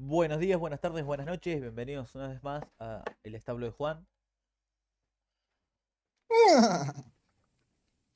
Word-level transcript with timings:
Buenos 0.00 0.38
días, 0.38 0.60
buenas 0.60 0.80
tardes, 0.80 1.04
buenas 1.04 1.26
noches, 1.26 1.60
bienvenidos 1.60 2.14
una 2.14 2.28
vez 2.28 2.40
más 2.44 2.62
a 2.78 3.02
El 3.24 3.34
Establo 3.34 3.66
de 3.66 3.72
Juan. 3.72 4.06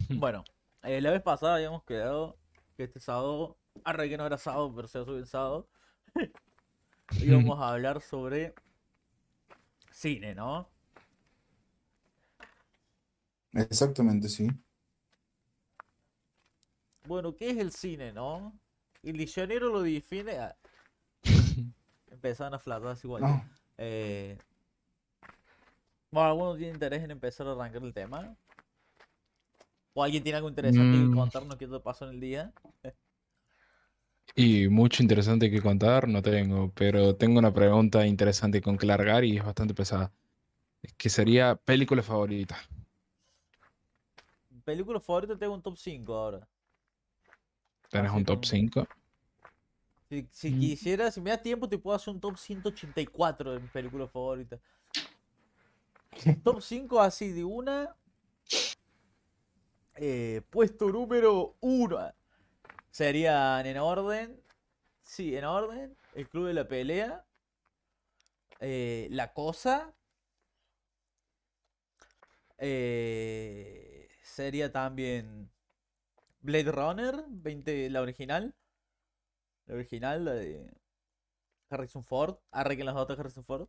Bueno, 0.09 0.45
eh, 0.85 1.01
la 1.01 1.11
vez 1.11 1.23
pasada 1.23 1.57
habíamos 1.57 1.83
quedado 1.83 2.39
que 2.77 2.85
este 2.85 3.01
sábado, 3.01 3.59
arre 3.83 4.09
que 4.09 4.17
no 4.17 4.25
era 4.27 4.39
sábado, 4.39 4.73
pero 4.77 4.87
se 4.87 4.99
ha 4.99 5.05
subido 5.05 5.19
el 5.19 5.27
sábado, 5.27 5.69
íbamos 7.21 7.59
a 7.61 7.71
hablar 7.71 8.01
sobre 8.01 8.55
cine, 9.91 10.37
¿no? 10.37 10.71
Exactamente, 13.55 14.29
sí. 14.29 14.47
Bueno, 17.09 17.35
¿qué 17.35 17.51
es 17.51 17.59
el 17.59 17.73
cine, 17.73 18.13
no? 18.13 18.57
El 19.03 19.17
diccionario 19.17 19.71
lo 19.71 19.83
define. 19.83 20.39
ah, 20.39 20.57
Empezaron 22.23 22.55
a 22.55 22.59
flatar 22.61 22.87
así 22.93 23.09
igual. 23.09 23.23
No. 23.23 23.45
Eh, 23.79 24.39
Bueno, 26.13 26.29
¿alguno 26.29 26.57
tiene 26.57 26.75
interés 26.75 27.03
en 27.03 27.11
empezar 27.11 27.47
a 27.49 27.53
arrancar 27.53 27.83
el 27.83 27.93
tema? 27.93 28.37
¿O 29.95 30.05
alguien 30.05 30.23
tiene 30.23 30.37
algo 30.37 30.49
interesante 30.49 30.97
que 30.99 31.05
Mm. 31.05 31.17
contarnos 31.17 31.57
qué 31.57 31.67
te 31.67 31.81
pasó 31.81 32.05
en 32.05 32.13
el 32.15 32.21
día? 32.21 32.53
Y 34.37 34.69
mucho 34.69 35.03
interesante 35.03 35.51
que 35.51 35.61
contar 35.61 36.07
no 36.07 36.23
tengo, 36.23 36.71
pero 36.75 37.17
tengo 37.17 37.39
una 37.41 37.53
pregunta 37.53 38.07
interesante 38.07 38.61
con 38.63 38.79
que 38.79 38.87
largar 38.87 39.25
y 39.25 39.39
es 39.39 39.45
bastante 39.45 39.75
pesada. 39.75 40.13
Que 40.97 41.09
sería 41.11 41.57
película 41.57 42.03
favorita. 42.03 42.57
Película 44.65 45.01
favorita 45.01 45.37
tengo 45.37 45.55
un 45.55 45.63
top 45.63 45.77
5 45.77 46.15
ahora. 46.15 46.47
¿Tenés 47.91 48.11
Así 48.11 48.19
un 48.19 48.25
top 48.25 48.37
como- 48.37 48.45
5? 48.45 48.87
Si, 50.13 50.29
si 50.31 50.51
Mm. 50.51 50.61
quisiera, 50.61 51.11
si 51.11 51.23
me 51.23 51.31
da 51.31 51.39
tiempo, 51.41 51.67
te 51.67 51.79
puedo 51.79 51.97
hacer 51.97 52.13
un 52.13 52.21
top 52.21 52.37
184 52.37 53.55
de 53.55 53.61
mis 53.61 53.71
películas 53.71 54.11
favoritas. 54.11 54.61
Top 56.45 56.61
5 56.61 57.01
así 57.01 57.33
de 57.33 57.45
una. 57.45 57.97
Eh, 59.95 60.43
puesto 60.51 60.91
número 60.91 61.57
1. 61.61 62.13
Serían 62.91 63.65
en 63.65 63.79
orden. 63.79 64.39
Sí, 65.03 65.35
en 65.35 65.47
orden. 65.47 65.97
El 66.15 66.29
Club 66.29 66.49
de 66.49 66.53
la 66.55 66.69
Pelea. 66.69 67.25
eh, 68.61 69.09
la 69.11 69.33
Cosa. 69.33 69.95
eh, 72.59 74.09
sería 74.23 74.71
también 74.71 75.51
Blade 76.43 76.71
Runner 76.71 77.25
20, 77.29 77.91
la 77.91 78.03
original. 78.03 78.55
La 79.67 79.75
original, 79.75 80.25
la 80.25 80.33
de 80.35 80.73
Harrison 81.71 82.05
Ford. 82.05 82.37
Arreguen 82.51 82.87
las 82.87 82.97
otras 82.97 83.19
Harrison 83.19 83.45
Ford. 83.45 83.69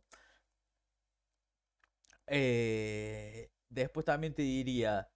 Eh, 2.26 3.50
después 3.68 4.04
también 4.06 4.34
te 4.34 4.42
diría. 4.42 5.08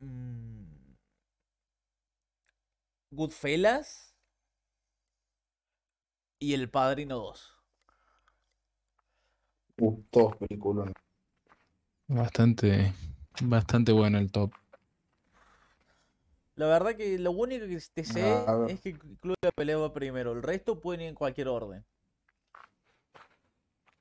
mm, 0.00 0.94
Goodfellas. 3.10 4.14
Y 6.38 6.52
El 6.54 6.70
Padrino 6.70 7.16
2. 7.16 7.54
Uh, 9.78 10.02
todos 10.10 10.36
películas. 10.36 10.92
Bastante, 12.06 12.92
bastante 13.42 13.92
bueno 13.92 14.18
el 14.18 14.30
top. 14.30 14.52
La 16.56 16.66
verdad 16.66 16.96
que 16.96 17.18
lo 17.18 17.32
único 17.32 17.66
que 17.66 17.80
te 17.92 18.04
sé 18.04 18.44
es 18.68 18.80
que 18.80 18.90
el 18.90 18.98
Club 18.98 19.34
de 19.42 19.48
la 19.48 19.52
Pelea 19.52 19.76
va 19.76 19.92
primero. 19.92 20.32
El 20.32 20.42
resto 20.42 20.80
pueden 20.80 21.02
ir 21.02 21.08
en 21.08 21.14
cualquier 21.14 21.48
orden. 21.48 21.84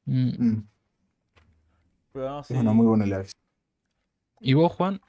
Mm, 0.06 0.30
Mm, 0.38 0.68
Pero 2.12 2.30
no 2.30 2.42
es 2.42 2.50
una 2.52 2.74
muy 2.74 2.86
buena 2.86 3.06
elección. 3.06 3.42
¿Y 4.40 4.54
vos, 4.54 4.72
Juan? 4.74 5.02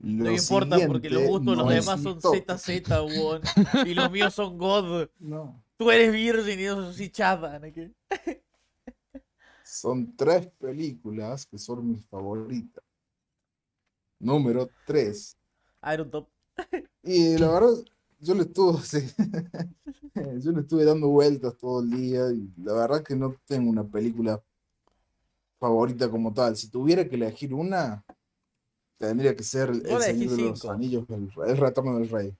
No 0.00 0.24
Lo 0.24 0.32
importa 0.32 0.78
porque 0.86 1.10
los 1.10 1.22
gustos 1.24 1.46
de 1.46 1.56
los 1.56 1.64
no 1.66 1.70
es 1.70 1.84
demás 1.84 2.02
son 2.02 2.20
top. 2.20 2.34
ZZ, 2.58 2.90
weón. 2.90 3.42
Y 3.86 3.94
los 3.94 4.10
míos 4.10 4.34
son 4.34 4.58
God. 4.58 5.08
No. 5.18 5.62
Tú 5.76 5.90
eres 5.90 6.12
virgen 6.12 6.58
y 6.58 6.64
yo 6.64 6.92
soy. 6.92 7.12
¿no? 7.18 7.72
¿Qué? 7.72 7.92
Son 9.62 10.16
tres 10.16 10.48
películas 10.58 11.46
que 11.46 11.56
son 11.58 11.88
mis 11.88 12.04
favoritas. 12.06 12.82
Número 14.20 14.70
tres. 14.86 15.36
Iron 15.92 16.10
Top. 16.10 16.28
Y 17.02 17.38
la 17.38 17.48
verdad, 17.52 17.74
yo 18.20 18.34
le 18.34 18.42
estuve, 18.42 18.78
sí. 18.84 19.10
Yo 20.40 20.52
le 20.52 20.60
estuve 20.60 20.84
dando 20.84 21.08
vueltas 21.08 21.56
todo 21.56 21.82
el 21.82 21.90
día 21.90 22.30
y 22.30 22.52
la 22.62 22.74
verdad 22.74 23.02
que 23.02 23.16
no 23.16 23.34
tengo 23.46 23.70
una 23.70 23.84
película 23.84 24.40
favorita 25.58 26.08
como 26.10 26.32
tal. 26.32 26.56
Si 26.56 26.70
tuviera 26.70 27.08
que 27.08 27.16
elegir 27.16 27.54
una, 27.54 28.04
tendría 28.98 29.34
que 29.34 29.42
ser 29.42 29.70
El, 29.70 29.82
Yo 29.82 29.96
El 29.96 30.02
elegí 30.02 30.28
Señor 30.28 30.36
de 30.36 30.42
los. 30.50 30.64
Anillos, 30.66 31.04
el, 31.10 31.30
el 31.46 31.56
Retorno 31.56 31.98
del 31.98 32.08
Rey. 32.08 32.36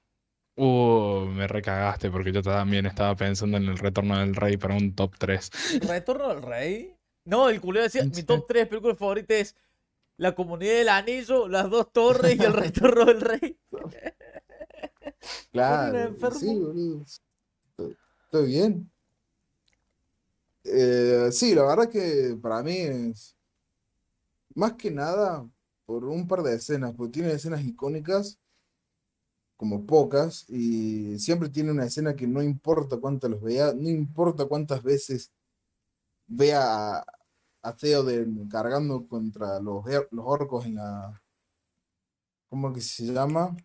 Uh, 0.56 1.24
me 1.26 1.47
recagaste 1.47 2.10
porque 2.10 2.32
yo 2.32 2.42
también 2.42 2.84
estaba 2.84 3.16
pensando 3.16 3.56
en 3.56 3.64
el 3.64 3.78
retorno 3.78 4.18
del 4.18 4.34
rey 4.34 4.58
para 4.58 4.76
un 4.76 4.94
top 4.94 5.14
3. 5.16 5.50
¿Retorno 5.88 6.26
al 6.26 6.42
Rey? 6.42 6.94
No, 7.24 7.48
el 7.48 7.62
culero 7.62 7.84
decía, 7.84 8.04
mi 8.04 8.22
top 8.22 8.44
3 8.47 8.68
películas 8.68 8.98
favoritas 8.98 9.36
es 9.38 9.56
La 10.20 10.34
Comunidad 10.34 10.75
del 10.75 10.91
Anillo, 10.91 11.48
Las 11.48 11.70
Dos 11.70 11.94
Torres 11.94 12.38
y 12.38 12.44
El 12.44 12.53
Retorno 12.53 13.06
del 13.06 13.22
Rey. 13.22 13.58
Claro, 15.50 16.14
sí, 16.38 16.58
boludo. 16.58 17.04
Estoy- 18.26 18.47
bien. 18.47 18.91
Eh, 20.62 21.30
sí, 21.32 21.54
la 21.54 21.62
verdad 21.64 21.88
que 21.88 22.36
para 22.41 22.62
mí 22.62 22.76
es 22.76 23.34
más 24.54 24.75
que 24.75 24.91
nada 24.91 25.48
por 25.86 26.04
un 26.04 26.28
par 26.28 26.42
de 26.42 26.54
escenas, 26.54 26.92
porque 26.94 27.12
tiene 27.12 27.32
escenas 27.32 27.64
icónicas, 27.64 28.38
como 29.56 29.86
pocas, 29.86 30.44
y 30.50 31.19
siempre 31.19 31.48
tiene 31.48 31.70
una 31.70 31.86
escena 31.86 32.14
que 32.14 32.26
no 32.26 32.42
importa 32.42 32.98
cuántas 32.98 33.30
los 33.30 33.41
vea, 33.41 33.72
no 33.72 33.88
importa 33.88 34.44
cuántas 34.44 34.82
veces 34.82 35.30
vea 36.26 36.98
a, 36.98 37.04
a 37.62 37.75
Theoden 37.75 38.48
cargando 38.48 39.06
contra 39.06 39.60
los, 39.60 39.84
los 40.10 40.25
orcos 40.25 40.66
en 40.66 40.76
la, 40.76 41.22
¿cómo 42.48 42.72
que 42.72 42.81
se 42.81 43.06
llama? 43.06 43.56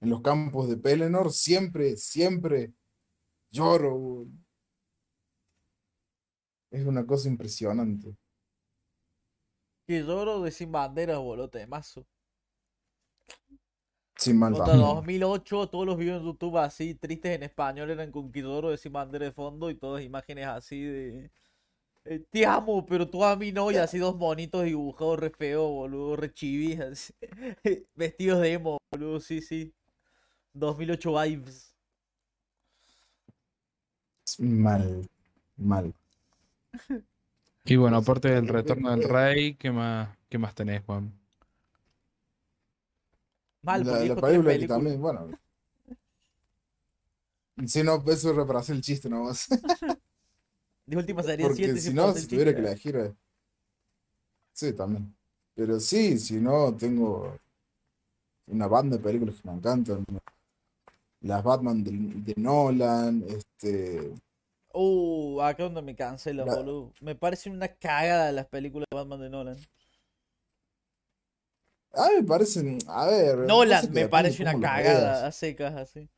En 0.00 0.10
los 0.10 0.20
campos 0.20 0.68
de 0.68 0.76
Pelennor, 0.76 1.32
siempre, 1.32 1.96
siempre 1.96 2.74
lloro. 3.50 4.26
Es 6.70 6.84
una 6.84 7.06
cosa 7.06 7.28
impresionante. 7.28 8.16
Que 9.86 10.02
lloro 10.02 10.42
de 10.42 10.50
Sin 10.50 10.72
Banderas, 10.72 11.18
boludo, 11.18 11.48
de 11.48 11.66
mazo. 11.66 12.06
Sin 14.16 14.38
también. 14.40 14.78
2008, 14.78 15.68
todos 15.68 15.86
los 15.86 15.96
videos 15.96 16.20
en 16.20 16.26
YouTube 16.26 16.56
así, 16.58 16.94
tristes 16.94 17.34
en 17.34 17.42
español, 17.42 17.90
eran 17.90 18.12
con 18.12 18.30
Kidoro 18.30 18.70
de 18.70 18.76
Sin 18.78 18.92
Bandera 18.92 19.24
de 19.24 19.32
fondo 19.32 19.70
y 19.70 19.74
todas 19.74 20.02
imágenes 20.02 20.46
así 20.46 20.80
de... 20.80 21.30
eh, 22.04 22.20
te 22.30 22.46
amo, 22.46 22.84
pero 22.86 23.08
tú 23.08 23.24
a 23.24 23.36
mí 23.36 23.52
no, 23.52 23.70
y 23.70 23.76
así 23.76 23.98
dos 23.98 24.16
monitos 24.16 24.64
dibujados 24.64 25.18
re 25.20 25.30
feo, 25.30 25.68
boludo, 25.68 26.16
re 26.16 26.32
chivis, 26.32 26.80
así, 26.80 27.12
vestidos 27.94 28.40
de 28.40 28.52
emo, 28.54 28.78
boludo, 28.90 29.20
sí, 29.20 29.40
sí. 29.40 29.72
2008 30.54 31.14
vibes. 31.14 31.74
Mal, 34.64 35.08
mal. 35.56 35.94
Y 37.64 37.74
bueno, 37.74 37.96
aparte 37.96 38.28
del 38.28 38.46
retorno 38.48 38.90
del 38.92 39.08
rey, 39.08 39.54
¿qué 39.56 39.72
más, 39.72 40.16
qué 40.28 40.38
más 40.38 40.54
tenés, 40.54 40.82
Juan? 40.84 41.12
Mal, 43.62 43.84
La, 43.84 44.04
la 44.04 44.16
película 44.16 44.58
que 44.58 44.66
también, 44.68 45.00
bueno. 45.00 45.28
Si 47.66 47.82
no, 47.82 48.02
eso 48.08 48.30
es 48.40 48.46
para 48.46 48.58
hacer 48.60 48.76
el 48.76 48.82
chiste 48.82 49.08
nomás. 49.08 49.48
De 50.92 50.98
última 50.98 51.22
sería 51.22 51.46
Porque 51.46 51.64
7 51.64 51.80
si 51.80 51.94
no, 51.94 52.12
si 52.12 52.26
tuviera 52.26 52.52
que 52.54 52.60
elegir. 52.60 52.96
eh, 52.96 53.14
Sí, 54.52 54.74
también. 54.74 55.16
Pero 55.54 55.80
sí, 55.80 56.18
si 56.18 56.34
no, 56.34 56.76
tengo 56.76 57.38
una 58.48 58.66
banda 58.66 58.98
de 58.98 59.02
películas 59.02 59.40
que 59.40 59.48
me 59.48 59.54
encantan. 59.56 60.04
Las 61.22 61.42
Batman 61.42 61.82
de, 61.82 61.92
de 61.92 62.34
Nolan, 62.36 63.24
este. 63.26 64.12
Uh, 64.74 65.40
acá 65.40 65.62
donde 65.64 65.80
me 65.80 65.96
cancela, 65.96 66.44
La- 66.44 66.56
boludo. 66.56 66.92
Me 67.00 67.14
parecen 67.14 67.54
una 67.54 67.68
cagada 67.68 68.30
las 68.32 68.46
películas 68.48 68.86
de 68.90 68.96
Batman 68.98 69.20
de 69.20 69.30
Nolan. 69.30 69.56
A 71.94 72.08
mí 72.08 72.14
me 72.20 72.24
parecen. 72.24 72.78
A 72.86 73.06
ver. 73.06 73.38
no 73.38 73.46
Nolan 73.46 73.80
me 73.84 73.86
depende 73.86 74.10
parece 74.10 74.42
una 74.42 74.60
cagada 74.60 75.26
a 75.26 75.32
secas 75.32 75.74
así. 75.74 76.08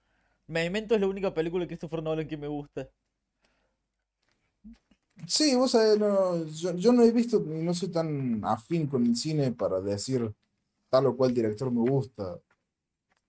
Memento 0.48 0.94
es 0.94 1.00
la 1.00 1.06
única 1.06 1.32
película 1.32 1.62
de 1.62 1.68
Christopher 1.68 2.02
Nolan 2.02 2.26
que 2.28 2.36
me 2.36 2.48
gusta. 2.48 2.88
Sí, 5.26 5.54
vos 5.54 5.70
sabés, 5.70 5.98
no, 5.98 6.44
yo, 6.46 6.74
yo 6.74 6.92
no 6.92 7.02
he 7.02 7.10
visto 7.10 7.38
y 7.38 7.62
no 7.62 7.72
soy 7.72 7.88
tan 7.88 8.44
afín 8.44 8.86
con 8.86 9.06
el 9.06 9.16
cine 9.16 9.52
para 9.52 9.80
decir 9.80 10.32
tal 10.90 11.06
o 11.06 11.16
cual 11.16 11.32
director 11.32 11.70
me 11.70 11.80
gusta. 11.88 12.38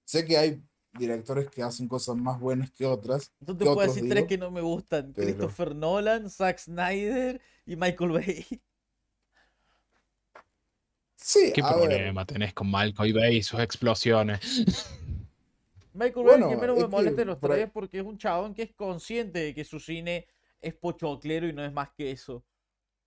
Sé 0.03 0.25
que 0.25 0.37
hay 0.37 0.61
directores 0.93 1.49
que 1.49 1.61
hacen 1.61 1.87
cosas 1.87 2.15
más 2.15 2.39
buenas 2.39 2.71
que 2.71 2.85
otras. 2.85 3.31
Yo 3.39 3.55
te 3.55 3.65
¿Qué 3.65 3.71
puedo 3.71 3.87
decir 3.87 4.09
tres 4.09 4.25
que 4.25 4.37
no 4.37 4.51
me 4.51 4.61
gustan. 4.61 5.13
Pero- 5.13 5.27
Christopher 5.27 5.75
Nolan, 5.75 6.29
Zack 6.29 6.57
Snyder 6.59 7.41
y 7.65 7.75
Michael 7.75 8.11
Bay. 8.11 8.45
Sí, 11.15 11.51
¿Qué 11.53 11.61
a 11.61 11.75
ver, 11.75 11.89
problema 11.89 12.25
tenés 12.25 12.53
con 12.53 12.69
Malcolm 12.69 13.13
Bay 13.13 13.37
y 13.37 13.43
sus 13.43 13.59
explosiones? 13.59 14.65
Michael 15.93 16.25
Bueno, 16.25 16.47
Bay 16.47 16.55
que 16.55 16.61
menos 16.61 16.77
me 16.77 16.87
molesta 16.87 17.21
de 17.21 17.25
los 17.25 17.39
tres 17.39 17.69
porque 17.73 17.99
es 17.99 18.05
un 18.05 18.17
chabón 18.17 18.53
que 18.53 18.63
es 18.63 18.73
consciente 18.73 19.39
de 19.39 19.55
que 19.55 19.63
su 19.65 19.79
cine 19.79 20.27
es 20.67 20.75
pochoclero 20.75 21.47
y 21.47 21.53
no 21.53 21.63
es 21.65 21.73
más 21.73 21.91
que 21.97 22.11
eso. 22.11 22.45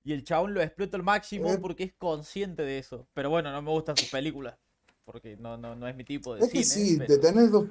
Y 0.05 0.13
el 0.15 0.25
chabón 0.25 0.55
lo 0.55 0.63
explota 0.63 0.97
al 0.97 1.03
máximo 1.05 1.55
Eh. 1.55 1.59
porque 1.59 1.85
es 1.85 1.95
consciente 1.95 2.63
de 2.65 2.79
eso. 2.79 3.09
Pero 3.15 3.31
bueno, 3.31 3.53
no 3.53 3.63
me 3.63 3.71
gustan 3.71 3.97
sus 3.97 4.09
películas. 4.11 4.59
Porque 5.05 5.37
no, 5.37 5.57
no, 5.59 5.75
no 5.77 5.89
es 5.89 5.97
mi 5.97 6.05
tipo 6.05 6.35
de 6.35 6.45
es 6.45 6.51
que 6.53 6.65
sí, 6.65 6.97
pero 6.97 7.07
te 7.07 7.19
tenés 7.19 7.51
dos, 7.53 7.69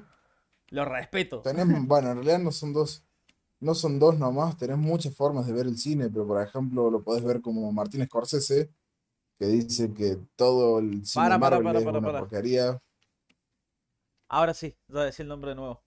Lo 0.69 0.85
respeto. 0.85 1.41
tenés, 1.41 1.65
bueno, 1.87 2.09
en 2.11 2.15
realidad 2.17 2.39
no 2.39 2.51
son 2.51 2.73
dos, 2.73 3.03
no 3.59 3.73
son 3.75 3.99
dos 3.99 4.17
nomás, 4.19 4.57
tenés 4.57 4.77
muchas 4.77 5.15
formas 5.15 5.47
de 5.47 5.53
ver 5.53 5.67
el 5.67 5.77
cine, 5.77 6.09
pero 6.09 6.27
por 6.27 6.41
ejemplo 6.41 6.91
lo 6.91 7.03
podés 7.03 7.23
ver 7.23 7.41
como 7.41 7.71
Martín 7.71 8.05
Scorsese, 8.05 8.71
que 9.39 9.47
dice 9.47 9.93
que 9.93 10.17
todo 10.35 10.79
el 10.79 11.05
cine 11.05 11.25
Para, 11.25 11.39
para, 11.39 11.61
para, 11.61 11.79
es 11.79 11.85
para, 11.85 11.99
una 11.99 12.11
porquería. 12.19 12.81
Ahora 14.29 14.53
sí, 14.53 14.77
voy 14.87 15.01
a 15.01 15.05
decir 15.05 15.23
el 15.23 15.29
nombre 15.29 15.49
de 15.51 15.55
nuevo. 15.55 15.83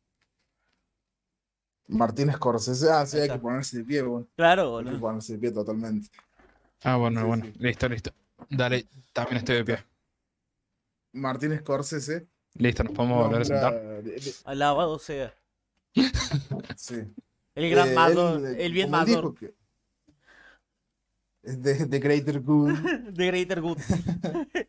Martín 1.91 2.33
Scorsese, 2.33 2.91
ah, 2.91 3.05
sí, 3.07 3.19
hay 3.19 3.29
que 3.29 3.39
ponerse 3.39 3.79
de 3.79 3.85
pie, 3.85 4.03
bueno, 4.03 4.27
Claro, 4.37 4.79
hay 4.79 4.85
que 4.85 4.91
boludo. 4.91 5.01
ponerse 5.01 5.33
de 5.35 5.39
pie 5.39 5.51
totalmente. 5.53 6.09
Ah, 6.83 6.97
bueno, 6.97 7.21
Sí, 7.21 7.27
bueno. 7.27 7.45
sí. 7.47 7.53
Listo, 7.59 7.89
listo. 7.89 8.11
Dale, 8.49 8.87
también 9.13 9.39
estoy 9.39 9.57
de 9.57 9.65
pie. 9.65 9.79
Martín 11.13 11.57
Scorsese. 11.59 12.27
Listo, 12.55 12.85
nos 12.85 12.93
podemos 12.95 13.25
volver 13.27 13.43
a 13.43 13.45
sentar. 13.45 14.03
Alabado 14.45 14.99
sea. 14.99 15.35
sí. 16.77 16.97
El 17.55 17.71
gran 17.71 17.89
Eh, 17.89 17.97
él, 18.13 18.57
el 18.61 18.73
bien 18.73 18.87
dijo 18.91 18.97
Mador. 18.97 19.35
que- 19.35 19.55
Es 21.43 21.61
de, 21.63 21.87
de 21.87 21.99
Greater 21.99 22.41
Good. 22.41 22.71
De 23.13 23.27
Greater 23.27 23.61
Good. 23.61 23.79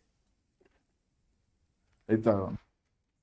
Ahí 2.08 2.16
está. 2.16 2.52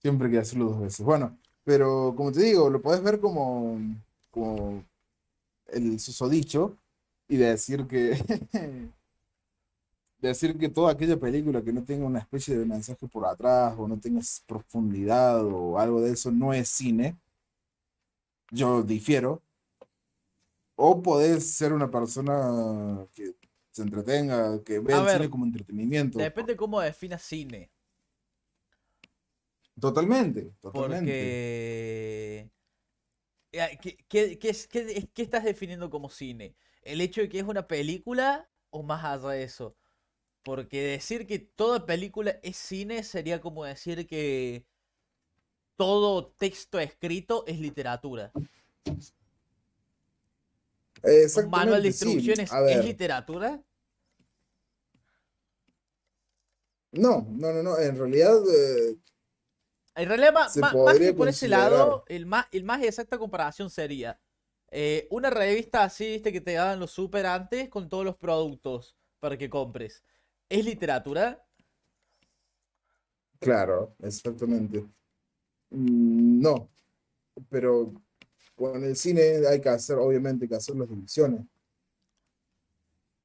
Siempre 0.00 0.27
hay 0.29 0.33
que 0.33 0.39
hacerlo 0.39 0.67
dos 0.67 0.81
veces. 0.81 1.05
Bueno, 1.05 1.37
pero 1.69 2.15
como 2.17 2.32
te 2.32 2.41
digo, 2.41 2.70
lo 2.70 2.81
podés 2.81 3.03
ver 3.03 3.20
como, 3.20 3.79
como 4.31 4.82
el 5.67 6.00
susodicho 6.00 6.79
y 7.29 7.37
decir 7.37 7.87
que 7.87 8.17
decir 10.19 10.59
que 10.59 10.70
toda 10.70 10.93
aquella 10.93 11.20
película 11.20 11.61
que 11.61 11.75
no 11.75 11.85
tenga 11.85 12.06
una 12.06 12.20
especie 12.20 12.56
de 12.56 12.65
mensaje 12.65 13.06
por 13.06 13.26
atrás 13.26 13.75
o 13.76 13.87
no 13.87 14.00
tenga 14.00 14.23
profundidad 14.47 15.44
o 15.44 15.79
algo 15.79 16.00
de 16.00 16.12
eso 16.12 16.32
no 16.32 16.55
es 16.55 16.70
cine. 16.70 17.19
Yo 18.50 18.82
difiero. 18.82 19.43
O 20.75 21.03
podés 21.03 21.55
ser 21.55 21.75
una 21.75 21.91
persona 21.91 23.06
que 23.12 23.35
se 23.73 23.82
entretenga, 23.82 24.64
que 24.64 24.79
ve 24.79 24.94
A 24.94 25.00
el 25.00 25.05
ver, 25.05 25.17
cine 25.17 25.29
como 25.29 25.44
entretenimiento. 25.44 26.19
Depende 26.19 26.56
cómo 26.56 26.81
definas 26.81 27.21
cine. 27.21 27.71
Totalmente, 29.81 30.53
totalmente. 30.61 31.11
Porque. 31.13 32.51
Eh, 33.53 33.79
¿Qué, 33.81 33.97
qué- 34.09 34.39
qué 34.39 34.53
qué 34.71 34.81
es- 34.81 35.09
qué 35.15 35.23
estás 35.23 35.45
definiendo 35.45 35.91
como 35.91 36.11
cine? 36.11 36.55
¿El 36.83 37.01
hecho 37.01 37.21
de 37.21 37.29
que 37.29 37.39
es 37.39 37.45
una 37.45 37.67
película 37.67 38.49
o 38.71 38.83
más 38.83 39.05
allá 39.05 39.31
de 39.31 39.43
eso? 39.43 39.77
Porque 40.45 40.83
decir 40.83 41.27
que 41.27 41.39
toda 41.39 41.87
película 41.87 42.39
es 42.43 42.57
cine 42.57 43.03
sería 43.05 43.41
como 43.41 43.65
decir 43.65 44.07
que 44.07 44.67
todo 45.77 46.27
texto 46.39 46.79
escrito 46.79 47.45
es 47.47 47.61
literatura. 47.61 48.33
Un 51.37 51.51
manual 51.51 51.83
de 51.83 51.93
sí. 51.93 52.07
instrucciones 52.07 52.51
es 52.69 52.85
literatura. 52.85 53.63
no, 56.93 57.27
no, 57.31 57.53
no, 57.53 57.63
no, 57.63 57.79
en 57.79 57.97
realidad, 57.97 58.39
eh, 58.51 58.97
En 59.99 60.09
realidad, 60.09 60.33
más, 60.33 60.55
que 61.00 61.12
por 61.12 61.29
ese 61.29 61.49
lado, 61.49 62.05
el 62.09 62.27
más, 62.27 62.47
el 62.53 62.65
más 62.65 62.83
exacta 62.83 63.19
comparación 63.19 63.69
sería 63.71 64.21
eh, 64.71 65.09
una 65.11 65.31
revista 65.31 65.83
así, 65.85 66.06
viste, 66.12 66.33
que 66.33 66.41
te 66.41 66.55
daban 66.55 66.81
los 66.81 66.93
super 66.93 67.27
antes 67.27 67.69
con 67.69 67.89
todos 67.89 68.05
los 68.05 68.17
productos 68.17 68.97
para 69.21 69.37
que 69.37 69.50
compres. 69.50 70.03
¿Es 70.49 70.65
literatura? 70.65 71.45
claro, 73.41 73.95
exactamente. 74.03 74.81
Mm, 75.71 76.41
No, 76.43 76.71
pero 77.50 77.93
con 78.56 78.85
el 78.85 78.97
cine 78.97 79.47
hay 79.49 79.61
que 79.61 79.69
hacer, 79.71 79.99
obviamente, 79.99 80.47
hay 80.47 80.50
que 80.50 80.56
hacer 80.56 80.77
las 80.77 80.89
divisiones. 80.91 81.43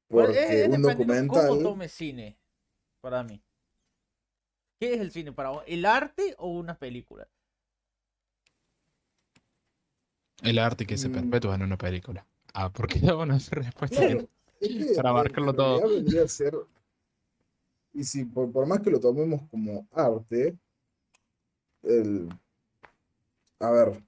Bueno, 0.08 0.32
es- 0.32 0.38
Porque 0.38 0.62
es 0.62 0.68
un 0.68 0.80
dependiendo 0.82 1.26
¿Cómo 1.26 1.58
documental, 1.58 1.58
tome 1.58 1.88
cine? 1.88 2.38
Para 3.00 3.22
mí. 3.22 3.42
¿Qué 4.84 4.92
es 4.92 5.00
el 5.00 5.10
cine 5.12 5.32
para 5.32 5.48
vos? 5.48 5.64
¿El 5.66 5.86
arte 5.86 6.34
o 6.36 6.50
una 6.50 6.78
película? 6.78 7.26
El 10.42 10.58
arte 10.58 10.84
que 10.84 10.98
se 10.98 11.08
Mm. 11.08 11.12
perpetúa 11.14 11.54
en 11.54 11.62
una 11.62 11.78
película. 11.78 12.26
Ah, 12.52 12.70
¿por 12.70 12.86
qué 12.86 12.98
da 13.00 13.16
una 13.16 13.38
respuesta? 13.38 13.96
claro, 13.96 14.28
es 14.60 14.68
que 14.68 14.94
Para 14.94 15.08
abarcarlo 15.08 15.52
en 15.52 15.56
todo. 15.56 15.88
vendría 15.88 16.24
a 16.24 16.28
ser, 16.28 16.54
y 17.94 18.04
si 18.04 18.26
por, 18.26 18.52
por 18.52 18.66
más 18.66 18.80
que 18.80 18.90
lo 18.90 19.00
tomemos 19.00 19.48
como 19.50 19.88
arte, 19.92 20.54
el, 21.82 22.28
a 23.60 23.70
ver, 23.70 24.02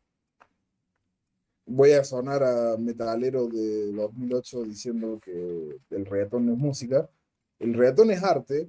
voy 1.65 1.93
a 1.93 2.05
sonar 2.05 2.43
a 2.43 2.77
metalero 2.77 3.47
de 3.49 3.93
2008 3.93 4.63
diciendo 4.65 5.19
que 5.25 5.79
el 5.89 6.05
reggaetón 6.05 6.45
no 6.45 6.53
es 6.53 6.59
música. 6.59 7.09
El 7.59 7.73
reggaetón 7.73 8.11
es 8.11 8.23
arte 8.23 8.69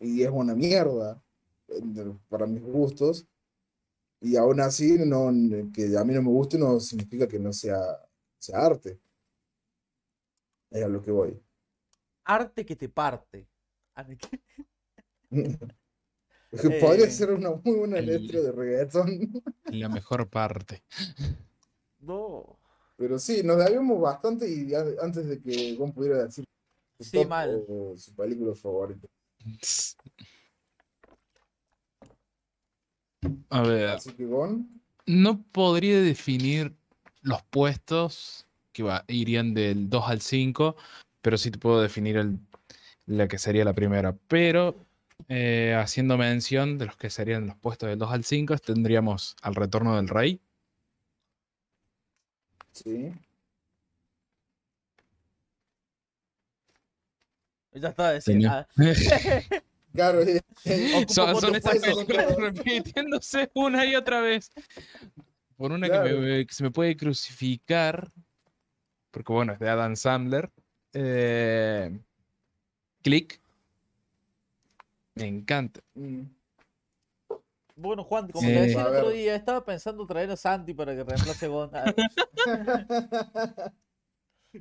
y 0.00 0.22
es 0.22 0.30
una 0.30 0.54
mierda 0.54 1.22
eh, 1.68 1.80
para 2.28 2.46
mis 2.46 2.62
gustos. 2.62 3.26
Y 4.20 4.36
aún 4.36 4.60
así, 4.60 4.98
no, 4.98 5.30
que 5.72 5.96
a 5.96 6.04
mí 6.04 6.12
no 6.14 6.22
me 6.22 6.28
guste 6.30 6.58
no 6.58 6.80
significa 6.80 7.28
que 7.28 7.38
no 7.38 7.52
sea, 7.52 7.78
sea 8.38 8.58
arte. 8.66 8.98
Es 10.70 10.82
a 10.84 10.88
lo 10.88 11.00
que 11.02 11.10
voy. 11.10 11.40
Arte 12.24 12.66
que 12.66 12.76
te 12.76 12.88
parte. 12.88 13.48
A 13.94 14.04
mí 14.04 14.16
que- 15.30 15.60
Podría 16.80 17.04
Eh, 17.06 17.10
ser 17.10 17.30
una 17.32 17.50
muy 17.62 17.76
buena 17.76 18.00
letra 18.00 18.40
de 18.40 18.52
reggaetón. 18.52 19.08
La 19.66 19.88
mejor 19.88 20.28
parte. 20.28 20.82
No. 22.00 22.58
Pero 22.96 23.18
sí, 23.18 23.42
nos 23.44 23.58
debíamos 23.58 24.00
bastante 24.00 24.48
y 24.50 24.74
antes 24.74 25.26
de 25.26 25.40
que 25.40 25.76
Gon 25.76 25.92
pudiera 25.92 26.24
decir 26.24 26.44
su 26.98 27.04
Sí, 27.04 27.18
top 27.18 27.28
mal. 27.28 27.64
o 27.68 27.94
su 27.96 28.14
película 28.16 28.54
favorita. 28.54 29.06
A 33.50 33.62
ver, 33.62 33.98
Gon, 34.18 34.80
no 35.06 35.42
podría 35.52 36.00
definir 36.00 36.74
los 37.22 37.42
puestos 37.44 38.46
que 38.72 38.82
va- 38.82 39.04
irían 39.08 39.54
del 39.54 39.90
2 39.90 40.04
al 40.08 40.20
5, 40.20 40.76
pero 41.22 41.36
sí 41.38 41.50
te 41.50 41.58
puedo 41.58 41.80
definir 41.82 42.16
el, 42.16 42.38
la 43.06 43.26
que 43.26 43.38
sería 43.38 43.64
la 43.64 43.72
primera. 43.74 44.16
Pero 44.28 44.86
eh, 45.28 45.74
haciendo 45.76 46.16
mención 46.16 46.78
de 46.78 46.86
los 46.86 46.96
que 46.96 47.10
serían 47.10 47.46
los 47.48 47.56
puestos 47.56 47.88
del 47.88 47.98
2 47.98 48.12
al 48.12 48.24
5, 48.24 48.56
tendríamos 48.58 49.34
Al 49.42 49.54
Retorno 49.54 49.96
del 49.96 50.08
Rey, 50.08 50.40
sí. 52.72 53.12
Ya 57.72 57.88
estaba 57.90 58.12
diciendo. 58.12 58.48
Señor. 58.76 58.96
ah, 58.98 59.62
Claro, 59.94 60.20
eh, 60.22 60.40
eh, 60.64 61.06
Son, 61.08 61.34
son 61.40 61.54
estas 61.56 61.78
películas 61.80 62.36
repitiéndose 62.36 63.50
una 63.54 63.84
y 63.86 63.96
otra 63.96 64.20
vez. 64.20 64.50
Por 65.56 65.72
una 65.72 65.90
que, 65.90 65.98
me- 65.98 66.46
que 66.46 66.54
se 66.54 66.62
me 66.62 66.70
puede 66.70 66.96
crucificar, 66.96 68.08
porque 69.10 69.32
bueno, 69.32 69.54
es 69.54 69.58
de 69.58 69.68
Adam 69.68 69.96
Sandler. 69.96 70.50
Eh, 70.92 71.98
Click. 73.02 73.40
Me 75.16 75.26
encanta. 75.26 75.80
mm, 75.94 76.22
Bueno, 77.74 78.04
Juan, 78.04 78.28
como 78.28 78.48
Eh, 78.48 78.54
te 78.54 78.60
decía 78.60 78.82
el 78.82 78.86
otro 78.88 79.10
día, 79.10 79.34
estaba 79.34 79.64
pensando 79.64 80.06
traer 80.06 80.30
a 80.30 80.36
Santi 80.36 80.74
para 80.74 80.94
que 80.94 81.02
reemplace 81.02 81.46
a 81.46 81.94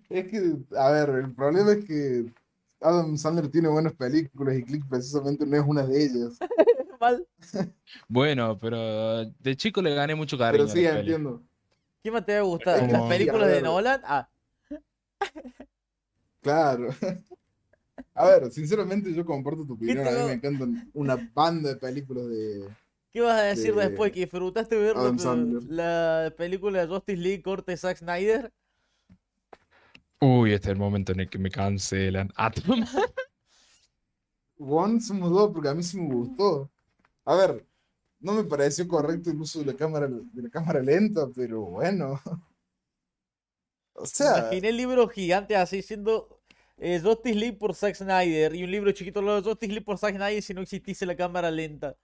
Es 0.10 0.28
que, 0.28 0.58
a 0.78 0.92
ver, 0.92 1.10
el 1.10 1.34
problema 1.34 1.72
es 1.74 1.86
que 1.86 2.26
Adam 2.79 3.17
Sandler 3.17 3.50
tiene 3.50 3.67
buenas 3.69 3.93
películas 3.93 4.55
y 4.57 4.63
Click 4.63 4.88
precisamente 4.88 5.46
no 5.46 5.57
es 5.57 5.63
una 5.65 5.86
de 5.86 6.03
ellas. 6.05 6.38
mal. 7.00 7.25
Bueno, 8.07 8.57
pero 8.60 9.25
de 9.25 9.55
chico 9.55 9.81
le 9.81 9.93
gané 9.93 10.15
mucho 10.15 10.38
cariño. 10.38 10.65
Pero 10.65 10.72
a 10.72 10.75
sí, 10.75 10.84
peli. 10.84 11.00
entiendo. 11.00 11.43
¿Qué 12.03 12.12
más 12.12 12.25
te 12.25 12.34
va 12.34 12.39
a 12.39 12.43
gustar? 12.43 12.79
Como- 12.79 12.91
¿Las 12.91 13.10
películas 13.10 13.50
de. 13.50 13.62
Nolan? 13.62 14.01
Ah, 14.05 14.29
Claro. 16.41 16.89
A 18.13 18.25
ver, 18.27 18.51
sinceramente 18.51 19.13
yo 19.13 19.25
comparto 19.25 19.65
tu 19.65 19.74
opinión. 19.74 20.07
A 20.07 20.12
mí 20.12 20.17
me 20.27 20.34
encantan 20.34 20.89
una 20.93 21.29
banda 21.34 21.69
de 21.69 21.75
películas 21.75 22.27
de, 22.29 22.63
¿qué 22.67 23.19
¿Qué 23.19 23.22
vas 23.22 23.39
a 23.39 23.43
decir 23.43 23.75
de 23.75 23.89
después? 23.89 24.12
¿Que 24.12 24.22
disfrutaste 24.22 24.77
ver 24.77 24.96
la, 24.96 25.12
la 25.67 26.34
película 26.38 26.79
de 26.79 26.88
Justice 26.88 27.17
League 27.22 27.41
corte 27.41 27.75
Zack 27.75 27.98
Snyder? 27.98 28.53
Uy, 30.20 30.54
este 30.54 30.70
es 30.70 30.74
el 30.74 30.80
momento 30.80 31.12
en 31.12 31.22
el 31.22 31.30
que 31.30 31.38
me 31.38 31.52
cancelan. 31.52 32.32
Atom. 32.36 32.84
One 34.60 35.00
se 35.00 35.14
mudó 35.14 35.54
porque 35.54 35.70
a 35.70 35.76
mí 35.76 35.84
sí 35.84 36.00
me 36.00 36.14
gustó. 36.14 36.70
A 37.26 37.36
ver, 37.36 37.66
no 38.20 38.34
me 38.34 38.44
pareció 38.44 38.88
correcto 38.88 39.30
el 39.30 39.40
uso 39.40 39.60
de 39.60 39.66
la 39.66 39.76
cámara, 39.76 40.08
de 40.08 40.42
la 40.42 40.50
cámara 40.50 40.82
lenta, 40.82 41.28
pero 41.36 41.62
bueno. 41.62 42.20
O 44.00 44.06
sea, 44.06 44.40
Imaginé 44.40 44.70
el 44.70 44.78
libro 44.78 45.08
gigante 45.08 45.56
así 45.56 45.82
siendo 45.82 46.40
eh, 46.78 47.00
Justice 47.04 47.36
League 47.36 47.58
por 47.58 47.74
Zack 47.74 47.96
Snyder 47.96 48.54
y 48.54 48.64
un 48.64 48.70
libro 48.70 48.92
chiquito 48.92 49.24
lo 49.24 49.36
de 49.36 49.42
Justice 49.42 49.72
League 49.72 49.86
por 49.86 49.98
Zack 49.98 50.16
Snyder 50.16 50.44
si 50.44 50.54
no 50.54 50.62
existiese 50.62 51.06
la 51.06 51.16
cámara 51.16 51.50
lenta. 51.50 51.96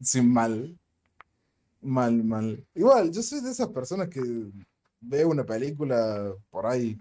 sí, 0.00 0.22
mal. 0.22 0.78
Mal, 1.80 2.22
mal. 2.22 2.64
Igual, 2.74 3.10
yo 3.10 3.22
soy 3.22 3.40
de 3.40 3.50
esas 3.50 3.68
personas 3.68 4.08
que 4.08 4.20
ve 5.00 5.24
una 5.24 5.44
película 5.44 6.34
por 6.50 6.66
ahí. 6.66 6.98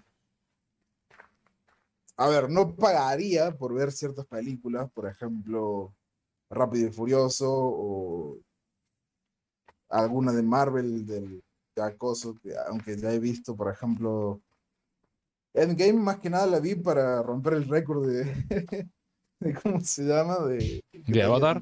A 2.18 2.28
ver, 2.28 2.50
no 2.50 2.76
pagaría 2.76 3.52
por 3.58 3.74
ver 3.74 3.92
ciertas 3.92 4.26
películas, 4.26 4.90
por 4.92 5.08
ejemplo, 5.08 5.94
Rápido 6.50 6.88
y 6.88 6.92
Furioso 6.92 7.52
o 7.52 8.40
alguna 9.90 10.32
de 10.32 10.44
Marvel 10.44 11.06
del 11.06 11.44
de 11.76 11.84
acoso, 11.84 12.36
que 12.42 12.56
aunque 12.68 12.98
ya 12.98 13.12
he 13.12 13.20
visto, 13.20 13.56
por 13.56 13.72
ejemplo, 13.72 14.42
Endgame 15.54 15.94
más 15.94 16.20
que 16.20 16.30
nada 16.30 16.46
la 16.48 16.60
vi 16.60 16.76
para 16.76 17.22
romper 17.22 17.54
el 17.54 17.68
récord 17.68 18.08
de, 18.08 18.24
de 19.40 19.54
¿cómo 19.56 19.82
se 19.82 20.04
llama? 20.04 20.40
De, 20.40 20.84
tenía 20.92 21.26
Avatar? 21.26 21.62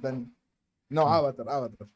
No, 0.90 1.08
Avatar, 1.08 1.50
Avatar. 1.50 1.88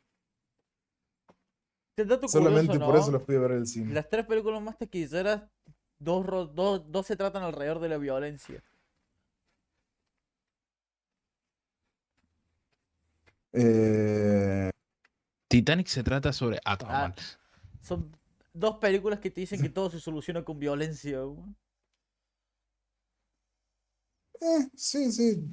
Te 1.97 2.05
dato 2.05 2.27
Solamente 2.27 2.77
curioso, 2.77 2.85
por 2.85 2.95
¿no? 2.95 3.01
eso 3.01 3.19
fui 3.19 3.35
a 3.35 3.39
ver 3.39 3.51
en 3.53 3.57
el 3.57 3.65
cine. 3.65 3.93
Las 3.95 4.07
tres 4.07 4.23
películas 4.27 4.61
más 4.61 4.77
taquilleras, 4.77 5.41
dos, 5.97 6.23
dos, 6.53 6.83
dos 6.91 7.05
se 7.07 7.15
tratan 7.15 7.41
alrededor 7.41 7.79
de 7.79 7.89
la 7.89 7.97
violencia. 7.97 8.61
Eh, 13.51 14.69
Titanic 15.49 15.87
se 15.87 16.03
trata 16.03 16.31
sobre 16.31 16.59
Atom. 16.63 16.89
Ah, 16.91 17.11
Son 17.81 18.11
dos 18.53 18.77
películas 18.77 19.19
que 19.19 19.31
te 19.31 19.41
dicen 19.41 19.59
que 19.59 19.69
todo 19.69 19.89
se 19.89 19.99
soluciona 19.99 20.43
con 20.43 20.59
violencia. 20.59 21.17
eh, 24.41 24.67
sí, 24.75 25.11
sí. 25.11 25.43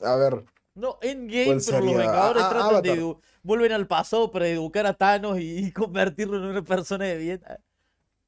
A 0.00 0.16
ver, 0.16 0.44
No, 0.74 0.98
Endgame, 1.02 1.44
¿Cuál 1.46 1.62
pero 1.64 1.80
los? 1.80 1.94
Vengadores 1.96 2.42
Ah, 2.44 2.48
tratan 2.48 2.82
de 2.82 2.88
Avatar. 2.90 3.16
vuelven 3.42 3.72
al 3.72 3.86
pasado 3.86 4.30
para 4.30 4.48
educar 4.48 4.86
a 4.86 4.94
Thanos 4.94 5.38
y, 5.40 5.70
convertirlo 5.72 6.36
en 6.38 6.44
una 6.44 6.62
persona 6.64 7.04
de 7.04 7.16
bien. 7.18 7.42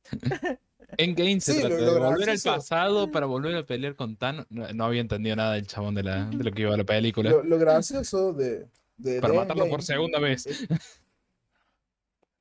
Endgame 0.98 1.40
se 1.40 1.52
Sí, 1.52 1.60
trata 1.60 1.74
lo- 1.76 1.76
de 1.76 1.86
lo 2.00 2.06
volver 2.06 2.30
al 2.30 2.40
pasado 2.40 3.10
para 3.10 3.26
volver 3.26 3.54
a 3.56 3.66
pelear 3.66 3.96
con 3.96 4.16
Thanos. 4.16 4.46
No, 4.50 4.72
no 4.72 4.84
había 4.84 5.00
entendido 5.00 5.36
nada 5.36 5.54
del 5.54 5.66
chabón 5.66 5.94
de, 5.94 6.02
la, 6.04 6.26
de 6.26 6.44
lo 6.44 6.52
que 6.52 6.62
iba 6.62 6.72
a 6.74 6.76
la 6.76 6.84
película. 6.84 7.30
lo, 7.30 7.42
lo 7.42 7.58
gracioso 7.58 8.32
de, 8.32 8.68
de, 8.96 9.20
para 9.20 9.32
de 9.32 9.38
matarlo 9.40 9.68
por 9.68 9.82
segunda 9.82 10.18
vez. 10.20 10.46
Es, 10.46 10.66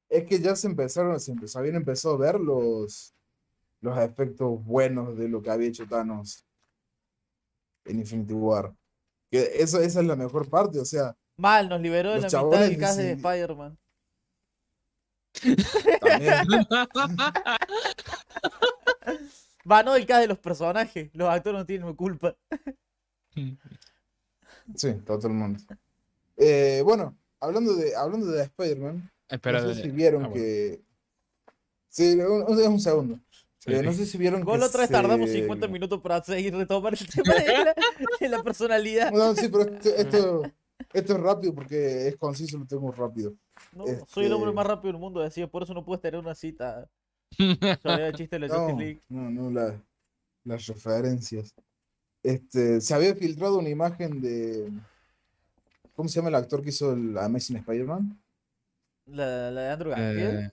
es 0.10 0.26
que 0.26 0.40
ya 0.40 0.56
se 0.56 0.68
empezaron, 0.68 1.20
se 1.20 1.32
empezó, 1.32 1.60
habían 1.60 1.76
empezado 1.76 2.16
a 2.16 2.18
ver 2.20 2.40
los, 2.40 3.14
los 3.82 3.98
efectos 4.00 4.64
buenos 4.66 5.18
de 5.18 5.30
lo 5.30 5.42
que 5.42 5.52
había 5.52 5.70
hecho 5.70 5.88
Thanos 5.88 6.46
en 7.86 8.00
Infinity 8.00 8.34
War. 8.34 8.74
Que 9.32 9.52
eso, 9.56 9.82
esa 9.82 10.00
es 10.00 10.06
la 10.06 10.16
mejor 10.16 10.50
parte, 10.50 10.80
o 10.80 10.86
sea, 10.86 11.16
Mal, 11.38 11.68
nos 11.68 11.82
liberó 11.82 12.14
de 12.14 12.22
Los 12.22 12.32
la 12.32 12.44
mitad 12.44 12.62
del 12.62 12.78
cast 12.78 12.98
de 12.98 13.12
Spider-Man. 13.12 13.78
también. 16.00 16.48
Va, 19.70 19.84
no 19.84 19.94
del 19.94 20.06
cast 20.06 20.22
de 20.22 20.28
los 20.28 20.40
personajes. 20.40 21.10
Los 21.14 21.30
actores 21.30 21.60
no 21.60 21.66
tienen 21.66 21.94
culpa. 21.96 22.36
Sí, 24.74 24.94
totalmente. 25.06 25.78
Eh, 26.38 26.82
bueno, 26.84 27.16
hablando 27.40 27.76
de, 27.76 27.96
hablando 27.96 28.32
de 28.32 28.42
Spider-Man, 28.42 29.12
Espera, 29.30 29.62
no 29.62 29.76
sé 29.76 29.84
si 29.84 29.92
vieron 29.92 30.26
ah, 30.26 30.30
bueno, 30.30 30.44
que. 30.44 30.82
Sí, 31.88 32.20
un 32.20 32.80
segundo. 32.80 33.20
Sí. 33.66 33.74
Eh, 33.74 33.82
no 33.84 33.92
sé 33.94 34.06
si 34.06 34.18
vieron 34.18 34.42
Igual 34.42 34.60
que 34.60 34.66
otra 34.66 34.82
vez 34.82 34.90
tardamos 34.90 35.30
se- 35.30 35.38
50 35.40 35.68
minutos 35.68 36.00
para 36.02 36.24
seguir 36.24 36.56
retomar 36.56 36.94
el 36.94 37.08
tema 37.08 37.34
de 37.34 37.46
la, 37.66 37.76
de 38.20 38.30
la 38.30 38.44
personalidad. 38.44 39.12
No, 39.12 39.34
sí, 39.36 39.48
pero 39.50 39.64
esto, 39.64 39.90
esto, 39.90 40.42
esto 40.94 41.14
es 41.14 41.20
rápido 41.20 41.54
porque 41.56 42.08
es 42.08 42.16
conciso, 42.16 42.58
lo 42.58 42.66
tengo 42.66 42.92
rápido. 42.92 43.34
No, 43.74 43.86
soy 44.08 44.26
el 44.26 44.34
hombre 44.34 44.50
Este- 44.50 44.56
más 44.56 44.68
rápido 44.68 44.92
del 44.94 45.02
mundo, 45.02 45.20
decía, 45.22 45.48
por 45.48 45.64
eso 45.64 45.74
no 45.74 45.84
puedes 45.84 46.02
tener 46.02 46.20
una 46.20 46.36
cita. 46.36 46.88
Chiste 47.38 48.28
de 48.40 48.40
la 48.40 48.48
No, 48.48 48.54
Justice 48.60 48.78
League. 48.80 49.02
no, 49.10 49.30
no, 49.32 49.50
la- 49.50 49.82
las 50.44 50.66
referencias. 50.68 51.54
Este, 52.24 52.82
se 52.82 52.94
había 52.94 53.16
filtrado 53.16 53.58
una 53.60 53.70
imagen 53.70 54.22
de. 54.22 54.72
¿Cómo 55.96 56.10
se 56.10 56.16
llama 56.16 56.30
el 56.30 56.36
actor 56.36 56.62
que 56.62 56.70
hizo 56.70 56.94
el 56.94 57.18
Amazing 57.18 57.58
Spider-Man? 57.58 58.20
La, 59.08 59.52
la 59.52 59.62
de 59.62 59.70
Andrew 59.70 59.92
Garfield. 59.92 60.40
Eh, 60.46 60.52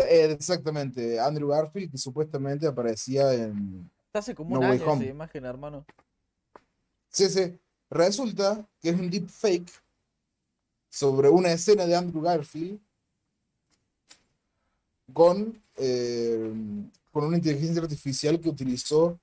exactamente, 0.00 1.20
Andrew 1.20 1.48
Garfield, 1.48 1.90
que 1.90 1.98
supuestamente 1.98 2.66
aparecía 2.66 3.32
en. 3.34 3.90
Está 4.06 4.20
hace 4.20 4.34
como 4.34 4.54
No 4.54 4.60
un 4.60 4.66
Way 4.66 4.80
año 4.80 4.92
esa 4.94 5.04
imagen, 5.04 5.44
hermano. 5.44 5.84
Sí, 7.08 7.28
sí. 7.28 7.58
Resulta 7.90 8.66
que 8.80 8.88
es 8.88 8.98
un 8.98 9.10
deepfake 9.10 9.70
sobre 10.88 11.28
una 11.28 11.52
escena 11.52 11.86
de 11.86 11.94
Andrew 11.94 12.22
Garfield 12.22 12.80
con, 15.12 15.62
eh, 15.76 16.52
con 17.10 17.24
una 17.24 17.36
inteligencia 17.36 17.82
artificial 17.82 18.40
que 18.40 18.48
utilizó 18.48 19.18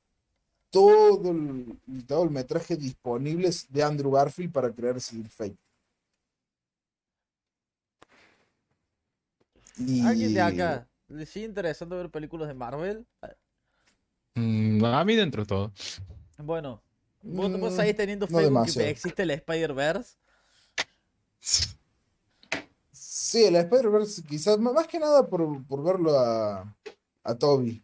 todo 0.69 1.31
el, 1.31 1.79
todo 2.05 2.23
el 2.23 2.29
metraje 2.29 2.75
disponible 2.75 3.49
de 3.69 3.83
Andrew 3.83 4.11
Garfield 4.11 4.51
para 4.51 4.71
crear 4.71 4.97
ese 4.97 5.15
deepfake. 5.15 5.57
¿Alguien 10.05 10.33
de 10.33 10.39
Y- 10.39 10.39
acá 10.39 10.88
le 11.07 11.25
sigue 11.25 11.45
interesando 11.45 11.95
ver 11.98 12.09
películas 12.09 12.48
de 12.48 12.53
Marvel? 12.53 13.05
mm, 14.36 14.83
a 14.86 15.03
mí 15.05 15.15
dentro 15.15 15.43
de 15.43 15.48
todo. 15.48 15.74
Bueno, 16.38 16.81
vos, 17.21 17.59
vos 17.59 17.74
Mm, 17.75 17.79
ahí 17.79 17.93
teniendo 17.93 18.27
no 18.27 18.38
Facebook 18.38 18.74
que 18.74 18.89
existe 18.89 19.24
el 19.24 19.31
Spider-Verse. 19.31 20.15
Sí, 22.91 23.45
el 23.45 23.55
Spider-Verse 23.55 24.24
quizás, 24.24 24.57
más 24.59 24.88
que 24.88 25.00
nada 25.00 25.27
por, 25.27 25.65
por 25.67 25.83
verlo 25.83 26.17
a, 26.17 26.75
a 27.24 27.36
Toby. 27.36 27.83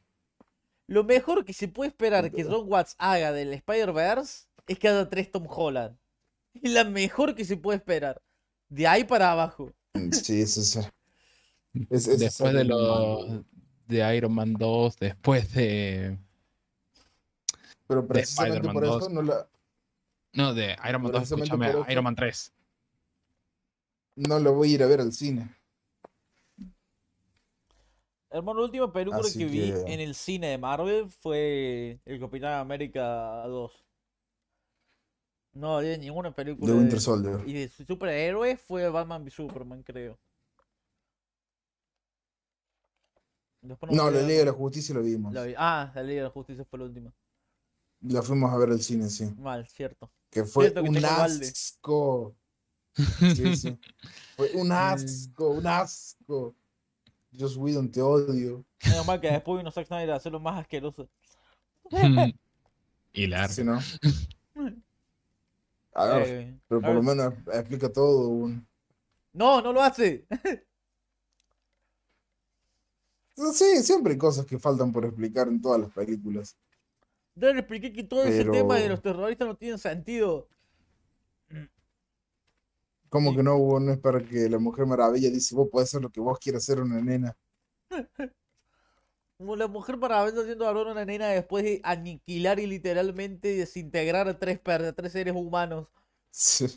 Lo 0.88 1.04
mejor 1.04 1.46
que 1.46 1.54
se 1.54 1.68
puede 1.68 1.90
esperar 1.90 2.32
que 2.32 2.44
John 2.44 2.66
Watts 2.68 2.96
haga 2.98 3.32
del 3.32 3.54
Spider-Verse 3.54 4.46
es 4.68 4.80
que 4.80 4.88
haga 4.88 5.10
tres 5.10 5.32
Tom 5.32 5.48
Holland. 5.50 5.98
Es 6.54 6.72
la 6.72 6.84
mejor 6.84 7.36
que 7.36 7.46
se 7.46 7.58
puede 7.58 7.78
esperar. 7.78 8.22
De 8.70 8.88
ahí 8.88 9.04
para 9.04 9.32
abajo. 9.32 9.74
Mm, 9.94 10.12
Sí, 10.12 10.42
eso 10.42 10.62
es. 10.62 10.80
Es- 11.90 12.08
es- 12.08 12.20
después 12.20 12.54
de 12.54 12.64
los 12.66 13.42
de 13.88 14.16
Iron 14.18 14.34
Man 14.34 14.54
2, 14.54 14.98
después 14.98 15.54
de. 15.54 16.18
Pero 17.88 18.08
precisamente 18.08 18.58
Spider-Man 18.58 18.74
por 18.74 18.84
eso 18.84 19.00
2. 19.00 19.12
no 19.12 19.22
la, 19.22 19.48
No, 20.34 20.54
de 20.54 20.76
Iron 20.90 21.02
Man 21.04 21.12
2, 21.12 21.22
Precisamente 21.22 21.46
escúchame, 21.54 21.70
eso- 21.70 21.92
Iron 21.92 22.04
Man 22.04 22.16
3. 22.16 22.54
no 24.16 24.40
lo 24.40 24.54
voy 24.54 24.72
a 24.72 24.76
ir 24.76 24.84
a 24.84 24.88
ver 24.88 25.02
al 25.02 25.14
cine. 25.14 25.50
Hermano, 28.32 28.60
la 28.60 28.66
última 28.66 28.92
película 28.92 29.22
Así 29.22 29.40
que 29.40 29.46
vi 29.46 29.72
que- 29.72 29.94
en 29.94 30.00
el 30.02 30.14
cine 30.14 30.48
de 30.48 30.58
Marvel 30.58 31.10
fue 31.10 32.02
El 32.06 32.20
Capitán 32.20 32.54
América 32.60 33.44
2. 33.48 33.72
No 35.54 35.78
había 35.78 35.98
ninguna 35.98 36.36
película 36.36 36.68
De 36.68 36.74
de- 36.74 36.80
Winter 36.82 37.00
Soldier. 37.00 37.48
Y 37.48 37.54
de 37.54 37.70
superhéroes 37.70 38.60
fue 38.60 38.90
Batman 38.90 39.24
v 39.24 39.32
Superman, 39.32 39.84
creo. 39.84 40.20
Después 43.54 43.55
No, 43.92 44.10
la 44.12 44.22
Liga 44.22 44.40
de 44.40 44.46
la 44.46 44.52
Justicia 44.54 44.94
lo 44.96 45.02
vimos. 45.02 45.34
vi- 45.34 45.54
Ah, 45.58 45.92
la 45.96 46.04
Liga 46.04 46.18
de 46.22 46.24
la 46.24 46.30
Justicia 46.30 46.66
fue 46.66 46.80
la 46.80 46.86
última. 46.86 47.14
La 48.02 48.22
fuimos 48.22 48.52
a 48.54 48.58
ver 48.58 48.70
al 48.70 48.82
cine, 48.82 49.10
sí. 49.10 49.26
Mal, 49.38 49.68
cierto. 49.68 50.12
Que 50.30 50.44
fue 50.46 50.66
Cierto 50.66 50.84
que 50.84 50.90
un 50.90 51.06
asco. 51.06 52.36
Sí, 52.94 52.96
sí. 53.58 53.80
Fue 54.36 54.52
un 54.54 54.72
asco, 54.72 55.50
un 55.50 55.66
asco. 55.68 56.56
Joss 57.38 57.58
Whedon, 57.58 57.92
te 57.92 58.02
odio. 58.02 58.64
Menos 58.86 59.06
mal 59.06 59.20
que 59.20 59.30
después 59.32 59.58
vino 59.58 59.72
Zack 59.72 59.88
Snyder 59.88 60.12
a 60.12 60.16
hacerlo 60.16 60.40
más 60.40 60.60
asqueroso. 60.60 61.10
y 63.14 63.28
largo. 63.28 63.54
Sí, 63.54 63.64
¿no? 63.64 63.80
A 65.94 66.06
ver, 66.08 66.28
Eh, 66.28 66.60
pero 66.68 66.82
por 66.82 66.94
lo 66.94 67.02
menos 67.04 67.34
explica 67.54 67.92
todo. 67.92 68.28
un- 68.30 68.68
No, 69.34 69.62
no 69.62 69.72
lo 69.74 69.82
hace. 69.82 70.26
Sí, 73.36 73.84
siempre 73.84 74.14
hay 74.14 74.18
cosas 74.18 74.46
que 74.46 74.58
faltan 74.58 74.92
por 74.92 75.06
explicar 75.06 75.48
en 75.48 75.62
todas 75.62 75.82
las 75.82 75.92
películas. 75.92 76.56
Yo 77.36 77.54
le 77.54 77.60
expliqué 77.60 77.92
que 77.92 78.04
todo 78.04 78.24
ese 78.24 78.46
tema 78.46 78.78
de 78.78 78.90
los 78.90 79.02
terroristas 79.02 79.48
no 79.48 79.58
tiene 79.58 79.78
sentido. 79.78 80.48
¿Cómo 83.10 83.36
que 83.36 83.44
no, 83.44 83.58
vos 83.60 83.82
no 83.82 83.92
es 83.92 84.00
para 84.00 84.24
que 84.24 84.50
la 84.50 84.58
Mujer 84.58 84.86
Maravilla 84.86 85.30
dice, 85.30 85.56
vos 85.56 85.70
podés 85.70 85.90
hacer 85.90 86.02
lo 86.02 86.10
que 86.10 86.20
vos 86.20 86.40
quieras 86.40 86.64
hacer 86.64 86.82
una 86.82 87.02
nena? 87.02 87.38
Como 89.38 89.58
la 89.58 89.68
mujer 89.68 89.98
maravilla 89.98 90.42
haciendo 90.42 90.64
valor 90.64 90.88
a 90.88 90.92
una 90.94 91.04
nena 91.04 91.28
después 91.28 91.66
de 91.66 91.82
aniquilar 91.84 92.58
y 92.58 92.68
literalmente 92.68 93.50
desintegrar 93.50 94.30
a 94.30 94.40
tres, 94.40 94.62
a 94.66 94.94
tres 94.94 95.12
seres 95.12 95.36
humanos. 95.36 95.88
Sí. 96.32 96.68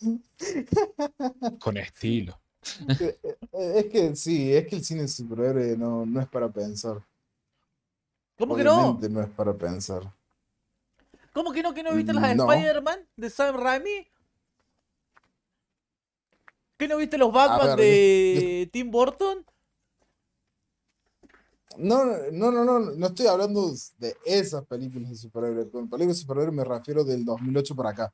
Con 1.60 1.76
estilo. 1.76 2.40
Eh, 2.88 3.18
eh, 3.22 3.36
Es 3.52 3.86
que 3.86 4.16
sí, 4.16 4.52
es 4.54 4.66
que 4.66 4.76
el 4.76 4.84
cine 4.84 5.08
superhéroe 5.08 5.76
no, 5.76 6.04
no 6.04 6.20
es 6.20 6.28
para 6.28 6.48
pensar. 6.50 7.02
¿Cómo 8.38 8.56
que 8.56 8.64
no? 8.64 8.98
No 9.00 9.20
es 9.22 9.28
para 9.30 9.54
pensar. 9.54 10.02
¿Cómo 11.32 11.52
que 11.52 11.62
no? 11.62 11.72
¿Que 11.74 11.82
no 11.82 11.94
viste 11.94 12.12
las 12.12 12.28
de 12.28 12.34
No. 12.34 12.44
Spider-Man 12.44 13.08
de 13.16 13.30
Sam 13.30 13.56
Raimi? 13.56 14.08
¿Que 16.76 16.88
no 16.88 16.96
viste 16.96 17.18
los 17.18 17.32
Batman 17.32 17.76
ver, 17.76 17.78
yo- 17.78 17.82
de 17.84 18.70
Tim 18.72 18.90
Burton? 18.90 19.44
No, 21.78 22.04
no, 22.32 22.50
no, 22.50 22.64
no, 22.64 22.80
no 22.80 23.06
estoy 23.06 23.26
hablando 23.26 23.72
de 23.98 24.16
esas 24.24 24.66
películas 24.66 25.10
de 25.10 25.16
superhéroes. 25.16 25.68
Con 25.70 25.88
películas 25.88 26.16
de 26.16 26.22
superhéroes 26.22 26.54
me 26.54 26.64
refiero 26.64 27.04
del 27.04 27.24
2008 27.24 27.76
para 27.76 27.90
acá. 27.90 28.12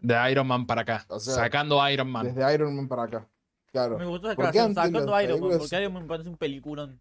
De 0.00 0.30
Iron 0.30 0.46
Man 0.46 0.66
para 0.66 0.82
acá. 0.82 1.04
O 1.08 1.18
sea, 1.18 1.34
sacando 1.34 1.88
Iron 1.90 2.10
Man. 2.10 2.26
Desde 2.26 2.54
Iron 2.54 2.74
Man 2.76 2.88
para 2.88 3.04
acá. 3.04 3.28
Claro. 3.72 3.98
Me 3.98 4.06
gustó 4.06 4.28
esa 4.28 4.36
¿Por 4.36 4.44
qué 4.46 4.50
creación, 4.52 4.78
antes 4.78 4.84
sacando 4.92 5.14
a 5.14 5.22
Iron 5.22 5.40
Man, 5.40 5.58
porque 5.58 5.76
Iron 5.80 5.92
Man 5.92 6.02
me 6.02 6.08
parece 6.08 6.28
un 6.30 6.36
peliculón. 6.36 7.00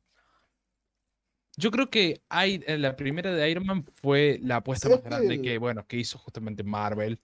Yo 1.60 1.72
creo 1.72 1.90
que 1.90 2.22
hay, 2.30 2.64
eh, 2.68 2.78
la 2.78 2.96
primera 2.96 3.34
de 3.34 3.50
Iron 3.50 3.66
Man 3.66 3.84
fue 4.02 4.40
la 4.44 4.58
apuesta 4.58 4.88
Sí, 4.88 4.94
más 4.94 5.04
grande 5.04 5.36
el- 5.36 5.42
que, 5.42 5.58
bueno, 5.58 5.88
que 5.88 5.98
hizo 5.98 6.18
justamente 6.20 6.64
Marvel. 6.64 7.20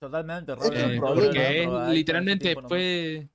Totalmente, 0.00 0.54
Robert 0.54 0.76
Eh, 0.76 0.98
porque 1.00 1.38
ahí 1.66 1.94
literalmente 1.94 2.54
fue, 2.68 3.28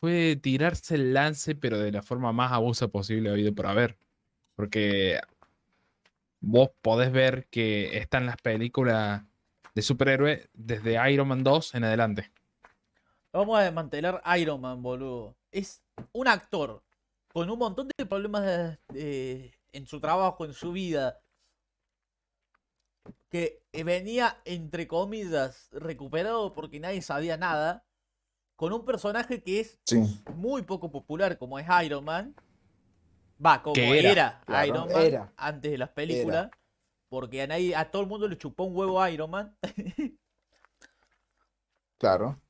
fue 0.00 0.36
tirarse 0.42 0.96
el 0.96 1.14
lance, 1.14 1.54
pero 1.54 1.78
de 1.78 1.92
la 1.92 2.02
forma 2.02 2.32
más 2.32 2.52
abusa 2.52 2.88
posible 2.88 3.30
habido 3.30 3.54
por 3.54 3.66
haber. 3.66 3.96
Porque 4.56 5.20
vos 6.40 6.70
podés 6.82 7.12
ver 7.12 7.46
que 7.50 7.96
están 7.98 8.26
las 8.26 8.36
películas 8.36 9.22
de 9.74 9.82
superhéroes 9.82 10.48
desde 10.52 11.10
Iron 11.12 11.28
Man 11.28 11.42
2 11.44 11.74
en 11.74 11.84
adelante. 11.84 12.30
Vamos 13.32 13.58
a 13.58 13.62
desmantelar 13.62 14.22
Iron 14.38 14.60
Man, 14.60 14.82
boludo. 14.82 15.36
Es 15.50 15.82
un 16.12 16.28
actor 16.28 16.82
con 17.32 17.50
un 17.50 17.58
montón 17.58 17.88
de 17.96 18.06
problemas 18.06 18.78
eh, 18.94 19.52
en 19.72 19.86
su 19.86 20.00
trabajo, 20.00 20.44
en 20.44 20.52
su 20.54 20.72
vida. 20.72 21.20
Que 23.28 23.64
venía, 23.84 24.40
entre 24.44 24.86
comillas, 24.86 25.68
recuperado 25.72 26.52
porque 26.52 26.78
nadie 26.78 27.02
sabía 27.02 27.36
nada. 27.36 27.84
Con 28.54 28.72
un 28.72 28.84
personaje 28.84 29.42
que 29.42 29.58
es 29.58 29.80
Sí, 29.84 30.22
muy 30.36 30.62
poco 30.62 30.92
popular, 30.92 31.36
como 31.38 31.58
es 31.58 31.66
Iron 31.84 32.04
Man. 32.04 32.36
Va, 33.44 33.60
como 33.64 33.74
era, 33.82 34.40
Iron 34.64 34.86
Man 34.92 35.02
era. 35.02 35.32
antes 35.36 35.72
de 35.72 35.78
las 35.78 35.88
películas. 35.90 36.50
Porque 37.14 37.42
a, 37.42 37.46
nadie, 37.46 37.76
a 37.76 37.88
todo 37.88 38.02
el 38.02 38.08
mundo 38.08 38.26
le 38.26 38.36
chupó 38.36 38.64
un 38.64 38.76
huevo 38.76 39.00
a 39.00 39.08
Iron 39.08 39.30
Man. 39.30 39.56
claro. 41.96 42.40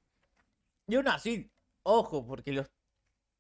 Y 0.87 0.95
aún 0.95 1.07
así, 1.09 1.51
ojo, 1.83 2.27
porque 2.27 2.51
los 2.51 2.67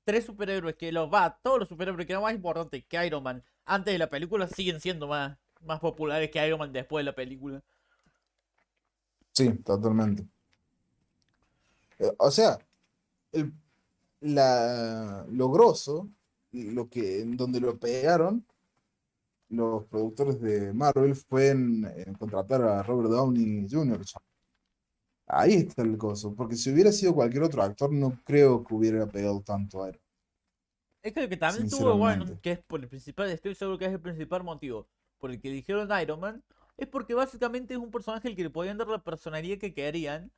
tres 0.04 0.26
superhéroes 0.26 0.76
que 0.76 0.93
los 0.93 1.11
va, 1.11 1.38
todos 1.43 1.61
los 1.61 1.69
superhéroes 1.71 2.07
que 2.07 2.12
eran 2.12 2.25
más 2.25 2.35
importantes 2.35 2.85
que 2.87 3.07
Iron 3.07 3.23
Man 3.23 3.43
antes 3.64 3.95
de 3.95 3.99
la 3.99 4.11
película 4.11 4.47
siguen 4.47 4.83
siendo 4.83 5.09
más, 5.09 5.38
más 5.62 5.81
populares 5.81 6.31
que 6.31 6.47
Iron 6.47 6.59
Man 6.59 6.75
después 6.75 7.00
de 7.00 7.11
la 7.11 7.14
película. 7.14 7.62
Sí, 9.33 9.50
totalmente. 9.64 10.26
Eh, 12.00 12.12
O 12.19 12.31
sea, 12.31 12.59
el, 13.33 13.50
la, 14.21 15.25
lo 15.31 15.50
grosso, 15.50 16.11
lo 16.52 16.90
que, 16.90 17.23
en 17.23 17.35
donde 17.38 17.61
lo 17.61 17.79
pegaron 17.79 18.44
los 19.48 19.85
productores 19.85 20.40
de 20.40 20.72
Marvel 20.72 21.14
fue 21.14 21.50
en, 21.50 21.85
en 21.96 22.14
contratar 22.14 22.62
a 22.62 22.83
Robert 22.83 23.11
Downey 23.11 23.66
Jr. 23.70 24.00
Ahí 25.26 25.54
está 25.54 25.83
el 25.83 25.96
coso, 25.96 26.35
porque 26.35 26.57
si 26.57 26.70
hubiera 26.70 26.92
sido 26.92 27.14
cualquier 27.14 27.42
otro 27.44 27.62
actor, 27.62 27.92
no 27.92 28.20
creo 28.24 28.64
que 28.64 28.74
hubiera 28.74 29.07
pegado 29.07 29.40
tanto 29.42 29.83
a 29.83 29.88
él. 29.88 30.00
Es 31.02 31.12
que 31.12 31.22
lo 31.22 31.28
que 31.28 31.37
también 31.37 31.66
estuvo 31.66 31.96
bueno, 31.96 32.24
que 32.40 32.52
es 32.52 32.59
por 32.61 32.80
el 32.80 32.88
principal, 32.88 33.30
estoy 33.30 33.54
seguro 33.54 33.78
que 33.78 33.87
es 33.87 33.92
el 33.92 34.00
principal 34.00 34.42
motivo 34.42 34.88
por 35.18 35.30
el 35.30 35.40
que 35.40 35.50
dijeron 35.50 35.88
Iron 36.00 36.20
Man, 36.20 36.42
es 36.76 36.87
porque 36.88 37.14
básicamente 37.14 37.74
es 37.74 37.80
un 37.80 37.90
personaje 37.90 38.28
al 38.28 38.37
que 38.37 38.42
le 38.42 38.50
podían 38.50 38.78
dar 38.78 38.88
la 38.88 39.02
personalidad 39.02 39.59
que 39.59 39.72
querían. 39.72 40.33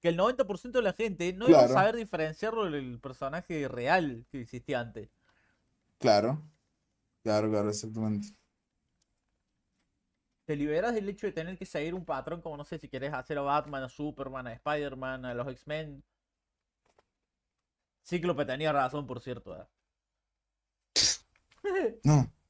Que 0.00 0.08
el 0.08 0.18
90% 0.18 0.70
de 0.70 0.82
la 0.82 0.92
gente 0.92 1.32
no 1.32 1.48
iba 1.48 1.64
a 1.64 1.68
saber 1.68 1.96
diferenciarlo 1.96 2.70
del 2.70 3.00
personaje 3.00 3.66
real 3.68 4.26
que 4.30 4.42
existía 4.42 4.80
antes. 4.80 5.08
Claro, 5.98 6.42
claro, 7.24 7.50
claro, 7.50 7.70
exactamente. 7.70 8.28
te 10.46 10.56
liberas 10.56 10.94
del 10.94 11.08
hecho 11.08 11.26
de 11.26 11.32
tener 11.32 11.56
que 11.58 11.66
seguir 11.66 11.94
un 11.94 12.04
patrón 12.04 12.40
como 12.42 12.56
no 12.56 12.64
sé 12.64 12.78
si 12.78 12.88
querés 12.88 13.12
hacer 13.14 13.38
a 13.38 13.42
Batman, 13.42 13.84
a 13.84 13.88
Superman, 13.88 14.46
a 14.46 14.52
Spider-Man, 14.54 15.24
a 15.24 15.34
los 15.34 15.48
X-Men. 15.48 16.04
Cíclope 18.06 18.44
tenía 18.44 18.72
razón, 18.72 19.06
por 19.06 19.20
cierto. 19.20 19.56
¿eh? 19.56 19.66
No, 22.04 22.30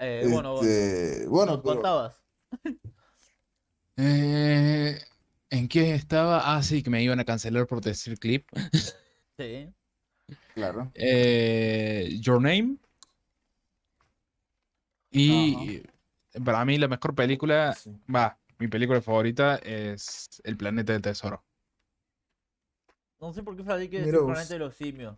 Eh, 0.00 0.28
bueno, 0.30 0.62
este, 0.62 1.22
nos 1.22 1.30
bueno, 1.30 1.62
pero 1.62 1.74
contabas. 1.74 2.22
Eh, 4.00 4.96
¿En 5.50 5.66
qué 5.66 5.94
estaba? 5.94 6.54
Ah, 6.56 6.62
sí, 6.62 6.84
que 6.84 6.90
me 6.90 7.02
iban 7.02 7.18
a 7.18 7.24
cancelar 7.24 7.66
por 7.66 7.80
decir 7.80 8.18
clip. 8.18 8.48
Sí. 9.40 9.72
claro. 10.54 10.90
Eh, 10.94 12.18
Your 12.20 12.40
Name. 12.40 12.78
Y 15.10 15.82
para 16.44 16.64
mí 16.64 16.78
la 16.78 16.88
mejor 16.88 17.14
película, 17.14 17.72
Sí. 17.74 17.90
va, 18.14 18.38
mi 18.58 18.68
película 18.68 19.00
favorita 19.00 19.56
es 19.56 20.28
El 20.44 20.56
Planeta 20.56 20.92
del 20.92 21.02
Tesoro. 21.02 21.44
No 23.20 23.32
sé 23.32 23.42
por 23.42 23.56
qué 23.56 23.64
sabía 23.64 23.90
que 23.90 23.98
decir 24.00 24.14
vos. 24.18 24.32
planeta 24.32 24.54
de 24.54 24.58
los 24.60 24.74
simios. 24.74 25.16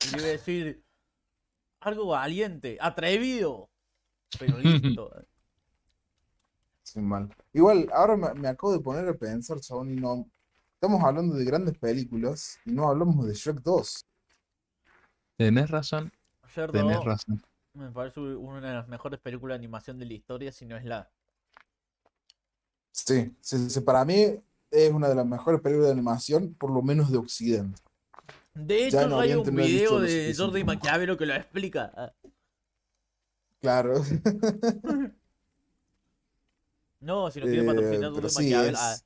Y 0.00 0.16
iba 0.16 0.26
a 0.26 0.30
decir 0.30 0.82
algo 1.80 2.06
valiente, 2.06 2.78
atrevido, 2.80 3.68
pero 4.38 4.56
listo. 4.58 5.10
Sin 6.82 7.04
mal. 7.06 7.28
Igual, 7.52 7.88
ahora 7.92 8.16
me, 8.16 8.32
me 8.34 8.48
acabo 8.48 8.72
de 8.72 8.80
poner 8.80 9.06
a 9.08 9.14
pensar, 9.14 9.60
chabón, 9.60 9.90
y 9.90 9.96
no. 9.96 10.26
Estamos 10.80 11.02
hablando 11.02 11.34
de 11.34 11.44
grandes 11.44 11.76
películas 11.76 12.58
y 12.64 12.70
no 12.72 12.88
hablamos 12.88 13.26
de 13.26 13.34
Shrek 13.34 13.60
2. 13.62 14.06
Tenés 15.36 15.70
razón, 15.70 16.12
Ayer 16.42 16.70
tenés 16.72 17.04
razón. 17.04 17.42
Me 17.78 17.90
parece 17.90 18.20
una 18.20 18.60
de 18.68 18.74
las 18.74 18.88
mejores 18.88 19.20
películas 19.20 19.54
de 19.54 19.58
animación 19.64 19.98
de 19.98 20.06
la 20.06 20.12
historia, 20.14 20.52
si 20.52 20.66
no 20.66 20.76
es 20.76 20.84
la. 20.84 21.08
Sí, 22.92 23.34
sí, 23.40 23.70
sí, 23.70 23.80
para 23.80 24.04
mí 24.04 24.36
es 24.70 24.92
una 24.92 25.08
de 25.08 25.14
las 25.14 25.26
mejores 25.26 25.60
películas 25.60 25.86
de 25.88 25.92
animación, 25.92 26.54
por 26.54 26.70
lo 26.70 26.82
menos 26.82 27.10
de 27.10 27.18
Occidente. 27.18 27.80
De 28.54 28.90
Ya 28.90 29.02
hecho, 29.04 29.06
en 29.06 29.12
hay 29.20 29.34
un 29.34 29.44
no 29.54 29.62
video 29.62 30.00
de 30.00 30.34
Jordi 30.36 30.64
Maquiavelo 30.64 31.16
que 31.16 31.26
lo 31.26 31.34
explica. 31.34 32.12
Claro. 33.60 34.02
No, 37.00 37.30
si 37.30 37.38
no 37.38 37.46
quiere 37.46 37.62
Eh, 37.62 37.64
patrocinar 37.64 38.10
Jordi 38.12 38.28
sí, 38.28 38.34
Maquiavelo. 38.36 38.76
es- 38.76 39.04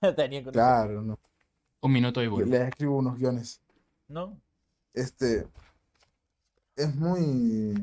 Ah, 0.00 0.12
tenía 0.16 0.44
Claro, 0.44 1.02
no. 1.02 1.18
Un 1.80 1.92
minuto 1.92 2.22
y 2.22 2.28
vuelvo. 2.28 2.50
Les 2.50 2.68
escribo 2.68 2.98
unos 2.98 3.18
guiones. 3.18 3.60
¿No? 4.06 4.40
Este. 4.94 5.48
Es 6.74 6.92
muy. 6.96 7.74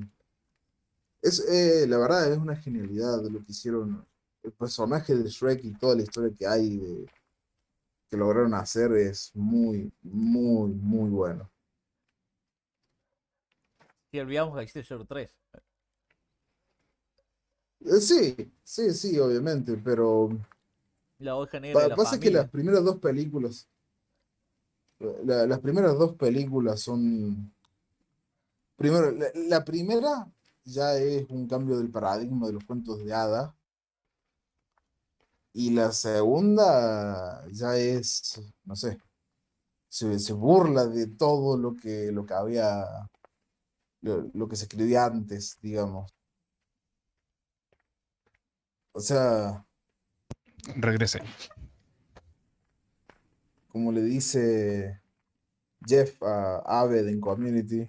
Es, 1.22 1.40
eh, 1.48 1.86
la 1.88 1.98
verdad, 2.00 2.32
es 2.32 2.38
una 2.40 2.56
genialidad 2.56 3.22
lo 3.30 3.40
que 3.44 3.52
hicieron. 3.52 4.06
El 4.44 4.52
personaje 4.54 5.14
de 5.16 5.30
Shrek 5.30 5.64
y 5.66 5.74
toda 5.74 5.96
la 5.96 6.04
historia 6.04 6.34
que 6.36 6.48
hay 6.48 6.78
de, 6.78 7.06
que 8.10 8.18
lograron 8.18 8.54
hacer 8.54 8.92
es 8.94 9.32
muy, 9.36 9.92
muy, 10.04 10.72
muy 10.74 11.10
bueno. 11.10 11.50
Si 14.12 14.20
olvidamos 14.20 14.56
que 14.56 14.64
existe 14.64 14.84
Shrek 14.84 15.08
3. 15.08 15.36
Eh, 17.86 18.00
sí, 18.02 18.36
sí, 18.64 18.94
sí, 18.94 19.20
obviamente, 19.20 19.78
pero 19.78 20.30
La 21.20 21.36
oveja 21.36 21.60
negra 21.60 21.84
de 21.84 21.90
la 21.90 21.96
pasa 21.96 22.20
que 22.20 22.30
familia. 22.30 22.42
las 22.42 22.50
primeras 22.50 22.84
dos 22.84 22.98
películas, 23.00 23.70
la- 25.26 25.46
las 25.48 25.60
primeras 25.60 25.98
dos 25.98 26.16
películas 26.16 26.82
son, 26.82 27.52
primero, 28.78 29.12
la, 29.12 29.28
la 29.36 29.66
primera 29.66 30.32
ya 30.64 30.96
es 30.96 31.30
un 31.30 31.48
cambio 31.48 31.78
del 31.78 31.92
paradigma 31.92 32.48
de 32.48 32.54
los 32.54 32.64
cuentos 32.66 33.04
de 33.04 33.14
hadas 33.14 33.54
y 35.54 35.72
la 35.72 35.92
segunda 35.92 37.46
ya 37.52 37.76
es, 37.78 38.42
no 38.64 38.76
sé, 38.76 38.98
se, 39.90 40.20
se 40.20 40.34
burla 40.34 40.86
de 40.86 41.08
todo 41.08 41.58
lo 41.58 41.76
que, 41.76 42.12
lo 42.12 42.26
que 42.26 42.34
había, 42.34 42.86
lo, 44.02 44.30
lo 44.34 44.48
que 44.48 44.56
se 44.56 44.66
escribía 44.66 45.06
antes, 45.06 45.58
digamos. 45.62 46.12
O 48.94 49.00
sea, 49.00 49.68
Regresé. 50.76 51.22
Como 53.70 53.92
le 53.92 54.02
dice 54.02 55.02
Jeff 55.86 56.22
a 56.22 56.82
Aved 56.82 57.08
en 57.08 57.22
Community, 57.22 57.88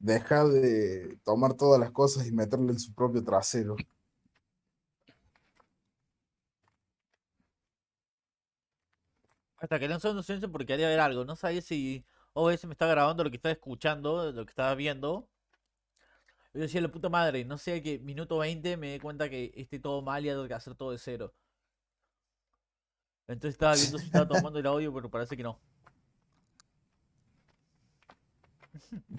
deja 0.00 0.44
de 0.44 1.18
tomar 1.24 1.54
todas 1.54 1.78
las 1.78 1.90
cosas 1.92 2.26
y 2.26 2.32
meterle 2.32 2.72
en 2.72 2.80
su 2.80 2.94
propio 2.94 3.22
trasero. 3.22 3.76
Hasta 9.58 9.78
que 9.78 9.88
no 9.88 10.00
son 10.00 10.22
silencio 10.22 10.50
porque 10.50 10.66
quería 10.66 10.88
ver 10.88 11.00
algo. 11.00 11.24
No 11.24 11.36
sabía 11.36 11.60
si 11.60 12.04
OBS 12.32 12.66
me 12.66 12.72
está 12.72 12.86
grabando 12.86 13.22
lo 13.22 13.30
que 13.30 13.36
estaba 13.36 13.52
escuchando, 13.52 14.32
lo 14.32 14.44
que 14.44 14.50
estaba 14.50 14.74
viendo. 14.74 15.28
Yo 16.54 16.62
decía, 16.62 16.80
la 16.80 16.90
puta 16.90 17.08
madre, 17.08 17.44
no 17.44 17.58
sé 17.58 17.82
que 17.82 17.98
minuto 17.98 18.38
20 18.38 18.76
me 18.76 18.94
di 18.94 18.98
cuenta 18.98 19.28
que 19.28 19.52
esté 19.54 19.78
todo 19.78 20.02
mal 20.02 20.24
y 20.24 20.28
tengo 20.28 20.48
que 20.48 20.54
hacer 20.54 20.74
todo 20.74 20.92
de 20.92 20.98
cero. 20.98 21.34
Entonces 23.28 23.54
estaba 23.54 23.74
viendo 23.74 23.98
si 23.98 24.06
estaba 24.06 24.26
tomando 24.26 24.58
el 24.58 24.66
audio, 24.66 24.92
pero 24.92 25.10
parece 25.10 25.36
que 25.36 25.42
no. 25.42 25.60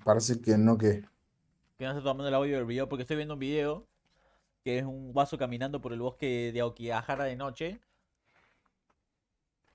Parece 0.03 0.41
que 0.41 0.57
no 0.57 0.77
que. 0.77 1.03
Que 1.77 1.85
no 1.85 1.91
estoy 1.91 2.03
tomando 2.03 2.27
el 2.27 2.33
audio 2.33 2.57
del 2.57 2.65
video 2.65 2.87
porque 2.87 3.03
estoy 3.03 3.17
viendo 3.17 3.35
un 3.35 3.39
video 3.39 3.87
que 4.63 4.77
es 4.79 4.85
un 4.85 5.13
vaso 5.13 5.37
caminando 5.37 5.81
por 5.81 5.93
el 5.93 5.99
bosque 6.01 6.51
de 6.53 6.59
Aokigahara 6.61 7.25
de 7.25 7.35
noche. 7.35 7.79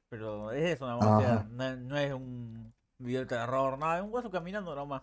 Pero 0.08 0.52
es 0.52 0.74
eso, 0.74 0.86
nada 0.86 0.98
más, 0.98 1.08
o 1.08 1.20
sea, 1.20 1.34
Ajá. 1.34 1.48
no, 1.50 1.76
no 1.76 1.98
es 1.98 2.12
un 2.12 2.72
video 2.98 3.20
de 3.20 3.26
terror, 3.26 3.76
nada, 3.78 3.98
es 3.98 4.04
un 4.04 4.12
vaso 4.12 4.30
caminando 4.30 4.74
nomás. 4.74 5.02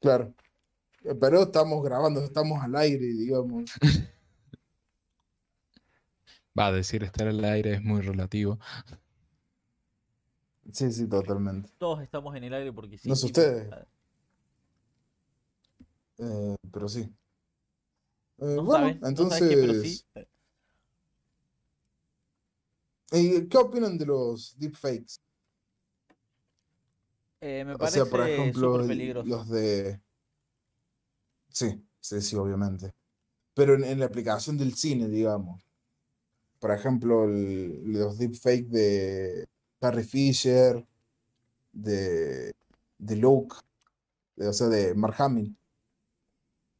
Claro. 0.00 0.34
Eh, 1.04 1.14
Pero 1.14 1.42
estamos 1.42 1.82
grabando, 1.84 2.20
estamos 2.20 2.62
al 2.62 2.74
aire, 2.76 3.04
digamos. 3.06 3.70
Va 6.58 6.66
a 6.66 6.72
decir 6.72 7.02
estar 7.02 7.28
al 7.28 7.44
aire 7.44 7.74
es 7.74 7.82
muy 7.82 8.02
relativo. 8.02 8.58
Sí, 10.70 10.92
sí, 10.92 11.08
totalmente. 11.08 11.70
Todos 11.78 12.02
estamos 12.02 12.34
en 12.36 12.44
el 12.44 12.54
aire 12.54 12.72
porque 12.72 12.98
sí. 12.98 13.08
No 13.08 13.16
sé 13.16 13.26
ustedes. 13.26 13.68
Eh, 16.18 16.56
pero 16.72 16.88
sí. 16.88 17.00
Eh, 18.38 18.54
No 18.56 18.64
bueno, 18.64 18.86
no 18.88 19.00
qué, 19.00 19.08
entonces, 19.08 20.06
sí. 20.14 20.24
eh, 23.12 23.46
¿qué 23.48 23.58
opinan 23.58 23.98
de 23.98 24.06
los 24.06 24.56
deepfakes? 24.58 25.16
Eh, 27.40 27.64
me 27.64 27.74
O 27.74 27.78
parece 27.78 27.96
sea, 28.00 28.04
por 28.06 28.20
ejemplo, 28.26 28.78
los 29.24 29.48
de... 29.48 30.00
Sí, 31.48 31.84
sí, 32.00 32.20
sí, 32.22 32.36
obviamente. 32.36 32.92
Pero 33.54 33.74
en, 33.74 33.84
en 33.84 34.00
la 34.00 34.06
aplicación 34.06 34.56
del 34.58 34.74
cine, 34.74 35.08
digamos. 35.08 35.62
Por 36.60 36.70
ejemplo, 36.72 37.24
el- 37.24 37.92
los 37.92 38.18
deepfakes 38.18 38.70
de 38.70 39.46
Carrie 39.82 40.04
Fisher, 40.04 40.86
de, 41.72 42.52
de 42.98 43.16
Luke, 43.16 43.56
de- 44.36 44.48
o 44.48 44.54
sea, 44.54 44.68
de 44.68 44.94
Mark 44.94 45.16
Hamill, 45.20 45.56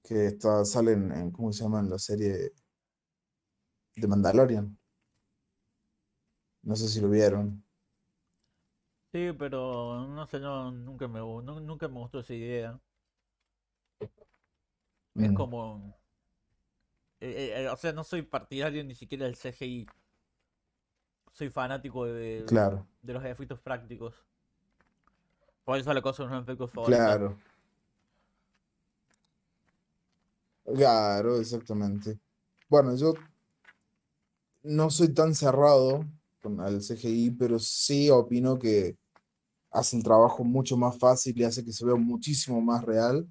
que 0.04 0.26
está, 0.26 0.64
salen 0.64 1.10
en, 1.12 1.30
¿cómo 1.32 1.52
se 1.52 1.64
llama? 1.64 1.80
En 1.80 1.90
la 1.90 1.98
serie 1.98 2.52
de 3.96 4.06
Mandalorian. 4.06 4.76
No 6.70 6.74
sé 6.80 6.88
si 6.94 7.00
lo 7.00 7.08
vieron. 7.08 7.64
Sí, 9.12 9.30
pero 9.38 10.06
no 10.08 10.26
sé, 10.26 10.40
no, 10.40 10.70
nunca 10.72 11.06
me, 11.08 11.20
nu- 11.20 11.60
nunca 11.60 11.86
me 11.88 11.98
gustó 12.00 12.20
esa 12.20 12.34
idea. 12.34 12.80
Es 15.16 15.32
Mm, 15.32 15.32
como... 15.32 15.96
eh, 17.20 17.54
eh, 17.64 17.68
o 17.68 17.76
sea, 17.76 17.92
no 17.92 18.04
soy 18.04 18.22
partidario 18.22 18.84
ni 18.84 18.94
siquiera 18.94 19.26
del 19.26 19.36
CGI. 19.36 19.86
Soy 21.32 21.50
fanático 21.50 22.04
de, 22.04 22.44
Claro, 22.46 22.86
de 23.02 23.12
los 23.12 23.24
efectos 23.24 23.60
prácticos. 23.60 24.14
Por 25.64 25.78
eso 25.78 25.92
la 25.94 26.02
cosa 26.02 26.24
no 26.24 26.36
es 26.36 26.42
efectos 26.42 26.70
favoritos. 26.70 27.04
claro. 27.06 27.38
Claro, 30.64 31.40
exactamente. 31.40 32.18
Bueno, 32.68 32.94
yo 32.96 33.14
no 34.62 34.90
soy 34.90 35.12
tan 35.12 35.34
cerrado 35.34 36.06
con 36.40 36.60
el 36.60 36.80
CGI, 36.80 37.32
pero 37.32 37.58
sí 37.58 38.10
opino 38.10 38.58
que 38.58 38.96
hace 39.70 39.96
el 39.96 40.02
trabajo 40.02 40.44
mucho 40.44 40.76
más 40.76 40.98
fácil 40.98 41.38
y 41.38 41.44
hace 41.44 41.64
que 41.64 41.72
se 41.72 41.84
vea 41.84 41.96
muchísimo 41.96 42.60
más 42.60 42.84
real 42.84 43.26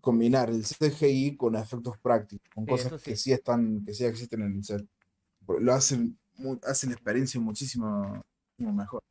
combinar 0.00 0.50
el 0.50 0.64
CGI 0.64 1.36
con 1.36 1.54
efectos 1.56 1.96
prácticos, 1.98 2.46
con 2.54 2.66
Sí, 2.66 2.72
cosas 2.72 3.02
que 3.02 3.16
sí 3.16 3.32
están, 3.32 3.82
que 3.84 3.94
sí 3.94 4.04
existen 4.04 4.42
en 4.42 4.56
el 4.58 4.64
set. 4.64 4.86
Lo 5.60 5.72
hacen, 5.72 6.18
mu- 6.36 6.60
hacen 6.64 6.90
la 6.90 6.94
experiencia 6.96 7.40
muchísimo, 7.40 8.22
mejor. 8.58 9.02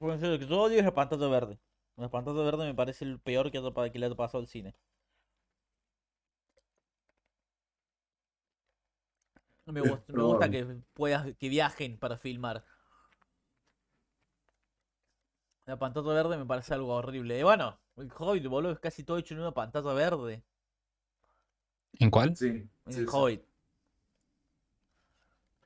Serio, 0.00 0.32
lo 0.32 0.38
que 0.38 0.46
yo 0.46 0.60
odio 0.60 0.80
es 0.80 0.84
el 0.84 0.92
pantalla 0.92 1.28
verde. 1.28 1.58
El 1.96 2.10
pantalla 2.10 2.42
verde 2.42 2.66
me 2.66 2.74
parece 2.74 3.06
el 3.06 3.18
peor 3.20 3.50
que, 3.50 3.62
que 3.90 3.98
le 3.98 4.04
ha 4.06 4.14
pasado 4.14 4.40
al 4.42 4.46
cine. 4.48 4.74
Me 9.66 9.80
gusta, 9.80 10.12
me 10.12 10.22
gusta 10.22 10.48
que 10.50 10.64
puedas, 10.94 11.26
que 11.36 11.48
viajen 11.48 11.98
para 11.98 12.16
filmar. 12.16 12.64
La 15.66 15.76
pantalla 15.76 16.12
verde 16.12 16.36
me 16.38 16.46
parece 16.46 16.72
algo 16.72 16.94
horrible. 16.94 17.36
Y 17.36 17.42
bueno, 17.42 17.80
el 17.96 18.12
Hobbit, 18.16 18.46
boludo, 18.46 18.70
es 18.74 18.78
casi 18.78 19.02
todo 19.02 19.18
hecho 19.18 19.34
en 19.34 19.40
una 19.40 19.50
pantalla 19.52 19.92
verde. 19.92 20.44
¿En 21.98 22.10
cuál? 22.10 22.36
Sí, 22.36 22.68
En 22.86 22.94
sí, 22.94 23.00
el 23.00 23.08
sí. 23.08 23.12
Hobbit. 23.12 23.42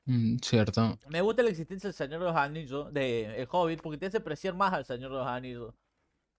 Mm, 0.07 0.37
cierto. 0.41 0.97
Me 1.09 1.21
gusta 1.21 1.43
la 1.43 1.49
existencia 1.49 1.87
del 1.87 1.93
Señor 1.95 2.19
de 2.19 2.25
los 2.27 2.35
Anillos, 2.35 2.93
de 2.93 3.41
El 3.41 3.47
Hobbit, 3.51 3.81
porque 3.81 3.97
te 3.97 4.07
hace 4.07 4.17
apreciar 4.17 4.55
más 4.55 4.73
al 4.73 4.85
Señor 4.85 5.11
de 5.11 5.17
los 5.17 5.27
Anillos. 5.27 5.75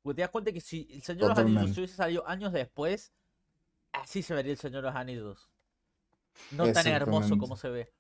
Porque 0.03 0.17
te 0.17 0.23
das 0.23 0.31
cuenta 0.31 0.53
que 0.53 0.61
si 0.61 0.89
el 0.91 1.03
Señor 1.03 1.23
de 1.23 1.29
los 1.31 1.39
Anillos 1.39 1.71
se 1.73 1.81
hubiese 1.81 1.97
salido 1.97 2.27
años 2.29 2.53
después, 2.53 3.13
así 3.93 4.23
se 4.23 4.35
vería 4.35 4.53
el 4.53 4.59
Señor 4.59 4.83
de 4.83 4.89
los 4.89 4.97
Anillos. 4.97 5.51
No 6.51 6.65
tan 6.73 6.87
hermoso 6.87 7.39
como 7.39 7.57
se 7.57 7.69
ve. 7.69 7.93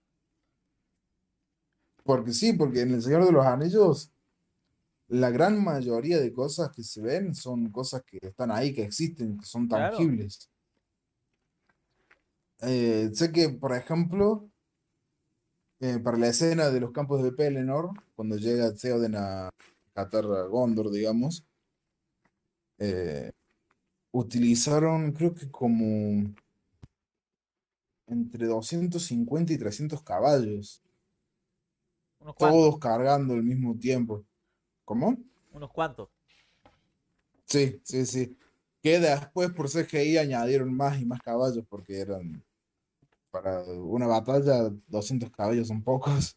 Porque 2.05 2.33
sí, 2.33 2.55
porque 2.55 2.81
en 2.83 2.95
El 2.95 3.03
Señor 3.03 3.25
de 3.27 3.33
los 3.33 3.45
Anillos, 3.45 4.13
la 5.09 5.31
gran 5.31 5.63
mayoría 5.63 6.19
de 6.19 6.33
cosas 6.33 6.71
que 6.75 6.83
se 6.83 7.03
ven 7.03 7.35
son 7.35 7.71
cosas 7.71 8.03
que 8.05 8.19
están 8.23 8.51
ahí, 8.51 8.75
que 8.75 8.83
existen, 8.85 9.39
que 9.39 9.47
son 9.47 9.69
Claro. 9.69 9.97
tangibles. 9.97 10.51
Eh, 12.61 13.11
sé 13.15 13.31
que, 13.33 13.49
por 13.51 13.73
ejemplo, 13.73 14.51
eh, 15.81 15.99
para 15.99 16.19
la 16.19 16.29
escena 16.29 16.71
de 16.71 16.81
los 16.81 16.93
campos 16.93 17.23
de 17.23 17.33
Pelennor, 17.33 17.91
cuando 18.17 18.37
llega 18.37 18.75
Theoden 18.75 19.15
a 19.17 19.51
catar 19.95 20.25
a 20.25 20.43
Gondor, 20.43 20.91
digamos, 20.91 21.45
eh, 22.79 23.33
utilizaron, 24.13 25.13
creo 25.13 25.35
que 25.35 25.51
como 25.51 26.35
entre 28.07 28.47
250 28.47 29.53
y 29.53 29.59
300 29.59 30.03
caballos 30.03 30.83
Unos 32.21 32.37
todos 32.37 32.79
cargando 32.79 33.35
al 33.35 33.43
mismo 33.43 33.79
tiempo. 33.79 34.25
¿Cómo? 34.85 35.17
Unos 35.53 35.71
cuantos. 35.71 36.09
Sí, 37.45 37.81
sí, 37.85 38.07
sí. 38.07 38.37
Que 38.83 38.99
después 38.99 39.51
por 39.51 39.69
CGI 39.69 40.19
añadieron 40.19 40.75
más 40.75 41.01
y 41.01 41.05
más 41.05 41.21
caballos 41.21 41.65
porque 41.69 42.01
eran 42.01 42.43
para 43.31 43.63
una 43.65 44.07
batalla 44.07 44.71
200 44.87 45.31
caballos 45.31 45.69
son 45.69 45.83
pocos. 45.83 46.37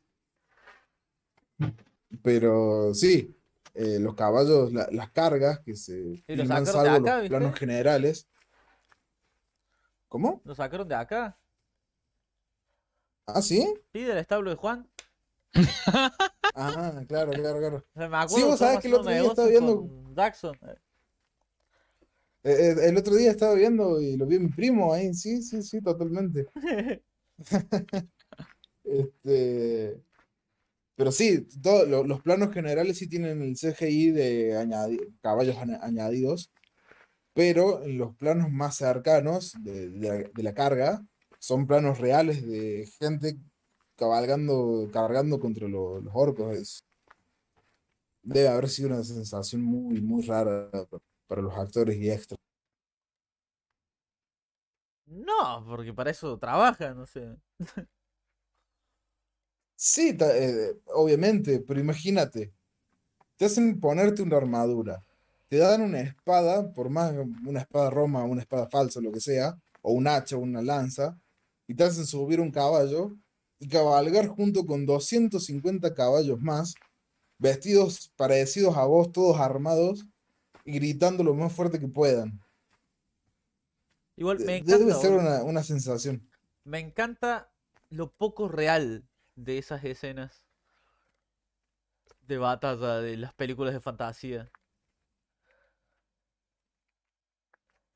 Pero 2.23 2.93
sí, 2.93 3.35
eh, 3.73 3.97
los 3.99 4.15
caballos, 4.15 4.73
la- 4.73 4.89
las 4.91 5.11
cargas 5.11 5.59
que 5.59 5.75
se 5.75 5.93
¿Y 6.27 6.35
lo 6.35 6.43
filman, 6.43 6.65
de 6.65 6.71
salvo 6.71 6.89
acá, 6.89 7.13
los 7.13 7.21
viste? 7.21 7.29
planos 7.29 7.59
generales. 7.59 8.27
¿Cómo? 10.07 10.41
¿Lo 10.43 10.53
sacaron 10.55 10.87
de 10.87 10.95
acá? 10.95 11.37
¿Ah, 13.25 13.41
sí? 13.41 13.73
Sí, 13.93 14.03
del 14.03 14.17
establo 14.17 14.49
de 14.49 14.57
Juan. 14.57 14.89
Ah, 16.53 17.01
claro, 17.07 17.31
claro, 17.31 17.59
claro. 17.59 17.77
O 17.77 17.83
sea, 17.99 18.09
me 18.09 18.17
Sí, 18.27 18.35
acuerdo 18.35 18.47
vos 18.47 18.53
que 18.55 18.57
sabés 18.65 18.79
que 18.79 18.87
el 18.87 18.93
otro 18.95 19.11
día 19.11 19.23
estaba 19.23 19.47
viendo- 19.47 20.13
Jackson. 20.15 20.57
Eh, 22.43 22.75
Eh, 22.77 22.89
el 22.89 22.97
otro 22.97 23.15
día 23.15 23.31
estaba 23.31 23.53
viendo 23.55 24.01
y 24.01 24.17
lo 24.17 24.25
vi 24.25 24.39
mi 24.39 24.49
primo 24.49 24.93
ahí, 24.93 25.13
sí, 25.13 25.41
sí, 25.41 25.61
sí, 25.63 25.81
totalmente. 25.81 26.47
Este, 28.83 30.01
pero 30.95 31.11
sí, 31.11 31.47
los 31.87 32.21
planos 32.21 32.53
generales 32.53 32.97
sí 32.99 33.07
tienen 33.09 33.41
el 33.41 33.57
CGI 33.57 34.11
de 34.11 35.09
caballos 35.21 35.57
añadidos, 35.81 36.51
pero 37.33 37.81
los 37.87 38.15
planos 38.17 38.51
más 38.51 38.77
cercanos 38.77 39.53
de, 39.63 39.89
de 39.91 40.43
la, 40.43 40.53
carga 40.55 41.05
son 41.39 41.67
planos 41.67 41.99
reales 41.99 42.45
de 42.47 42.87
gente 42.99 43.37
cabalgando, 43.97 44.89
cargando 44.93 45.39
contra 45.39 45.67
lo- 45.69 46.01
los 46.01 46.13
orcos. 46.15 46.85
Debe 48.23 48.47
haber 48.49 48.67
sido 48.69 48.89
una 48.89 49.03
sensación 49.03 49.61
muy, 49.63 50.01
muy 50.01 50.23
rara 50.23 50.69
para 51.31 51.41
los 51.43 51.57
actores 51.57 51.95
y 51.95 52.11
extras. 52.11 52.37
No, 55.05 55.63
porque 55.65 55.93
para 55.93 56.11
eso 56.11 56.37
trabaja, 56.37 56.93
no 56.93 57.05
sé. 57.05 57.37
Sí, 59.75 60.15
eh, 60.19 60.73
obviamente, 60.93 61.59
pero 61.61 61.79
imagínate, 61.79 62.53
te 63.37 63.45
hacen 63.45 63.79
ponerte 63.79 64.21
una 64.23 64.37
armadura, 64.37 65.03
te 65.47 65.57
dan 65.57 65.81
una 65.81 66.01
espada, 66.01 66.73
por 66.73 66.89
más 66.89 67.13
una 67.45 67.61
espada 67.61 67.89
roma, 67.89 68.23
una 68.25 68.41
espada 68.41 68.69
falsa, 68.69 69.01
lo 69.01 69.11
que 69.11 69.21
sea, 69.21 69.57
o 69.81 69.93
un 69.93 70.07
hacha, 70.07 70.37
una 70.37 70.61
lanza, 70.61 71.19
y 71.67 71.75
te 71.75 71.83
hacen 71.85 72.05
subir 72.05 72.41
un 72.41 72.51
caballo 72.51 73.15
y 73.59 73.67
cabalgar 73.69 74.27
junto 74.27 74.65
con 74.65 74.85
250 74.85 75.93
caballos 75.95 76.41
más, 76.41 76.75
vestidos 77.39 78.11
parecidos 78.17 78.77
a 78.77 78.85
vos, 78.85 79.11
todos 79.11 79.39
armados, 79.39 80.05
y 80.65 80.73
gritando 80.73 81.23
lo 81.23 81.33
más 81.33 81.53
fuerte 81.53 81.79
que 81.79 81.87
puedan. 81.87 82.39
Igual 84.15 84.39
me 84.39 84.55
encanta, 84.57 84.85
Debe 84.85 84.93
ser 84.93 85.11
una, 85.13 85.43
una 85.43 85.63
sensación. 85.63 86.27
Me 86.63 86.79
encanta 86.79 87.51
lo 87.91 88.13
poco 88.13 88.47
real 88.47 89.07
de 89.35 89.59
esas 89.59 89.83
escenas 89.83 90.47
de 92.21 92.39
batalla 92.39 92.99
de 92.99 93.15
las 93.15 93.31
películas 93.35 93.75
de 93.75 93.79
fantasía. 93.79 94.51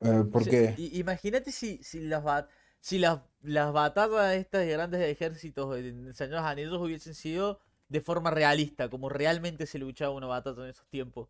Eh, 0.00 0.24
¿por 0.32 0.46
qué? 0.48 0.74
imagínate 0.76 1.52
si, 1.52 1.82
si 1.82 2.00
las 2.00 2.22
ba- 2.22 2.48
si 2.80 2.98
las, 2.98 3.20
las 3.42 3.72
batallas 3.72 4.34
estas 4.36 4.62
de 4.62 4.72
grandes 4.72 5.00
ejércitos 5.02 5.76
en 5.78 6.14
Señor 6.14 6.38
Anillos 6.44 6.80
hubiesen 6.80 7.14
sido 7.14 7.60
de 7.88 8.00
forma 8.00 8.30
realista, 8.30 8.88
como 8.90 9.08
realmente 9.08 9.66
se 9.66 9.78
luchaba 9.78 10.14
una 10.14 10.26
batalla 10.26 10.64
en 10.64 10.70
esos 10.70 10.86
tiempos. 10.88 11.28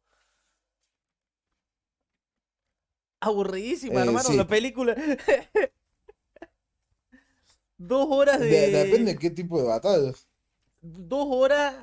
Aburridísima, 3.27 4.01
Eh, 4.01 4.05
hermano, 4.05 4.29
sí. 4.29 4.37
la 4.37 4.47
película. 4.47 4.95
Dos 7.79 8.07
horas 8.11 8.41
de. 8.41 8.47
De- 8.47 8.71
depende 8.71 9.13
de 9.13 9.19
qué 9.19 9.31
tipo 9.31 9.59
de 9.61 9.65
batallas. 9.69 10.27
Dos 10.81 11.27
horas. 11.31 11.75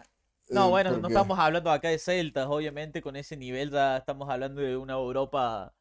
No, 0.50 0.68
eh, 0.68 0.70
bueno, 0.70 0.98
no 0.98 1.08
estamos 1.08 1.40
hablando 1.40 1.72
acá 1.72 1.90
de 1.90 2.00
celtas, 2.00 2.48
obviamente 2.50 3.02
con 3.02 3.16
ese 3.16 3.38
nivel 3.38 3.72
ya 3.72 3.98
estamos 3.98 4.30
hablando 4.30 4.62
de 4.62 4.76
una 4.78 4.94
Europa 4.94 5.74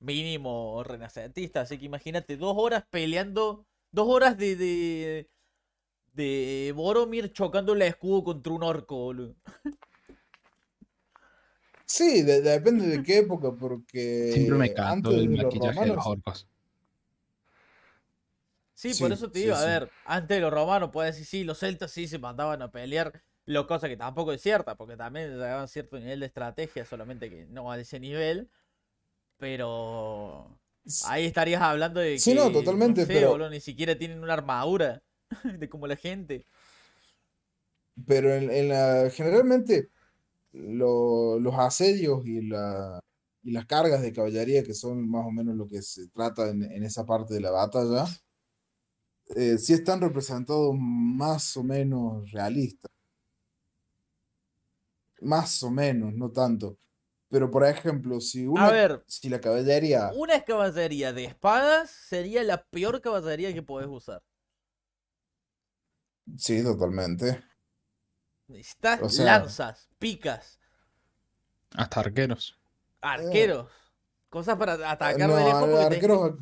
mínimo 0.00 0.82
renacentista, 0.84 1.62
así 1.62 1.78
que 1.78 1.86
imagínate, 1.86 2.36
dos 2.36 2.54
horas 2.58 2.84
peleando, 2.90 3.66
dos 3.92 4.08
horas 4.08 4.38
de, 4.38 4.56
de, 4.56 5.30
de 6.14 6.72
Boromir 6.76 7.32
chocando 7.32 7.74
el 7.74 7.82
escudo 7.82 8.24
contra 8.24 8.52
un 8.52 8.62
orco, 8.64 8.96
boludo. 8.96 9.36
Sí, 11.94 12.22
de- 12.22 12.40
depende 12.40 12.86
de 12.86 13.02
qué 13.02 13.18
época, 13.18 13.52
porque 13.54 13.84
Siempre 14.24 14.56
me 14.56 14.72
antes 14.78 15.14
el 15.18 15.28
de 15.28 15.28
maquillaje 15.28 15.84
de 15.84 15.92
los 15.92 16.06
romanos, 16.06 16.06
orcos. 16.06 16.48
Sí, 18.74 18.94
por 18.94 19.12
eso 19.12 19.30
te 19.30 19.40
sí, 19.40 19.40
digo, 19.40 19.54
a 19.54 19.60
sí. 19.62 19.66
ver, 19.66 19.92
antes 20.04 20.36
de 20.36 20.40
los 20.40 20.52
romanos 20.52 20.90
puedes 20.92 21.14
decir, 21.14 21.26
sí, 21.26 21.44
los 21.44 21.58
celtas 21.58 21.90
sí 21.90 22.08
se 22.08 22.18
mandaban 22.18 22.62
a 22.62 22.70
pelear, 22.70 23.22
lo 23.44 23.66
cosa 23.66 23.88
que 23.88 23.96
tampoco 23.96 24.32
es 24.32 24.40
cierta, 24.40 24.76
porque 24.76 24.96
también 24.96 25.30
llegaban 25.32 25.68
cierto 25.68 25.98
nivel 25.98 26.20
de 26.20 26.26
estrategia, 26.26 26.84
solamente 26.86 27.28
que 27.28 27.46
no 27.46 27.70
a 27.70 27.78
ese 27.78 28.00
nivel, 28.00 28.50
pero 29.38 30.60
ahí 31.00 31.26
estarías 31.26 31.62
hablando 31.62 32.00
de 32.00 32.22
que, 32.22 32.22
Sí, 32.22 32.34
no, 32.34 32.52
totalmente, 32.52 33.06
sé, 33.06 33.26
pero- 33.26 33.28
boludo, 33.28 33.50
ni 33.50 33.60
siquiera 33.60 33.96
tienen 33.98 34.22
una 34.22 34.34
armadura 34.34 35.02
de 35.44 35.68
como 35.70 35.86
la 35.88 35.96
gente. 35.96 36.46
pero 38.06 38.34
en, 38.34 38.50
en 38.50 38.68
la, 38.68 39.10
generalmente 39.10 39.90
lo- 40.52 41.38
los 41.40 41.54
asedios 41.56 42.26
y, 42.26 42.42
la, 42.48 43.00
y 43.42 43.52
las 43.52 43.66
cargas 43.66 44.02
de 44.02 44.12
caballería, 44.12 44.62
que 44.64 44.74
son 44.74 45.08
más 45.08 45.26
o 45.26 45.30
menos 45.32 45.56
lo 45.56 45.66
que 45.68 45.82
se 45.82 46.08
trata 46.08 46.48
en, 46.50 46.62
en 46.64 46.84
esa 46.84 47.04
parte 47.06 47.34
de 47.34 47.40
la 47.40 47.50
batalla, 47.50 48.06
eh, 49.36 49.58
sí 49.58 49.72
están 49.74 50.00
representados 50.00 50.74
más 50.78 51.56
o 51.56 51.62
menos 51.64 52.30
realistas. 52.32 52.90
Más 55.22 55.62
o 55.62 55.70
menos, 55.70 56.14
no 56.14 56.30
tanto. 56.32 56.78
Pero 57.28 57.50
por 57.50 57.64
ejemplo, 57.66 58.20
si 58.20 58.46
A 58.54 58.68
una, 58.68 58.70
ver, 58.70 59.04
si 59.06 59.28
la 59.28 59.40
caballería, 59.40 60.20
una 60.22 60.44
caballería 60.44 61.12
de 61.14 61.24
espadas 61.24 61.90
sería 61.90 62.42
la 62.44 62.64
peor 62.64 63.00
caballería 63.00 63.54
que 63.54 63.62
podés 63.62 63.88
usar. 63.88 64.22
sí, 66.36 66.62
totalmente. 66.62 67.42
Necesitas 68.50 69.00
O 69.02 69.08
sea- 69.08 69.38
lanzas, 69.38 69.88
picas, 69.98 70.58
Hasta 71.74 72.00
arqueros. 72.00 72.58
arqueros, 73.00 73.66
cosas 74.28 74.56
para 74.56 74.74
atacar 74.74 75.20
Eh, 75.20 75.26
No, 75.26 75.36
de 75.36 75.44
lejos 75.44 75.60
porque 75.60 75.84
arqueros 75.94 76.32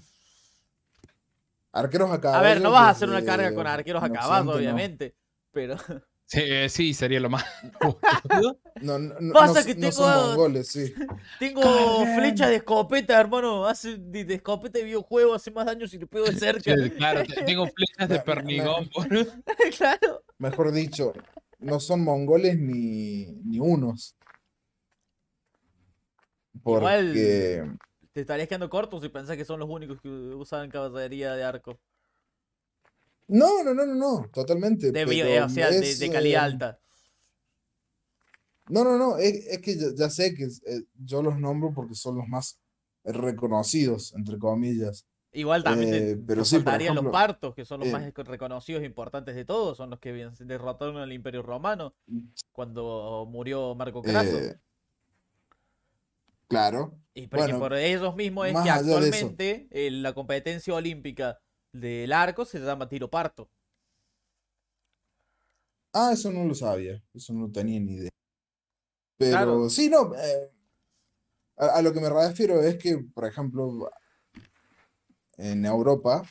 a, 1.73 1.79
arqueros 1.81 2.11
a 2.11 2.15
A 2.15 2.17
ver, 2.17 2.23
caballo 2.23 2.61
no 2.61 2.71
vas 2.71 2.83
a 2.87 2.91
hacer 2.91 3.09
una 3.09 3.25
carga 3.25 3.55
con 3.55 3.67
arqueros 3.67 4.03
a 4.03 4.07
en 4.07 4.13
caballo, 4.15 4.51
Occidente, 4.51 4.53
no. 4.53 4.73
obviamente. 4.75 5.15
Pero 5.53 5.77
Sí, 6.31 6.41
eh, 6.45 6.69
sí, 6.69 6.93
sería 6.93 7.21
lo 7.21 7.31
más. 7.31 7.45
No, 8.81 8.99
no, 8.99 9.17
no, 9.19 9.33
Pasa 9.33 9.61
no- 9.61 9.67
que 9.67 9.75
tengo- 9.75 10.07
mongoles, 10.07 10.69
sí. 10.69 10.95
tengo 11.41 11.63
Cargan. 11.63 12.17
flechas 12.19 12.49
de 12.51 12.57
escopeta, 12.57 13.19
hermano. 13.19 13.67
Hace 13.67 13.97
de, 13.97 14.25
de 14.25 14.35
escopeta 14.35 14.79
de 14.79 14.85
videojuego 14.85 15.35
hace 15.35 15.51
más 15.51 15.67
daño 15.67 15.89
si 15.89 15.99
le 15.99 16.07
pego 16.07 16.27
de 16.27 16.37
cerca. 16.37 16.75
Sí, 16.77 16.91
claro, 16.91 17.25
te- 17.25 17.43
tengo 17.43 17.67
flechas 17.67 18.09
de 18.09 18.23
boludo. 18.95 19.27
claro. 19.77 20.23
Mejor 20.39 20.71
dicho, 20.71 21.13
no 21.61 21.81
son 21.81 22.03
mongoles 22.05 22.59
ni, 22.59 23.27
ni 23.45 23.59
unos. 23.61 24.17
Igual- 26.65 26.95
Porque 27.05 27.65
Te 28.13 28.21
estarías 28.23 28.49
quedando 28.49 28.69
corto 28.71 29.01
si 29.01 29.09
pensás 29.09 29.37
que 29.37 29.45
son 29.45 29.61
los 29.61 29.69
únicos 29.69 30.01
que 30.01 30.09
usaban 30.09 30.71
caballería 30.71 31.35
de 31.35 31.45
arco. 31.45 31.79
no, 33.29 33.63
no, 33.63 33.75
no, 33.75 33.85
no, 33.87 33.95
no, 33.95 34.31
totalmente. 34.33 34.91
De, 34.93 35.07
pero 35.07 35.45
o 35.45 35.49
sea, 35.49 35.71
de, 35.71 35.95
de 35.95 36.11
calidad 36.11 36.43
eh, 36.43 36.45
alta. 36.47 36.79
No, 38.69 38.85
no, 38.85 38.99
no, 38.99 39.17
es, 39.19 39.47
es 39.47 39.59
que 39.61 39.77
ya, 39.79 39.87
ya 39.97 40.11
sé 40.11 40.35
que 40.35 40.45
eh, 40.45 40.83
yo 41.05 41.23
los 41.23 41.39
nombro 41.39 41.73
porque 41.75 41.95
son 41.95 42.17
los 42.17 42.29
más 42.29 42.59
reconocidos, 43.05 44.15
entre 44.15 44.39
comillas. 44.39 45.07
Igual 45.33 45.63
también 45.65 45.91
te, 45.91 46.11
eh, 46.13 46.17
pero 46.27 46.43
te 46.43 46.45
sí, 46.45 46.57
faltarían 46.57 46.95
los 46.95 47.05
ejemplo, 47.05 47.13
partos, 47.13 47.55
que 47.55 47.65
son 47.65 47.81
los 47.81 47.89
eh, 47.89 47.93
más 47.93 48.13
reconocidos 48.15 48.83
e 48.83 48.87
importantes 48.87 49.35
de 49.37 49.45
todos. 49.45 49.77
Son 49.77 49.91
los 49.91 49.99
que 50.01 50.13
derrotaron 50.41 50.97
al 50.99 51.13
Imperio 51.13 51.43
Romano 51.43 51.95
cuando 52.53 53.27
murió 53.31 53.75
Marco 53.75 54.05
Craso. 54.05 54.49
eh, 54.51 54.59
claro. 56.49 56.99
Y 57.15 57.27
porque 57.27 57.53
Bueno, 57.53 57.59
por 57.59 57.75
ellos 57.75 58.17
mismos 58.17 58.47
es 58.47 58.59
que 58.59 58.71
actualmente 58.71 59.69
eh, 59.71 59.91
la 59.91 60.15
competencia 60.15 60.75
olímpica 60.75 61.39
del 61.73 62.13
arco 62.13 62.45
se 62.47 62.61
llama 62.61 62.89
tiro 62.89 63.11
parto. 63.11 63.51
Ah, 65.93 66.13
eso 66.15 66.31
no 66.33 66.45
lo 66.47 66.55
sabía, 66.55 67.03
eso 67.15 67.33
no 67.35 67.51
tenía 67.53 67.79
ni 67.81 67.93
idea. 67.97 68.11
Pero 69.17 69.39
Claro. 69.47 69.69
sí, 69.69 69.89
no, 69.89 70.13
a, 71.57 71.67
a 71.79 71.83
lo 71.83 71.93
que 71.93 72.01
me 72.01 72.09
refiero 72.11 72.63
es 72.63 72.77
que, 72.79 72.99
por 73.15 73.27
ejemplo, 73.27 73.91
en 75.39 75.65
Europa, 75.65 76.23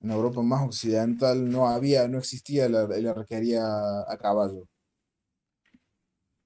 en 0.00 0.10
Europa 0.10 0.42
más 0.42 0.62
occidental, 0.62 1.50
no 1.50 1.66
había, 1.66 2.06
no 2.06 2.18
existía 2.18 2.68
la, 2.68 2.86
la 2.86 3.10
arquería 3.10 3.62
a 4.06 4.16
caballo, 4.18 4.68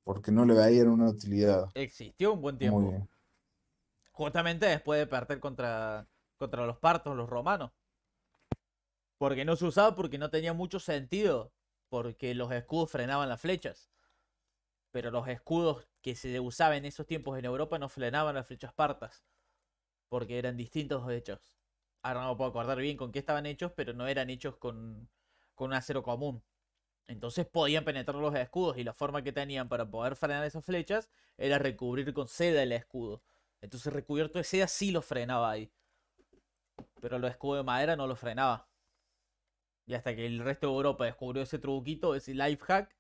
porque 0.07 0.31
no 0.31 0.45
le 0.45 0.55
veían 0.55 0.89
una 0.89 1.11
utilidad. 1.11 1.69
Existió 1.75 2.33
un 2.33 2.41
buen 2.41 2.57
tiempo. 2.57 3.09
Justamente 4.13 4.67
después 4.67 5.01
de 5.01 5.07
perder 5.09 5.41
contra, 5.41 6.09
contra 6.37 6.65
los 6.65 6.79
partos, 6.79 7.17
los 7.17 7.29
romanos. 7.29 7.73
Porque 9.19 9.45
no 9.45 9.57
se 9.57 9.65
usaba 9.65 9.97
porque 9.97 10.17
no 10.17 10.31
tenía 10.31 10.53
mucho 10.53 10.79
sentido. 10.79 11.53
Porque 11.89 12.35
los 12.35 12.53
escudos 12.53 12.91
frenaban 12.93 13.29
las 13.29 13.41
flechas. 13.41 13.91
Pero 14.93 15.11
los 15.11 15.27
escudos 15.27 15.89
que 16.03 16.15
se 16.15 16.39
usaban 16.39 16.79
en 16.79 16.85
esos 16.85 17.07
tiempos 17.07 17.37
en 17.37 17.45
Europa 17.45 17.77
no 17.79 17.89
frenaban 17.89 18.37
las 18.37 18.47
flechas 18.47 18.73
partas. 18.73 19.25
Porque 20.09 20.39
eran 20.39 20.57
distintos 20.57 21.11
hechos. 21.11 21.56
Ahora 22.03 22.23
no 22.23 22.31
me 22.31 22.37
puedo 22.37 22.51
acordar 22.51 22.79
bien 22.79 22.97
con 22.97 23.13
qué 23.13 23.19
estaban 23.19 23.47
hechos, 23.47 23.73
pero 23.75 23.93
no 23.93 24.07
eran 24.07 24.31
hechos 24.31 24.57
con, 24.57 25.09
con 25.55 25.69
un 25.69 25.75
acero 25.75 26.03
común. 26.03 26.43
Entonces 27.09 27.47
podían 27.47 27.85
penetrar 27.85 28.17
los 28.17 28.35
escudos 28.35 28.79
y 28.79 28.85
la 28.85 28.93
forma 28.93 29.23
que 29.23 29.33
tenían 29.33 29.69
para 29.69 29.89
poder 29.89 30.17
frenar 30.17 30.45
esas 30.45 30.65
flechas 30.65 31.09
era 31.37 31.59
recubrir 31.59 32.13
con 32.13 32.29
seda 32.29 32.63
el 32.63 32.73
escudo. 32.73 33.23
Entonces 33.61 33.93
recubierto 33.93 34.39
de 34.39 34.45
seda 34.45 34.67
sí 34.67 34.91
lo 34.91 35.03
frenaba 35.03 35.51
ahí. 35.51 35.71
Pero 37.01 37.19
los 37.19 37.31
escudos 37.31 37.59
de 37.59 37.65
madera 37.65 37.97
no 37.97 38.07
lo 38.07 38.17
frenaba. 38.17 38.69
Y 39.87 39.95
hasta 39.95 40.17
que 40.17 40.27
el 40.27 40.41
resto 40.41 40.67
de 40.67 40.73
Europa 40.73 41.05
descubrió 41.05 41.43
ese 41.43 41.59
truquito, 41.59 42.15
ese 42.15 42.35
life 42.35 42.65
hack, 42.65 42.95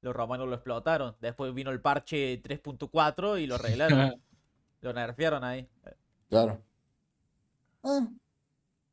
los 0.00 0.14
romanos 0.14 0.48
lo 0.48 0.54
explotaron. 0.56 1.16
Después 1.20 1.54
vino 1.54 1.70
el 1.70 1.80
parche 1.80 2.42
3.4 2.42 3.40
y 3.40 3.46
lo 3.46 3.54
arreglaron. 3.54 4.20
lo 4.80 4.92
nerfearon 4.92 5.44
ahí. 5.44 5.68
Claro. 6.28 6.60
Ah, 7.84 8.08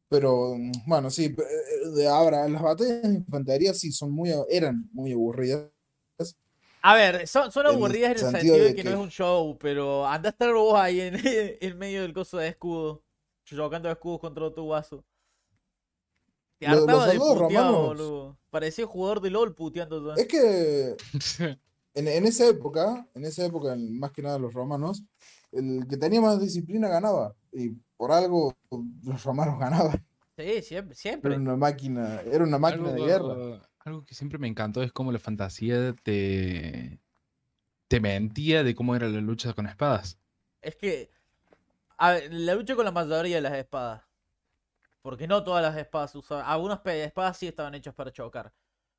pero 0.09 0.55
mm, 0.57 0.71
bueno, 0.87 1.09
sí, 1.09 1.25
eh, 1.25 1.89
de 1.95 2.07
ahora 2.07 2.47
las 2.49 2.61
batallas 2.61 3.03
de 3.03 3.09
infantería 3.15 3.73
sí 3.73 3.91
son 3.91 4.11
muy, 4.11 4.31
eran 4.49 4.89
muy 4.91 5.11
aburridas. 5.13 5.69
A 6.81 6.95
ver, 6.95 7.27
son, 7.27 7.51
son 7.51 7.67
aburridas 7.67 8.11
en 8.11 8.13
el 8.13 8.19
sentido 8.19 8.39
sentido 8.39 8.57
de 8.57 8.63
de 8.69 8.75
que 8.75 8.83
no 8.85 8.89
es 8.91 8.97
un 8.97 9.09
show, 9.09 9.57
pero 9.59 10.05
anda 10.07 10.29
a 10.29 10.31
estar 10.31 10.53
vos 10.53 10.75
ahí 10.79 11.01
en, 11.01 11.15
en 11.61 11.77
medio 11.77 12.01
del 12.01 12.13
coso 12.13 12.37
de 12.37 12.47
escudo. 12.49 13.03
Chocando 13.43 13.89
escudos 13.89 14.19
contra 14.19 14.53
tu 14.53 14.67
vaso. 14.67 15.03
Te 16.59 16.67
Lo- 16.67 16.77
hartaba 16.79 17.07
de 17.07 17.17
romanos- 17.17 17.87
boludo. 17.87 18.37
Parecía 18.49 18.85
jugador 18.85 19.21
de 19.21 19.29
LOL 19.29 19.53
puteando. 19.55 20.13
Es 20.15 20.27
que 20.27 20.95
en, 21.93 22.07
en 22.07 22.25
esa 22.25 22.47
época, 22.47 23.07
en 23.13 23.25
esa 23.25 23.45
época, 23.45 23.73
en- 23.73 23.97
más 23.99 24.11
que 24.11 24.21
nada 24.21 24.39
los 24.39 24.53
romanos, 24.53 25.03
el 25.51 25.85
que 25.87 25.97
tenía 25.97 26.21
más 26.21 26.39
disciplina 26.39 26.87
ganaba. 26.87 27.35
Y 27.51 27.71
por 27.97 28.11
algo 28.11 28.57
los 29.03 29.23
romanos 29.23 29.59
ganaban. 29.59 30.05
Sí, 30.37 30.61
siempre, 30.61 30.95
Era 30.95 30.95
siempre. 30.95 31.35
una 31.35 31.55
máquina, 31.57 32.21
era 32.21 32.43
una 32.43 32.57
máquina 32.57 32.91
de 32.93 33.01
guerra. 33.01 33.61
Algo, 33.79 34.05
que 34.05 34.15
siempre 34.15 34.37
me 34.39 34.47
encantó 34.47 34.81
es 34.83 34.91
cómo 34.91 35.11
la 35.11 35.19
fantasía 35.19 35.93
te, 36.03 37.01
te 37.87 37.99
mentía 37.99 38.63
de 38.63 38.75
cómo 38.75 38.95
era 38.95 39.09
la 39.09 39.21
lucha 39.21 39.53
con 39.53 39.67
espadas. 39.67 40.17
Es 40.61 40.75
que. 40.75 41.11
A 41.97 42.11
ver, 42.13 42.33
la 42.33 42.55
lucha 42.55 42.75
con 42.75 42.85
la 42.85 42.91
mayoría 42.91 43.35
de 43.37 43.41
las 43.41 43.53
espadas. 43.53 44.03
Porque 45.01 45.27
no 45.27 45.43
todas 45.43 45.61
las 45.63 45.77
espadas 45.77 46.15
usaban. 46.15 46.45
Algunas 46.47 46.85
espadas 46.85 47.37
sí 47.37 47.47
estaban 47.47 47.75
hechas 47.75 47.93
para 47.95 48.11
chocar. 48.11 48.53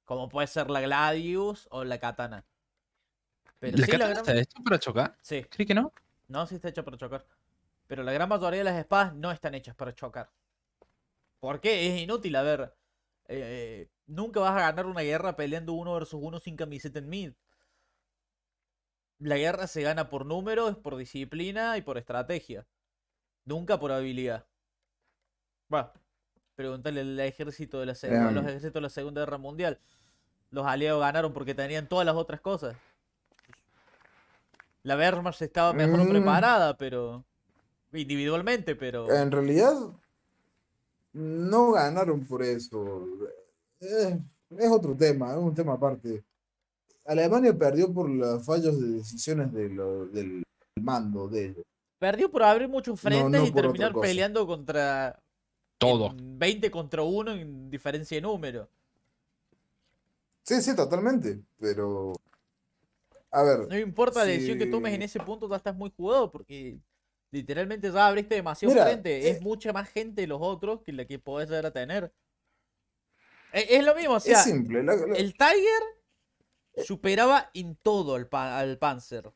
Como 0.05 0.29
puede 0.29 0.47
ser 0.49 0.71
la 0.71 0.81
Gladius 0.81 1.69
o 1.71 1.85
la 1.85 1.99
Katana. 1.99 2.45
Pero 3.59 3.79
¿La 3.79 3.87
sí, 3.87 3.93
la 3.97 4.09
katana 4.09 4.09
gran... 4.09 4.19
está 4.19 4.35
hecha 4.41 4.61
para 4.65 4.79
chocar? 4.79 5.19
Sí, 5.23 5.45
¿Crees 5.51 5.67
que 5.69 5.75
no? 5.75 5.93
no, 6.29 6.47
sí 6.47 6.55
está 6.57 6.69
hecha 6.69 6.83
para 6.85 6.97
chocar. 6.97 7.27
Pero 7.91 8.05
la 8.05 8.13
gran 8.13 8.29
mayoría 8.29 8.61
de 8.61 8.65
las 8.65 8.79
espadas 8.79 9.13
no 9.17 9.33
están 9.33 9.53
hechas 9.57 9.75
para 9.75 9.93
chocar. 9.93 10.31
¿Por 11.41 11.61
qué? 11.61 11.89
Es 11.89 12.01
inútil, 12.01 12.37
a 12.37 12.43
ver. 12.43 12.73
eh, 13.27 13.89
nunca 14.07 14.39
vas 14.39 14.53
a 14.53 14.61
ganar 14.61 14.87
una 14.87 15.01
guerra 15.01 15.35
peleando 15.35 15.73
uno 15.73 15.95
versus 15.95 16.21
uno 16.23 16.39
sin 16.39 16.55
camiseta 16.55 17.01
en 17.01 17.09
mid. 17.09 17.33
La 19.19 19.37
guerra 19.39 19.67
se 19.67 19.83
gana 19.83 20.09
por 20.09 20.25
números, 20.25 20.77
por 20.79 20.95
disciplina 20.97 21.77
y 21.79 21.83
por 21.83 21.99
estrategia. 21.99 22.65
Nunca 23.45 23.81
por 23.81 23.91
habilidad. 23.91 24.47
Bueno, 25.67 25.91
pregúntale 26.55 27.01
al 27.01 27.19
ejército 27.19 27.81
de 27.81 27.87
la 27.87 27.95
seg- 27.95 28.17
a 28.29 28.31
los 28.31 28.45
ejércitos 28.45 28.75
de 28.75 28.81
la 28.83 28.89
Segunda 28.89 29.23
Guerra 29.23 29.39
Mundial. 29.39 29.81
Los 30.53 30.65
aliados 30.65 31.01
ganaron 31.01 31.33
porque 31.33 31.57
tenían 31.57 31.89
todas 31.89 32.07
las 32.07 32.15
otras 32.15 32.41
cosas. 32.41 32.77
La 34.85 34.97
Wehrmacht 34.97 35.43
estaba 35.43 35.73
mejor 35.73 36.05
Mm. 36.05 36.09
preparada, 36.09 36.77
pero. 36.77 37.25
Individualmente, 37.93 38.75
pero. 38.77 39.11
En 39.13 39.31
realidad, 39.31 39.75
no 41.13 41.73
ganaron 41.73 42.25
por 42.25 42.43
eso. 42.43 43.07
Eh, 43.81 44.19
es 44.59 44.71
otro 44.71 44.97
tema, 44.97 45.33
es 45.33 45.39
un 45.39 45.55
tema 45.55 45.75
aparte. 45.75 46.23
Alemania 47.07 47.57
perdió 47.57 47.93
por 47.93 48.09
los 48.09 48.45
fallos 48.45 48.81
de 48.81 48.89
decisiones 48.89 49.53
de 49.53 49.69
lo- 49.71 50.07
del 50.07 50.43
mando 50.81 51.29
de 51.29 51.47
ellos. 51.47 51.65
Perdió 51.99 52.31
por 52.31 52.43
abrir 52.43 52.69
muchos 52.69 52.99
frentes 53.01 53.41
no 53.41 53.47
y 53.47 53.51
terminar 53.53 53.93
peleando 54.01 54.47
contra. 54.47 55.19
Todo. 55.79 56.11
en 56.11 56.39
20 56.39 56.71
contra 56.71 57.03
1 57.03 57.33
en 57.33 57.71
diferencia 57.71 58.15
de 58.17 58.21
número. 58.21 58.69
Sí, 60.43 60.61
sí, 60.61 60.77
totalmente. 60.77 61.41
Pero, 61.59 62.13
a 63.31 63.43
ver, 63.43 63.67
No 63.69 63.79
importa 63.79 64.21
la 64.21 64.27
decisión 64.27 64.59
que 64.59 64.67
tomes 64.67 64.93
en 64.93 65.03
ese 65.03 65.21
punto, 65.21 65.49
ya 65.49 65.57
estás 65.57 65.75
muy 65.75 65.91
jugado 65.97 66.31
porque 66.31 66.77
literalmente 67.31 67.91
ya 67.93 68.07
abriste 68.09 68.35
demasiado 68.35 68.73
Mira, 68.75 68.87
frente. 68.87 69.27
eh, 69.27 69.31
Es 69.31 69.41
mucha 69.43 69.73
más 69.73 69.89
gente 69.89 70.27
los 70.27 70.39
otros 70.43 70.83
que 70.83 70.93
la 70.93 71.05
que 71.05 71.19
podés 71.19 71.49
llegar 71.49 71.67
a 71.67 71.73
tener. 71.73 72.13
E- 73.53 73.77
Es, 73.77 73.85
lo 73.85 73.95
mismo, 73.95 74.15
o 74.15 74.21
sea, 74.21 74.39
es 74.39 74.45
simple. 74.45 74.83
la- 74.83 74.97
la- 74.97 75.17
el 75.17 75.35
Tiger 75.35 76.85
superaba 76.85 77.51
en 77.55 77.77
todo 77.77 78.15
al, 78.15 78.29
al 78.33 78.79
Panzer. 78.79 79.33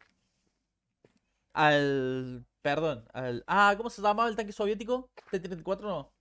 Al. 1.52 2.44
Perdón, 2.62 3.04
al. 3.12 3.44
Ah, 3.46 3.74
¿cómo 3.76 3.90
se 3.90 4.00
llamaba 4.02 4.28
el 4.28 4.36
tanque 4.36 4.52
soviético? 4.52 5.10
¿T-34 5.30 5.80
no? 5.82 6.12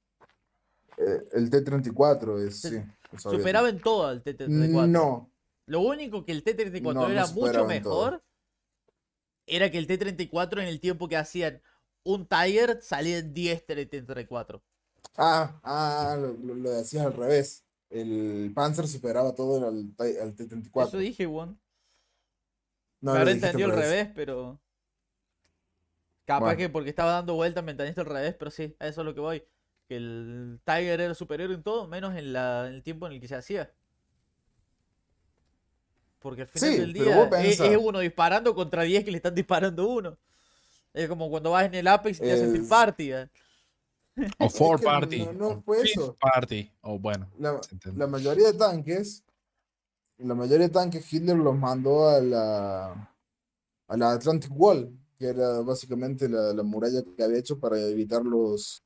eh, 0.98 1.20
el 1.34 1.50
T-34 1.50 2.46
es, 2.48 2.62
Te- 2.62 2.70
sí. 2.70 2.84
Superaba 3.18 3.70
en 3.70 3.80
todo 3.80 4.08
al 4.08 4.22
T-34. 4.22 4.88
No, 4.88 5.32
Lo 5.68 5.80
único 5.82 6.26
que 6.26 6.32
el 6.34 6.44
T-34 6.44 6.82
No, 6.94 6.94
no 6.94 7.10
era 7.10 7.26
mucho 7.28 7.66
mejor 7.66 8.22
era 9.47 9.69
que 9.71 9.77
el 9.77 9.88
T-34 9.88 10.62
en 10.62 10.67
el 10.67 10.79
tiempo 10.79 11.08
que 11.08 11.17
hacían 11.17 11.62
un 12.03 12.27
Tiger 12.27 12.82
salían 12.82 13.34
10 13.34 13.65
T-34. 13.65 14.62
ah, 15.17 15.60
ah, 15.63 16.15
lo, 16.19 16.34
lo- 16.34 16.56
lo 16.56 16.71
decías 16.71 17.06
al 17.06 17.13
revés. 17.13 17.65
El 17.89 18.51
Panzer 18.56 18.88
superaba 18.88 19.36
todo 19.36 19.67
al, 19.67 19.93
al 20.21 20.36
T-34. 20.36 20.88
Eso 20.89 20.97
dije, 20.97 21.25
Juan. 21.25 21.60
No, 23.01 23.13
dijiste 23.19 23.34
entendido 23.47 23.69
al 23.69 23.75
revés, 23.77 24.10
pero. 24.15 24.60
Capaz 26.25 26.56
Bueno. 26.56 26.58
que 26.58 26.69
porque 26.69 26.89
estaba 26.89 27.12
dando 27.13 27.36
vueltas 27.36 27.63
me 27.63 27.71
entendiste 27.71 28.01
al 28.01 28.08
revés, 28.08 28.36
pero 28.39 28.49
sí, 28.51 28.75
a 28.79 28.88
eso 28.88 29.01
es 29.01 29.06
lo 29.06 29.13
que 29.13 29.19
voy. 29.19 29.43
Que 29.88 29.97
el 29.97 30.62
Tiger 30.65 31.01
era 31.01 31.13
superior 31.15 31.51
en 31.51 31.63
todo, 31.63 31.88
menos 31.88 32.15
en, 32.15 32.32
la, 32.34 32.67
en 32.67 32.75
el 32.75 32.84
tiempo 32.84 33.08
en 33.08 33.13
el 33.13 33.19
que 33.21 33.27
se 33.27 33.36
hacía. 33.36 33.73
Porque 36.24 36.42
al 36.44 36.48
final 36.48 36.72
Sí, 36.72 36.80
del 36.80 36.94
día 36.94 37.30
es, 37.44 37.78
uno 37.80 38.00
disparando 38.00 38.56
contra 38.56 38.82
10 38.84 39.04
que 39.04 39.12
le 39.12 39.18
están 39.18 39.36
disparando 39.36 39.88
uno. 39.88 40.18
Es 40.94 41.08
como 41.10 41.30
cuando 41.30 41.52
vas 41.52 41.66
en 41.66 41.76
el 41.76 41.88
Apex 41.88 42.18
y 42.18 42.22
te 42.22 42.32
hacen 42.32 42.52
team 42.54 42.64
Es- 42.64 42.70
party. 42.70 43.12
¿eh? 43.12 43.30
O 44.40 44.50
four 44.50 44.80
que 44.80 44.86
party. 44.86 45.26
no- 45.26 45.34
no 45.34 45.48
o 45.50 45.62
fue 45.62 45.82
eso. 45.82 46.16
party. 46.20 46.72
O 46.82 46.98
bueno. 46.98 47.30
La 47.96 48.08
mayoría 48.08 48.48
de 48.52 48.58
tanques, 48.58 49.24
la 50.18 50.34
mayoría 50.34 50.68
de 50.68 50.74
tanques 50.74 51.12
Hitler 51.12 51.36
los 51.38 51.58
mandó 51.58 52.08
a 52.08 52.22
la, 52.22 53.16
a 53.88 53.98
la 53.98 54.12
Atlantic 54.14 54.52
Wall, 54.56 54.98
que 55.18 55.28
era 55.28 55.60
básicamente 55.62 56.30
la, 56.30 56.54
la 56.54 56.64
muralla 56.64 57.02
que 57.18 57.24
había 57.24 57.40
hecho 57.40 57.60
para 57.60 57.80
evitar 57.82 58.24
los, 58.24 58.82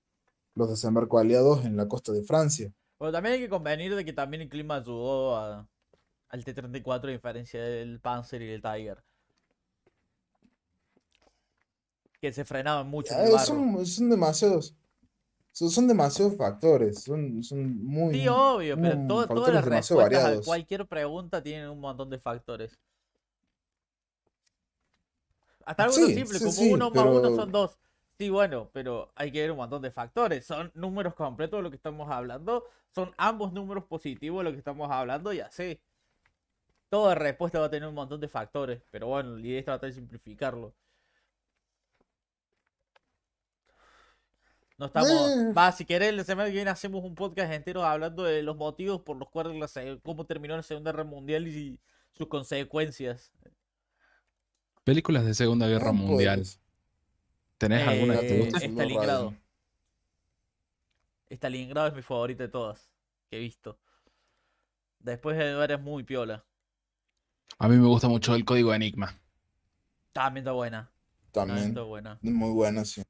los 0.55 0.69
desembarcos 0.69 1.21
aliados 1.21 1.65
en 1.65 1.77
la 1.77 1.87
costa 1.87 2.11
de 2.13 2.23
Francia. 2.23 2.73
Pero 2.97 3.11
también 3.11 3.35
hay 3.35 3.41
que 3.41 3.49
convenir 3.49 3.95
de 3.95 4.03
que 4.03 4.13
también 4.13 4.41
el 4.41 4.49
clima 4.49 4.77
ayudó 4.77 5.35
a- 5.35 5.67
al 6.29 6.43
T-34 6.45 7.09
a 7.09 7.13
diferencia 7.13 7.61
del 7.63 7.99
Panzer 7.99 8.41
y 8.41 8.47
del 8.47 8.61
Tiger. 8.61 9.03
Que 12.21 12.31
se 12.31 12.45
frenaban 12.45 12.87
mucho 12.89 13.15
en 13.15 13.21
el 13.21 13.27
Eh, 13.27 13.29
barro. 13.29 13.67
son, 13.69 13.85
son 13.85 14.09
demasiados, 14.09 14.75
son, 15.53 15.69
son 15.71 15.87
demasiados 15.87 16.37
factores, 16.37 17.03
son, 17.03 17.43
son 17.43 17.83
muy... 17.85 18.15
Sí, 18.15 18.27
obvio, 18.27 18.79
pero 18.81 18.97
to- 18.99 19.29
todas 19.29 19.53
las 19.53 19.65
respuestas 19.65 20.23
a 20.25 20.41
cualquier 20.41 20.85
pregunta 20.87 21.41
tienen 21.41 21.69
un 21.69 21.79
montón 21.79 22.09
de 22.09 22.19
factores. 22.19 22.77
Hasta 25.65 25.83
algo 25.83 25.97
Sí, 25.97 26.09
simple 26.09 26.39
sí, 26.39 26.41
como 26.41 26.63
sí, 26.63 26.73
uno 26.73 26.89
más 26.91 27.07
uno 27.11 27.29
son 27.31 27.51
dos. 27.51 27.77
Sí, 28.17 28.29
bueno, 28.29 28.69
pero 28.73 29.11
hay 29.15 29.31
que 29.31 29.41
ver 29.41 29.51
un 29.51 29.57
montón 29.57 29.81
de 29.81 29.91
factores. 29.91 30.45
Son 30.45 30.71
números 30.75 31.13
completos 31.13 31.59
de 31.59 31.63
lo 31.63 31.69
que 31.69 31.75
estamos 31.75 32.09
hablando. 32.09 32.63
Son 32.95 33.13
ambos 33.17 33.53
números 33.53 33.83
positivos 33.85 34.39
de 34.39 34.43
lo 34.45 34.51
que 34.51 34.57
estamos 34.59 34.89
hablando 34.91 35.33
y 35.33 35.39
así. 35.41 35.79
Toda 36.89 37.15
respuesta 37.15 37.59
va 37.59 37.65
a 37.65 37.69
tener 37.69 37.87
un 37.89 37.95
montón 37.95 38.19
de 38.21 38.27
factores. 38.27 38.81
Pero 38.91 39.07
bueno, 39.07 39.35
la 39.35 39.45
idea 39.47 39.59
es 39.59 39.65
tratar 39.65 39.89
de 39.89 39.95
simplificarlo. 39.95 40.73
No 44.77 44.85
estamos. 44.85 45.09
Eh. 45.09 45.53
Va, 45.57 45.71
si 45.71 45.85
querés, 45.85 46.13
la 46.13 46.23
semana 46.23 46.49
que 46.49 46.55
viene 46.55 46.69
hacemos 46.69 47.03
un 47.03 47.15
podcast 47.15 47.51
entero 47.51 47.83
hablando 47.83 48.23
de 48.23 48.43
los 48.43 48.55
motivos 48.55 49.01
por 49.01 49.17
los 49.17 49.27
cuales 49.29 49.55
la 49.59 49.67
se- 49.67 49.99
cómo 50.03 50.25
terminó 50.25 50.55
la 50.55 50.61
Segunda 50.63 50.91
Guerra 50.91 51.03
Mundial 51.03 51.47
y 51.47 51.79
sus 52.13 52.27
consecuencias. 52.27 53.31
Películas 54.83 55.25
de 55.25 55.33
Segunda 55.33 55.67
Guerra 55.67 55.89
Ah, 55.89 55.93
Mundial. 55.93 56.39
pues, 56.39 56.59
¿Tenés 57.57 57.87
alguna 57.87 58.19
que 58.19 58.27
te 58.27 58.35
Eh, 58.37 58.39
guste? 58.45 58.65
es- 58.65 58.71
Stalingrado. 58.71 59.33
Stalingrado 61.31 61.87
es 61.87 61.93
mi 61.95 62.01
favorita 62.03 62.43
de 62.43 62.49
todas 62.49 62.91
que 63.29 63.37
he 63.37 63.39
visto. 63.39 63.79
Después 64.99 65.35
de 65.37 65.55
varias 65.55 65.81
muy 65.81 66.03
piola. 66.03 66.45
A 67.59 67.67
mí 67.67 67.75
me 67.77 67.87
gusta 67.87 68.07
mucho 68.07 68.35
el 68.35 68.45
código 68.45 68.73
Enigma. 68.73 69.19
También 70.13 70.43
está 70.43 70.51
buena. 70.51 70.91
También 71.31 71.57
También, 71.57 71.67
está 71.69 71.81
buena. 71.83 72.19
muy 72.21 72.51
buena, 72.51 72.85
sí. 72.85 73.01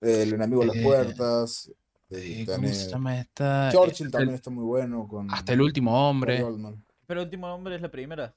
El 0.00 0.34
enemigo 0.34 0.62
a 0.62 0.66
las 0.66 0.76
Eh, 0.76 0.82
puertas. 0.82 1.72
Eh, 2.10 2.42
eh, 2.42 2.46
¿Cómo 2.46 2.68
se 2.68 2.90
llama 2.90 3.18
esta? 3.18 3.70
Churchill 3.72 4.06
El- 4.06 4.12
también 4.12 4.34
está 4.34 4.50
muy 4.50 4.64
bueno 4.64 5.08
con 5.08 5.30
Hasta 5.32 5.52
el 5.52 5.60
último 5.60 6.08
hombre. 6.08 6.44
Pero 7.06 7.20
el 7.20 7.26
último 7.26 7.48
nombre 7.48 7.76
es 7.76 7.82
la 7.82 7.90
primera. 7.90 8.34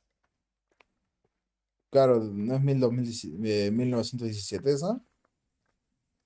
Claro, 1.92 2.20
¿no 2.20 2.56
es 2.56 2.62
1917 2.62 3.68
eh, 3.68 3.72
1917 3.72 4.72
esa? 4.72 5.02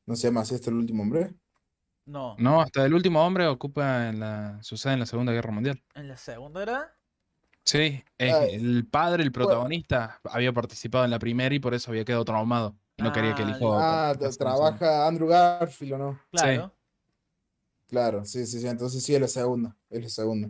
¿No 0.06 0.16
se 0.16 0.28
llama 0.28 0.42
así 0.42 0.56
hasta 0.56 0.70
el 0.70 0.76
último 0.76 1.04
hombre? 1.04 1.34
No. 2.06 2.36
No, 2.38 2.62
hasta 2.62 2.86
el 2.86 2.94
último 2.94 3.26
hombre 3.26 3.48
ocupa 3.48 4.10
en 4.10 4.20
la, 4.20 4.62
sucede 4.62 4.94
en 4.94 5.00
la 5.00 5.06
Segunda 5.06 5.32
Guerra 5.32 5.52
Mundial. 5.52 5.82
¿En 5.96 6.10
la 6.10 6.18
segunda 6.18 6.62
era? 6.62 6.98
Sí, 7.66 8.04
es 8.18 8.34
Ah, 8.34 8.46
el 8.46 8.86
padre, 8.88 9.24
el 9.24 9.32
protagonista, 9.32 10.20
había 10.26 10.52
participado 10.52 11.06
en 11.06 11.12
la 11.12 11.20
primera 11.20 11.54
y 11.56 11.60
por 11.60 11.74
eso 11.74 11.92
había 11.92 12.04
quedado 12.06 12.26
traumado. 12.26 12.76
Y 12.98 13.04
no 13.04 13.12
quería 13.12 13.34
que 13.34 13.42
el 13.44 13.50
Ah, 13.50 13.58
hijo. 13.58 13.74
Ah, 13.74 14.14
la 14.20 14.32
trabaja 14.32 15.08
Andrew 15.08 15.28
Garfield 15.28 15.94
o 15.94 15.98
no. 15.98 16.20
Claro. 16.32 16.74
Claro, 17.88 18.26
sí, 18.26 18.46
sí, 18.46 18.60
sí. 18.60 18.68
Entonces 18.68 19.04
sí 19.04 19.16
es 19.16 19.22
la 19.22 19.28
segunda. 19.28 19.76
Es 19.90 20.04
la 20.04 20.10
segunda. 20.10 20.50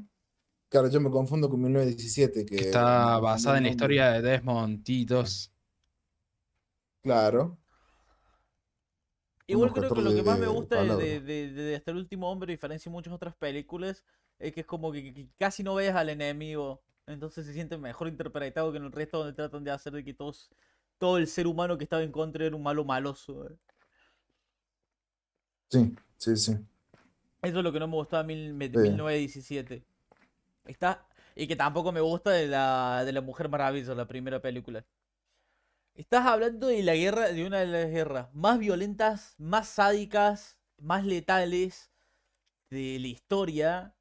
Claro, 0.69 0.89
yo 0.89 0.99
me 0.99 1.11
confundo 1.11 1.49
con 1.49 1.61
1917, 1.61 2.45
que 2.45 2.55
que 2.55 2.61
está 2.63 3.19
basada 3.19 3.57
en 3.57 3.63
la 3.63 3.69
historia 3.69 4.09
de 4.11 4.21
Desmond 4.21 4.83
T2. 4.83 5.51
Claro. 7.03 7.57
Igual 9.47 9.69
unos 9.69 9.77
creo 9.79 9.93
que 9.93 10.01
14 10.01 10.17
lo 10.17 10.23
que 10.23 10.29
más 10.29 10.39
me 10.39 10.47
gusta 10.47 10.75
de, 10.75 10.81
palabras. 10.87 11.07
de, 11.07 11.21
de- 11.21 11.63
de 11.63 11.75
Hasta 11.75 11.91
el 11.91 11.97
último 11.97 12.31
hombre, 12.31 12.51
a 12.51 12.55
diferencia 12.55 12.89
de 12.89 12.93
muchas 12.93 13.13
otras 13.13 13.35
películas, 13.35 14.03
es 14.39 14.53
que 14.53 14.61
es 14.61 14.65
como 14.65 14.91
que, 14.91 15.13
que 15.13 15.27
casi 15.37 15.63
no 15.63 15.75
ves 15.75 15.93
al 15.93 16.09
enemigo. 16.09 16.81
Entonces 17.07 17.45
se 17.45 17.53
siente 17.53 17.77
mejor 17.77 18.07
interpretado 18.09 18.71
que 18.71 18.77
en 18.77 18.85
el 18.85 18.91
resto 18.91 19.19
donde 19.19 19.33
tratan 19.33 19.63
de 19.63 19.71
hacer 19.71 19.93
de 19.93 20.03
que 20.03 20.13
todos, 20.13 20.49
todo 20.97 21.17
el 21.17 21.27
ser 21.27 21.47
humano 21.47 21.77
que 21.77 21.83
estaba 21.85 22.03
en 22.03 22.11
contra 22.11 22.45
era 22.45 22.55
un 22.55 22.63
malo 22.63 22.83
maloso. 22.85 23.47
eh. 23.49 23.57
Sí, 25.69 25.93
sí, 26.17 26.35
sí. 26.37 26.57
Eso 27.43 27.57
es 27.59 27.63
lo 27.63 27.71
que 27.71 27.79
no 27.79 27.87
me 27.87 27.95
gustó 27.95 28.17
de 28.17 28.23
mil- 28.23 28.53
me- 28.55 28.69
Sí. 28.73 28.79
1917. 28.79 29.83
Está, 30.65 31.07
y 31.35 31.47
que 31.47 31.55
tampoco 31.55 31.91
me 31.91 32.01
gusta 32.01 32.31
de 32.31 32.47
la, 32.47 33.03
de 33.05 33.13
la 33.13 33.21
Mujer 33.21 33.49
Maravilla, 33.49 33.95
la 33.95 34.07
primera 34.07 34.41
película. 34.41 34.85
Estás 35.95 36.25
hablando 36.27 36.67
de 36.67 36.83
la 36.83 36.95
guerra, 36.95 37.29
de 37.31 37.45
una 37.45 37.59
de 37.59 37.65
las 37.67 37.89
guerras 37.89 38.33
más 38.33 38.59
violentas, 38.59 39.35
más 39.39 39.67
sádicas, 39.69 40.57
más 40.77 41.03
letales 41.05 41.91
de 42.69 42.99
la 42.99 43.07
historia, 43.07 43.95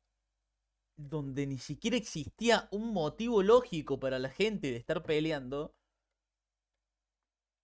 donde 1.08 1.46
ni 1.46 1.58
siquiera 1.58 1.96
existía 1.96 2.68
un 2.72 2.92
motivo 2.92 3.42
lógico 3.42 3.98
para 4.00 4.18
la 4.18 4.28
gente 4.30 4.70
de 4.70 4.76
estar 4.76 5.02
peleando. 5.02 5.74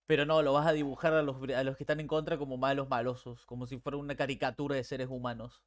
Pero 0.07 0.25
no, 0.25 0.41
lo 0.41 0.51
vas 0.51 0.67
a 0.67 0.73
dibujar 0.73 1.13
a 1.13 1.21
los, 1.23 1.37
a 1.55 1.63
los 1.63 1.77
que 1.77 1.83
están 1.83 2.01
en 2.01 2.07
contra 2.07 2.37
como 2.37 2.57
malos 2.57 2.89
malosos, 2.89 3.45
como 3.45 3.65
si 3.65 3.79
fuera 3.79 3.97
una 3.97 4.17
caricatura 4.17 4.75
de 4.75 4.83
seres 4.83 5.07
humanos. 5.09 5.63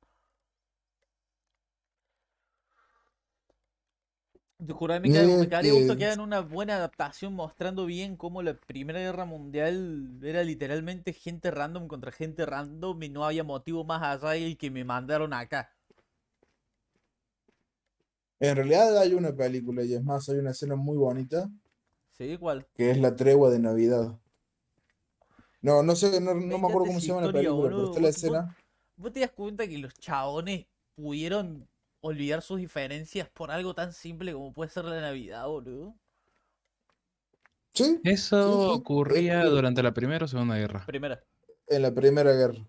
Te 4.66 4.72
juro, 4.72 4.98
me, 5.00 5.10
quedaría 5.10 5.72
gusto 5.74 5.92
que- 5.94 5.98
que 5.98 6.06
hagan 6.06 6.20
una 6.20 6.40
buena 6.40 6.76
adaptación 6.76 7.34
mostrando 7.34 7.84
bien 7.84 8.16
cómo 8.16 8.42
la 8.42 8.54
Primera 8.54 8.98
Guerra 9.00 9.24
Mundial 9.26 10.18
era 10.22 10.42
literalmente 10.42 11.12
gente 11.12 11.50
random 11.50 11.86
contra 11.88 12.12
gente 12.12 12.46
random 12.46 13.02
y 13.02 13.08
no 13.10 13.24
había 13.26 13.44
motivo 13.44 13.84
más 13.84 14.02
allá 14.02 14.30
del 14.40 14.56
que 14.56 14.70
me 14.70 14.84
mandaron 14.84 15.34
acá. 15.34 15.70
En 18.42 18.56
realidad 18.56 18.98
hay 18.98 19.14
una 19.14 19.32
película, 19.32 19.84
y 19.84 19.94
es 19.94 20.02
más, 20.02 20.28
hay 20.28 20.38
una 20.38 20.50
escena 20.50 20.74
muy 20.74 20.96
bonita, 20.96 21.48
¿Sí? 22.18 22.24
Igual. 22.24 22.66
que 22.74 22.90
es 22.90 22.98
La 22.98 23.14
Tregua 23.14 23.50
de 23.50 23.60
Navidad. 23.60 24.18
No, 25.60 25.84
no 25.84 25.94
sé, 25.94 26.20
no, 26.20 26.34
no 26.34 26.58
me 26.58 26.66
acuerdo 26.66 26.86
cómo 26.86 26.98
se 27.00 27.06
llama 27.06 27.20
la 27.22 27.32
película, 27.32 27.62
pero 27.62 27.76
boludo. 27.76 27.90
está 27.90 28.00
la 28.00 28.08
vos- 28.08 28.16
escena. 28.16 28.56
¿Vos 28.96 29.12
te 29.12 29.20
das 29.20 29.30
cuenta 29.30 29.66
que 29.68 29.78
los 29.78 29.94
chabones 29.94 30.66
pudieron 30.96 31.68
olvidar 32.00 32.42
sus 32.42 32.58
diferencias 32.58 33.28
por 33.28 33.52
algo 33.52 33.74
tan 33.74 33.92
simple 33.92 34.32
como 34.32 34.52
puede 34.52 34.70
ser 34.70 34.86
la 34.86 35.00
Navidad, 35.00 35.46
boludo? 35.46 35.94
Sí, 37.74 38.00
Eso 38.02 38.42
Sí, 38.64 38.68
sí, 38.74 38.80
ocurría 38.80 39.38
es 39.38 39.44
que- 39.44 39.50
durante 39.54 39.82
la 39.84 39.94
Primera 39.94 40.24
o 40.24 40.28
Segunda 40.28 40.56
Guerra. 40.56 40.84
Primera. 40.84 41.22
en 41.68 41.80
la 41.82 41.94
Primera 41.94 42.32
Guerra. 42.32 42.66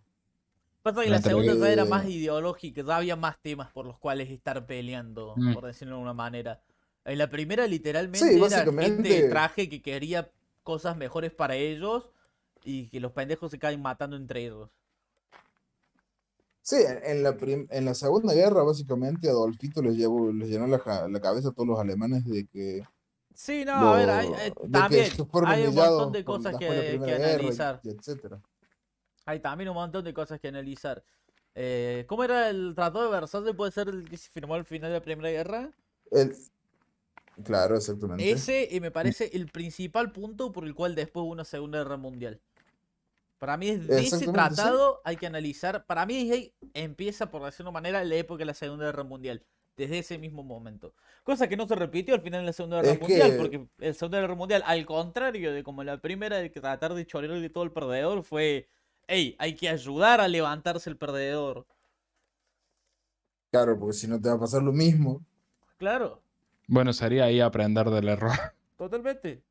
Pasa 0.84 1.02
que 1.02 1.10
la 1.10 1.22
segunda 1.22 1.56
ya 1.56 1.72
era 1.72 1.86
más 1.86 2.06
ideológica, 2.10 2.82
ya 2.86 2.98
había 2.98 3.16
más 3.16 3.38
temas 3.42 3.72
por 3.72 3.86
los 3.86 3.98
cuales 3.98 4.30
estar 4.30 4.66
peleando, 4.66 5.34
Mm. 5.38 5.54
por 5.54 5.66
decirlo 5.66 5.94
de 5.94 6.00
alguna 6.00 6.14
manera. 6.14 6.62
En 7.06 7.18
la 7.18 7.30
primera 7.30 7.66
literalmente 7.68 8.20
Sí, 8.20 8.26
era 8.36 8.50
gente 8.50 8.66
de 8.72 8.72
básicamente- 8.82 9.30
traje 9.30 9.70
que 9.70 9.82
quería 9.82 10.30
cosas 10.62 10.98
mejores 10.98 11.32
para 11.32 11.56
ellos 11.56 12.10
y 12.66 12.90
que 12.90 13.00
los 13.00 13.14
pendejos 13.14 13.50
se 13.52 13.60
caen 13.60 13.82
matando 13.82 14.16
entre 14.18 14.44
ellos. 14.46 14.70
Sí, 16.62 16.78
en, 17.04 17.24
la 17.24 17.36
en 17.42 17.86
la 17.86 17.94
Segunda 17.94 18.34
Guerra, 18.34 18.64
básicamente, 18.64 19.30
Adolfito 19.30 19.82
les, 19.82 19.96
llevó, 19.96 20.32
les 20.32 20.50
llenó 20.50 20.66
la, 20.68 20.80
ja- 20.80 21.08
la 21.10 21.20
cabeza 21.20 21.50
a 21.50 21.52
todos 21.52 21.68
los 21.68 21.80
alemanes 21.80 22.26
de 22.26 22.46
que, 22.48 22.84
Sí, 23.34 23.66
no, 23.66 23.74
a 23.94 23.98
ver, 23.98 24.10
hay, 24.10 24.28
que 24.30 24.52
también 24.70 25.06
hay 25.46 25.68
un 25.68 25.76
montón 25.76 26.12
de 26.14 26.24
cosas 26.24 26.56
que, 26.58 26.68
que 26.68 27.00
y- 27.06 27.12
analizar. 27.12 27.82
y 27.84 27.90
etcétera. 27.90 28.40
Hay 29.26 29.40
también 29.40 29.70
un 29.70 29.76
montón 29.76 30.04
de 30.04 30.14
cosas 30.14 30.40
que 30.40 30.48
analizar. 30.50 31.04
Eh, 31.56 32.06
¿Cómo 32.08 32.24
era 32.24 32.50
el 32.50 32.74
Tratado 32.76 33.06
de 33.06 33.12
Versalles? 33.12 33.56
¿Puede 33.56 33.72
ser 33.72 33.88
el 33.90 34.10
que 34.10 34.18
se 34.18 34.30
firmó 34.30 34.56
al 34.56 34.66
final 34.66 34.90
de 34.92 34.98
la 34.98 35.04
Primera 35.04 35.30
Guerra? 35.30 35.72
El- 36.12 36.36
claro, 37.44 37.76
exactamente. 37.78 38.30
Ese 38.30 38.68
me 38.82 38.92
parece 38.92 39.30
el 39.34 39.48
principal 39.48 40.12
punto 40.12 40.52
por 40.52 40.66
el 40.66 40.74
cual 40.76 40.96
después 40.96 41.24
hubo 41.24 41.32
una 41.32 41.46
Segunda 41.46 41.78
Guerra 41.80 41.98
Mundial. 41.98 42.42
Para 43.38 43.58
mí 43.58 43.70
es 43.70 43.88
de 43.88 43.96
ese 43.98 44.16
Exactamente, 44.16 44.56
sí. 44.56 44.56
tratado 44.56 45.02
hay 45.04 45.18
que 45.18 45.28
analizar. 45.28 45.86
Para 45.86 46.06
mí 46.06 46.32
ahí 46.32 46.54
empieza, 46.74 47.30
por 47.30 47.44
decirlo 47.44 47.66
de 47.66 47.70
una 47.72 47.80
manera, 47.80 48.04
la 48.04 48.16
época 48.16 48.40
de 48.40 48.46
la 48.46 48.54
Segunda 48.54 48.86
Guerra 48.86 49.04
Mundial. 49.04 49.44
Desde 49.76 49.98
ese 50.00 50.20
mismo 50.20 50.44
momento. 50.44 50.94
Cosa 51.24 51.50
que 51.50 51.58
no 51.58 51.68
se 51.68 51.74
repitió 51.76 52.14
al 52.14 52.22
final 52.22 52.42
de 52.42 52.46
la 52.46 52.54
Segunda 52.54 52.78
Guerra 52.82 52.94
Es 52.94 53.00
Mundial. 53.02 53.32
que- 53.32 53.38
Porque 53.38 53.68
la 53.80 53.94
Segunda 53.94 54.22
Guerra 54.22 54.36
Mundial, 54.36 54.64
al 54.68 54.86
contrario 54.86 55.52
de 55.52 55.64
como 55.64 55.84
la 55.84 55.98
primera, 56.00 56.38
de 56.38 56.50
tratar 56.52 56.94
de 56.94 57.06
chorearle 57.08 57.50
todo 57.50 57.64
el 57.64 57.72
perdedor, 57.72 58.24
fue. 58.24 58.70
Hey, 59.08 59.36
hay 59.40 59.56
que 59.56 59.70
ayudar 59.70 60.22
a 60.22 60.28
levantarse 60.28 60.90
el 60.90 60.98
perdedor. 60.98 61.66
Claro, 63.52 63.78
porque 63.78 63.94
si 63.94 64.08
no 64.08 64.20
te 64.20 64.30
va 64.30 64.36
a 64.36 64.40
pasar 64.40 64.64
lo 64.64 64.72
mismo. 64.72 65.22
Claro. 65.78 66.22
Bueno, 66.68 66.94
sería 66.94 67.26
ahí 67.26 67.40
aprender 67.40 67.90
del 67.90 68.08
error. 68.08 68.32
Totalmente. 68.78 69.44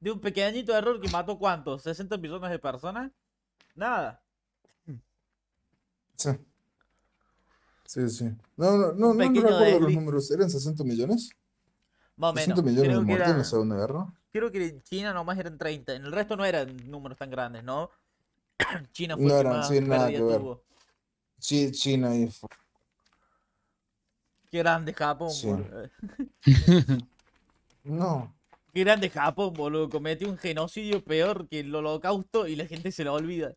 De 0.00 0.10
un 0.10 0.20
pequeñito 0.20 0.76
error 0.76 1.00
que 1.00 1.08
mató 1.08 1.38
cuántos, 1.38 1.82
60 1.82 2.18
millones 2.18 2.50
de 2.50 2.58
personas. 2.58 3.10
Nada. 3.74 4.22
Sí. 6.16 6.30
Sí, 7.86 8.08
sí. 8.08 8.24
No, 8.56 8.76
no, 8.76 8.92
no, 8.92 9.14
no, 9.14 9.18
recuerdo 9.18 9.80
los 9.80 9.92
números. 9.92 10.30
¿Eran 10.30 10.50
60 10.50 10.84
millones? 10.84 11.30
Más 12.16 12.30
o 12.30 12.34
menos. 12.34 12.56
60 12.56 12.62
millones 12.62 12.82
de 12.82 12.88
Creo 12.88 13.00
que, 13.00 13.06
muertos 13.06 13.30
en 13.30 13.38
la 13.38 13.44
Segunda 13.44 13.76
Guerra. 13.76 14.12
creo 14.32 14.52
que 14.52 14.66
en 14.66 14.82
China 14.82 15.12
nomás 15.12 15.38
eran 15.38 15.58
30. 15.58 15.94
En 15.94 16.04
el 16.04 16.12
resto 16.12 16.36
no 16.36 16.44
eran 16.44 16.76
números 16.90 17.16
tan 17.18 17.30
grandes, 17.30 17.64
¿no? 17.64 17.90
China 18.92 19.16
fue 19.16 19.24
No 19.26 19.30
el 19.30 19.34
que 19.34 19.40
eran, 19.40 19.56
más 19.56 19.68
sí, 19.68 19.80
nada 19.80 20.06
pérdida 20.06 20.18
que 20.18 20.24
ver. 20.24 20.38
tuvo. 20.40 20.64
Sí, 21.38 21.72
China 21.72 22.14
y... 22.16 22.30
Qué 24.50 24.58
grande 24.58 24.92
Japón, 24.94 25.30
Sí. 25.30 25.46
boludo. 25.48 25.90
No. 27.84 28.34
Qué 28.72 28.80
grande 28.80 29.10
Japón, 29.10 29.52
boludo. 29.54 29.90
Cometió 29.90 30.28
un 30.28 30.38
genocidio 30.38 31.04
peor 31.04 31.46
que 31.48 31.60
el 31.60 31.74
holocausto 31.74 32.46
y 32.48 32.56
la 32.56 32.66
gente 32.66 32.90
se 32.92 33.04
lo 33.04 33.14
olvida. 33.14 33.54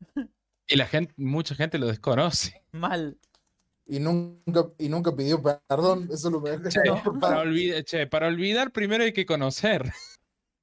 Y 0.66 0.76
la 0.76 0.86
gente, 0.86 1.12
mucha 1.18 1.54
gente 1.54 1.76
lo 1.76 1.88
desconoce. 1.88 2.62
Mal. 2.72 3.18
Y 3.84 3.98
nunca, 4.00 4.70
y 4.78 4.88
nunca 4.88 5.14
pidió 5.14 5.42
perdón. 5.42 6.04
Eso 6.10 6.28
es 6.28 6.32
lo 6.32 6.40
mejor. 6.40 6.66
Che, 6.70 6.80
para, 7.20 7.40
olvidar, 7.40 7.84
che, 7.84 8.06
para 8.06 8.28
olvidar 8.28 8.72
primero 8.72 9.04
hay 9.04 9.12
que 9.12 9.26
conocer. 9.26 9.92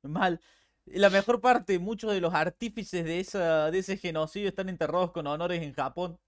Mal. 0.01 0.41
La 0.85 1.09
mejor 1.09 1.41
parte, 1.41 1.79
muchos 1.79 2.13
de 2.13 2.21
los 2.21 2.33
artífices 2.33 3.03
de, 3.05 3.19
esa, 3.19 3.71
de 3.71 3.79
ese 3.79 3.97
genocidio 3.97 4.49
están 4.49 4.69
enterrados 4.69 5.11
con 5.11 5.25
honores 5.27 5.61
en 5.63 5.73
Japón. 5.73 6.19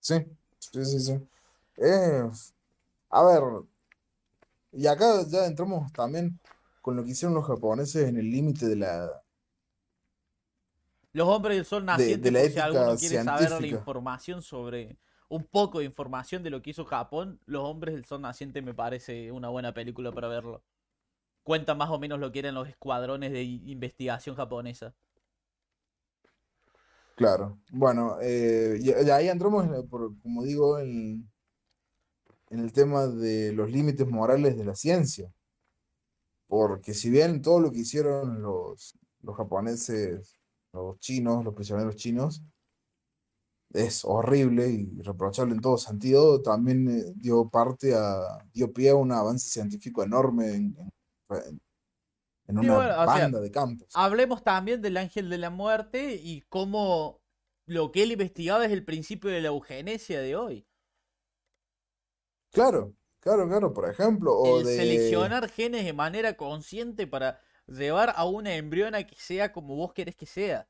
Sí, 0.00 0.14
sí, 0.58 0.84
sí, 0.84 1.00
sí. 1.00 1.28
Eh, 1.78 2.28
a 3.10 3.24
ver, 3.24 3.42
y 4.72 4.86
acá 4.86 5.24
ya 5.28 5.46
entramos 5.46 5.92
también 5.92 6.38
con 6.80 6.96
lo 6.96 7.04
que 7.04 7.10
hicieron 7.10 7.34
los 7.34 7.46
japoneses 7.46 8.08
en 8.08 8.16
el 8.18 8.30
límite 8.30 8.66
de 8.66 8.76
la... 8.76 9.22
Los 11.12 11.26
hombres 11.28 11.56
del 11.56 11.64
sol 11.64 11.82
de 11.82 11.86
naciente, 11.86 12.30
la 12.30 12.38
por 12.38 12.50
si 12.50 12.58
ética 12.58 12.64
alguno 12.64 12.96
quiere 12.96 13.24
saber 13.24 13.50
la 13.50 13.66
información 13.66 14.42
sobre 14.42 14.96
un 15.28 15.44
poco 15.44 15.80
de 15.80 15.84
información 15.86 16.42
de 16.42 16.50
lo 16.50 16.62
que 16.62 16.70
hizo 16.70 16.84
Japón, 16.84 17.40
Los 17.46 17.64
hombres 17.64 17.94
del 17.94 18.04
sol 18.04 18.20
naciente 18.20 18.62
me 18.62 18.74
parece 18.74 19.32
una 19.32 19.48
buena 19.48 19.74
película 19.74 20.12
para 20.12 20.28
verlo. 20.28 20.62
Cuenta 21.42 21.74
más 21.74 21.90
o 21.90 21.98
menos 21.98 22.18
lo 22.18 22.32
que 22.32 22.38
eran 22.40 22.54
los 22.54 22.68
escuadrones 22.68 23.32
de 23.32 23.42
investigación 23.44 24.36
japonesa. 24.36 24.94
Claro, 27.14 27.60
bueno, 27.70 28.16
eh, 28.22 28.78
y, 28.80 28.90
y 28.90 29.10
ahí 29.10 29.28
entramos, 29.28 29.66
por- 29.90 30.18
como 30.22 30.42
digo, 30.42 30.78
en, 30.78 31.30
en 32.50 32.60
el 32.60 32.70
tema 32.74 33.06
de 33.06 33.50
los 33.54 33.70
límites 33.70 34.06
morales 34.06 34.54
de 34.58 34.64
la 34.66 34.74
ciencia. 34.74 35.32
Porque 36.48 36.92
si 36.94 37.08
bien 37.10 37.40
todo 37.42 37.60
lo 37.60 37.70
que 37.72 37.78
hicieron 37.80 38.42
los, 38.42 38.98
los 39.22 39.36
japoneses, 39.36 40.38
los 40.72 40.98
chinos, 40.98 41.44
los 41.44 41.54
prisioneros 41.54 41.96
chinos, 41.96 42.42
es 43.72 44.04
horrible 44.04 44.68
y 44.70 45.00
reprochable 45.02 45.54
en 45.54 45.60
todo 45.60 45.78
sentido, 45.78 46.42
también 46.42 46.88
eh, 46.88 47.12
dio 47.16 47.48
parte 47.48 47.94
a, 47.94 48.20
dio 48.52 48.72
pie 48.72 48.90
a 48.90 48.96
un 48.96 49.12
avance 49.12 49.48
científico 49.48 50.02
enorme 50.02 50.54
en, 50.54 50.76
en- 50.78 50.90
en 51.38 52.58
una 52.58 52.74
bueno, 52.74 52.90
o 52.90 52.94
sea, 52.94 53.04
banda 53.04 53.40
de 53.40 53.50
campos. 53.50 53.88
Hablemos 53.94 54.42
también 54.42 54.82
del 54.82 54.96
ángel 54.96 55.30
de 55.30 55.38
la 55.38 55.50
muerte 55.50 56.14
y 56.14 56.42
cómo 56.42 57.22
lo 57.66 57.92
que 57.92 58.02
él 58.02 58.12
investigaba 58.12 58.64
es 58.64 58.72
el 58.72 58.84
principio 58.84 59.30
de 59.30 59.40
la 59.40 59.48
eugenesia 59.48 60.20
de 60.20 60.36
hoy. 60.36 60.66
Claro, 62.50 62.96
claro, 63.20 63.48
claro, 63.48 63.72
por 63.72 63.88
ejemplo, 63.88 64.32
o 64.32 64.60
el 64.60 64.66
de... 64.66 64.76
seleccionar 64.76 65.48
genes 65.48 65.84
de 65.84 65.92
manera 65.92 66.36
consciente 66.36 67.06
para 67.06 67.40
llevar 67.66 68.12
a 68.16 68.24
una 68.24 68.56
embriona 68.56 69.06
que 69.06 69.14
sea 69.14 69.52
como 69.52 69.76
vos 69.76 69.92
querés 69.92 70.16
que 70.16 70.26
sea. 70.26 70.68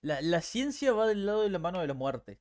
La, 0.00 0.20
la 0.20 0.40
ciencia 0.40 0.92
va 0.92 1.06
del 1.06 1.24
lado 1.26 1.42
de 1.42 1.50
la 1.50 1.60
mano 1.60 1.80
de 1.80 1.86
la 1.86 1.94
muerte. 1.94 2.40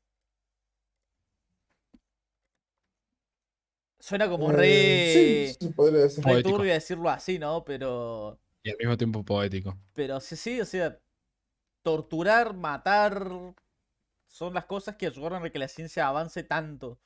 Suena 4.02 4.28
como 4.28 4.52
Eh, 4.52 4.56
re, 4.56 5.47
sí, 5.54 5.68
sí, 5.68 5.74
podría 5.74 5.99
decir. 6.02 6.24
re 6.24 6.32
Poético. 6.32 6.58
turbio 6.58 6.74
decirlo 6.74 7.10
así, 7.10 7.39
¿no? 7.39 7.64
Pero 7.64 8.38
Y 8.64 8.70
al 8.72 8.78
mismo 8.78 8.97
tiempo 8.97 9.24
poético. 9.24 9.78
Pero 9.93 10.20
sí, 10.20 10.36
sí, 10.36 10.60
o 10.60 10.66
sea, 10.66 10.97
torturar, 11.84 12.54
matar, 12.56 13.28
son 14.28 14.54
las 14.54 14.66
cosas 14.66 14.95
que 14.95 15.08
ayudaron 15.08 15.43
a 15.45 15.49
que 15.49 15.60
la 15.60 15.68
ciencia 15.68 16.08
avance 16.08 16.43
tanto. 16.43 16.99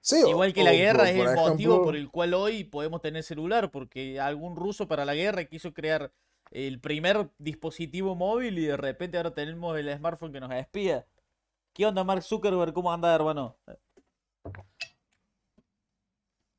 Sí, 0.00 0.22
o- 0.22 0.30
Igual 0.30 0.52
que 0.52 0.60
o 0.60 0.64
la 0.64 0.72
guerra 0.74 1.10
es 1.10 1.16
el 1.16 1.34
motivo 1.34 1.82
por 1.82 1.96
el 1.96 2.10
cual 2.10 2.34
hoy 2.34 2.64
podemos 2.64 3.00
tener 3.00 3.22
celular, 3.22 3.70
porque 3.70 4.20
algún 4.20 4.56
ruso 4.56 4.86
para 4.86 5.04
la 5.04 5.14
guerra 5.14 5.44
quiso 5.46 5.72
crear 5.72 6.12
el 6.50 6.78
primer 6.80 7.30
dispositivo 7.38 8.14
móvil 8.14 8.58
y 8.58 8.66
de 8.66 8.76
repente 8.76 9.16
ahora 9.16 9.32
tenemos 9.32 9.78
el 9.78 9.94
smartphone 9.96 10.32
que 10.32 10.40
nos 10.40 10.52
espía. 10.52 11.06
¿Qué 11.74 11.86
onda, 11.86 12.04
Mark 12.04 12.22
Zuckerberg? 12.22 12.72
¿Cómo 12.74 12.92
anda, 12.92 13.14
hermano? 13.14 13.56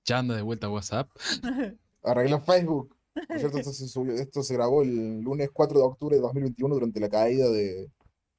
Ya 0.05 0.19
anda 0.19 0.35
de 0.35 0.41
vuelta 0.41 0.67
a 0.67 0.69
WhatsApp. 0.69 1.09
Arregló 2.03 2.39
Facebook. 2.41 2.95
Por 3.27 3.39
cierto, 3.39 3.57
esto 3.57 3.73
se 3.73 3.87
subió- 3.87 4.13
esto 4.15 4.43
se 4.43 4.53
grabó 4.53 4.83
el 4.83 5.21
lunes 5.21 5.49
4 5.51 5.79
de 5.79 5.85
octubre 5.85 6.15
de 6.17 6.21
2021 6.21 6.75
durante 6.75 6.99
la 6.99 7.09
caída 7.09 7.49
de, 7.49 7.89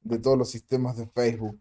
de 0.02 0.18
todos 0.18 0.36
los 0.38 0.50
sistemas 0.50 0.96
de 0.96 1.06
Facebook. 1.08 1.58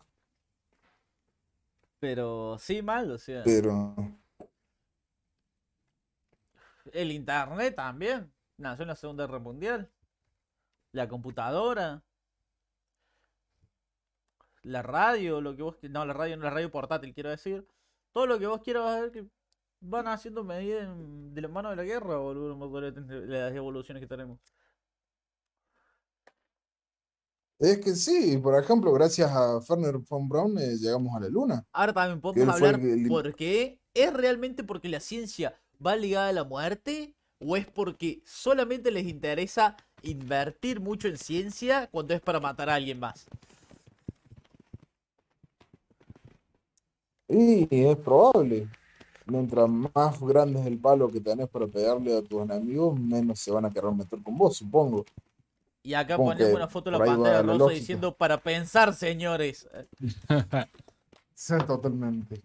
Pero 1.99 2.57
sí, 2.59 2.81
mal, 2.81 3.09
o 3.11 3.17
sea. 3.17 3.41
Pero 3.43 3.95
El 6.91 7.11
internet 7.11 7.75
también. 7.75 8.31
Nació 8.57 8.83
en 8.83 8.89
la 8.89 8.95
Segunda 8.95 9.25
Guerra 9.25 9.39
Mundial. 9.39 9.89
La 10.91 11.07
computadora. 11.07 12.03
La 14.61 14.81
radio, 14.81 15.41
lo 15.41 15.55
que 15.55 15.63
vos... 15.63 15.77
No, 15.83 16.05
la 16.05 16.13
radio 16.13 16.37
no, 16.37 16.43
la 16.43 16.49
radio 16.49 16.71
portátil, 16.71 17.13
quiero 17.13 17.29
decir. 17.29 17.67
Todo 18.15 18.27
lo 18.27 18.39
que 18.39 18.47
vos 18.47 18.61
quieras 18.61 19.01
ver 19.01 19.11
que 19.11 19.25
van 19.81 20.07
haciendo 20.07 20.41
medidas 20.45 20.87
de 21.33 21.41
la 21.41 21.49
mano 21.49 21.69
de 21.71 21.75
la 21.75 21.83
guerra, 21.83 22.15
boludo. 22.15 22.55
Las 23.27 23.53
evoluciones 23.53 23.99
que 23.99 24.07
tenemos. 24.07 24.39
es 27.59 27.79
que 27.79 27.93
sí, 27.93 28.37
por 28.37 28.57
ejemplo, 28.57 28.93
gracias 28.93 29.29
a 29.31 29.57
Werner 29.57 29.97
von 29.97 30.29
Braun 30.29 30.57
eh, 30.59 30.77
llegamos 30.77 31.13
a 31.13 31.19
la 31.19 31.27
luna. 31.27 31.65
Ahora 31.73 31.91
también 31.91 32.21
podemos 32.21 32.43
el 32.43 32.49
hablar 32.51 32.79
lim- 32.79 33.09
por 33.09 33.35
qué. 33.35 33.81
¿Es 33.93 34.13
realmente 34.13 34.63
porque 34.63 34.87
la 34.87 35.01
ciencia 35.01 35.53
va 35.85 35.97
ligada 35.97 36.29
a 36.29 36.33
la 36.33 36.45
muerte? 36.45 37.15
¿O 37.39 37.57
es 37.57 37.65
porque 37.65 38.21
solamente 38.25 38.91
les 38.91 39.05
interesa 39.07 39.75
invertir 40.03 40.79
mucho 40.79 41.09
en 41.09 41.17
ciencia 41.17 41.89
cuando 41.91 42.13
es 42.13 42.21
para 42.21 42.39
matar 42.39 42.69
a 42.69 42.75
alguien 42.75 42.97
más? 42.97 43.25
Y 47.27 47.67
es 47.85 47.97
probable. 47.97 48.67
Mientras 49.27 49.67
más 49.67 50.19
grande 50.21 50.59
es 50.59 50.67
el 50.67 50.79
palo 50.79 51.09
que 51.09 51.19
tenés 51.19 51.49
para 51.49 51.65
pegarle 51.67 52.15
a 52.15 52.21
tus 52.21 52.43
enemigos, 52.43 52.99
menos 52.99 53.39
se 53.39 53.51
van 53.51 53.65
a 53.65 53.71
querer 53.71 53.91
meter 53.91 54.21
con 54.21 54.37
vos, 54.37 54.55
supongo. 54.57 55.03
Y 55.81 55.93
acá 55.93 56.13
Supongo 56.13 56.31
ponemos 56.31 56.49
que 56.49 56.55
una 56.55 56.67
foto 56.67 56.91
de 56.91 56.97
la 56.97 57.05
pantalla 57.05 57.31
la 57.37 57.41
rosa 57.41 57.57
lógica. 57.57 57.79
diciendo 57.79 58.15
para 58.15 58.41
pensar, 58.41 58.93
señores. 58.93 59.67
Sí, 61.37 61.53
totalmente. 61.67 62.41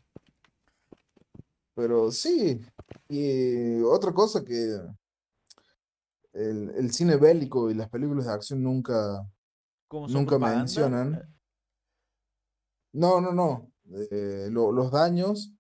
Pero 1.77 2.11
sí, 2.11 2.61
y 3.09 3.81
otra 3.83 4.13
cosa 4.13 4.45
que 4.45 4.81
el, 6.33 6.71
el 6.77 6.93
cine 6.93 7.17
bélico 7.17 7.71
y 7.71 7.75
las 7.75 7.89
películas 7.89 8.27
de 8.27 8.33
acción 8.33 8.63
nunca, 8.63 9.25
¿Cómo 9.87 10.09
son 10.09 10.15
nunca 10.15 10.31
propaganda? 10.31 10.59
mencionan. 10.59 11.35
No, 12.93 13.21
no, 13.21 13.33
no. 13.33 13.70
Eh, 14.11 14.49
lo- 14.51 14.73
los 14.73 14.91
daños, 14.91 15.53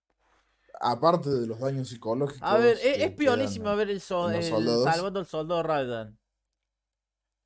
aparte 0.80 1.30
de 1.30 1.46
los 1.46 1.58
daños 1.60 1.88
psicológicos. 1.88 2.42
A 2.42 2.58
ver, 2.58 2.78
es, 2.82 2.98
es 3.02 3.10
pionísimo 3.12 3.74
ver 3.76 3.90
el, 3.90 4.00
so- 4.00 4.30
el 4.30 4.42
salvando 4.84 5.20
al 5.20 5.26
soldado 5.26 5.62
Ryan. 5.62 6.18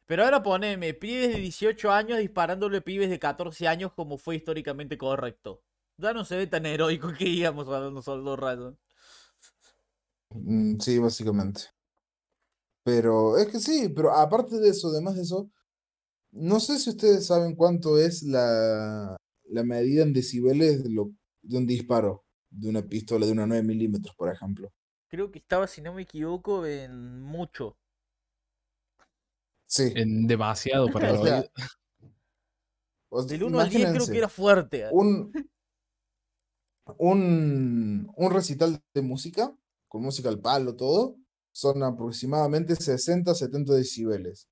Pero 0.06 0.24
ahora 0.24 0.42
poneme, 0.42 0.92
pibes 0.92 1.32
de 1.34 1.40
18 1.40 1.90
años 1.90 2.18
disparándole 2.18 2.82
pibes 2.82 3.08
de 3.08 3.18
14 3.18 3.66
años 3.66 3.92
como 3.94 4.18
fue 4.18 4.36
históricamente 4.36 4.98
correcto. 4.98 5.62
Ya 5.96 6.12
no 6.12 6.24
se 6.24 6.36
ve 6.36 6.46
tan 6.46 6.66
heroico 6.66 7.12
que 7.16 7.24
íbamos 7.24 7.66
salvando 7.66 7.98
al 8.00 8.04
soldado 8.04 8.36
Ryan. 8.36 8.78
Mm, 10.30 10.78
Sí, 10.80 10.98
básicamente. 10.98 11.62
Pero 12.84 13.38
es 13.38 13.48
que 13.48 13.60
sí, 13.60 13.88
pero 13.88 14.12
aparte 14.12 14.58
de 14.58 14.68
eso, 14.68 14.88
además 14.88 15.14
de 15.16 15.22
eso, 15.22 15.50
no 16.32 16.60
sé 16.60 16.78
si 16.78 16.90
ustedes 16.90 17.26
saben 17.26 17.54
cuánto 17.54 17.98
es 17.98 18.22
la, 18.22 19.16
la 19.44 19.64
medida 19.64 20.02
en 20.02 20.12
decibeles 20.12 20.82
de, 20.82 20.90
lo, 20.90 21.12
de 21.42 21.58
un 21.58 21.66
disparo 21.66 22.24
de 22.50 22.68
una 22.68 22.82
pistola 22.82 23.26
de 23.26 23.32
una 23.32 23.46
9 23.46 23.62
milímetros, 23.62 24.14
por 24.16 24.32
ejemplo. 24.32 24.72
Creo 25.08 25.30
que 25.30 25.38
estaba, 25.38 25.66
si 25.66 25.80
no 25.82 25.92
me 25.94 26.02
equivoco, 26.02 26.66
en 26.66 27.20
mucho. 27.20 27.76
Sí. 29.66 29.92
En 29.96 30.26
demasiado 30.26 30.88
para 30.90 31.12
O 31.20 31.24
sea, 31.24 31.40
oído. 31.40 31.50
o 33.10 33.22
sea, 33.22 33.38
Del 33.38 33.44
1 33.44 33.60
al 33.60 33.70
10 33.70 33.90
creo 33.92 34.08
que 34.08 34.16
imagínense, 34.16 34.18
era 34.18 34.28
fuerte. 34.28 34.86
un, 34.90 35.32
un, 36.98 38.12
un 38.16 38.30
recital 38.32 38.80
de 38.94 39.02
música, 39.02 39.56
con 39.88 40.02
música 40.02 40.28
al 40.28 40.40
palo, 40.40 40.76
todo, 40.76 41.16
son 41.52 41.82
aproximadamente 41.82 42.76
60, 42.76 43.34
70 43.34 43.74
decibeles. 43.74 44.48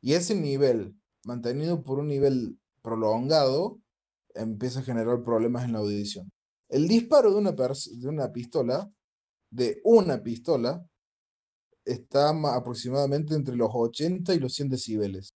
Y 0.00 0.14
ese 0.14 0.34
nivel, 0.34 0.96
mantenido 1.24 1.82
por 1.82 1.98
un 1.98 2.08
nivel 2.08 2.58
prolongado, 2.82 3.80
empieza 4.34 4.80
a 4.80 4.84
generar 4.84 5.22
problemas 5.22 5.64
en 5.64 5.72
la 5.72 5.78
audición. 5.80 6.30
El 6.68 6.88
disparo 6.88 7.30
de 7.32 7.36
una, 7.38 7.52
de 7.52 8.08
una 8.08 8.32
pistola, 8.32 8.90
de 9.50 9.80
una 9.84 10.22
pistola, 10.22 10.84
está 11.84 12.32
ma- 12.32 12.54
aproximadamente 12.54 13.34
entre 13.34 13.56
los 13.56 13.70
80 13.72 14.34
y 14.34 14.38
los 14.38 14.54
100 14.54 14.68
decibeles. 14.68 15.30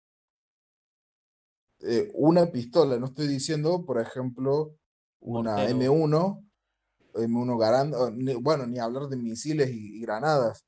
Eh, 1.81 2.11
una 2.15 2.51
pistola, 2.51 2.99
no 2.99 3.07
estoy 3.07 3.27
diciendo, 3.27 3.85
por 3.85 4.01
ejemplo, 4.01 4.77
una 5.21 5.57
Mortero. 5.57 5.79
M1, 5.79 6.45
M1 7.15 7.59
Garand, 7.59 7.95
bueno, 8.43 8.67
ni 8.67 8.79
hablar 8.79 9.09
de 9.09 9.17
misiles 9.17 9.71
y, 9.71 9.99
y 9.99 10.01
granadas, 10.01 10.65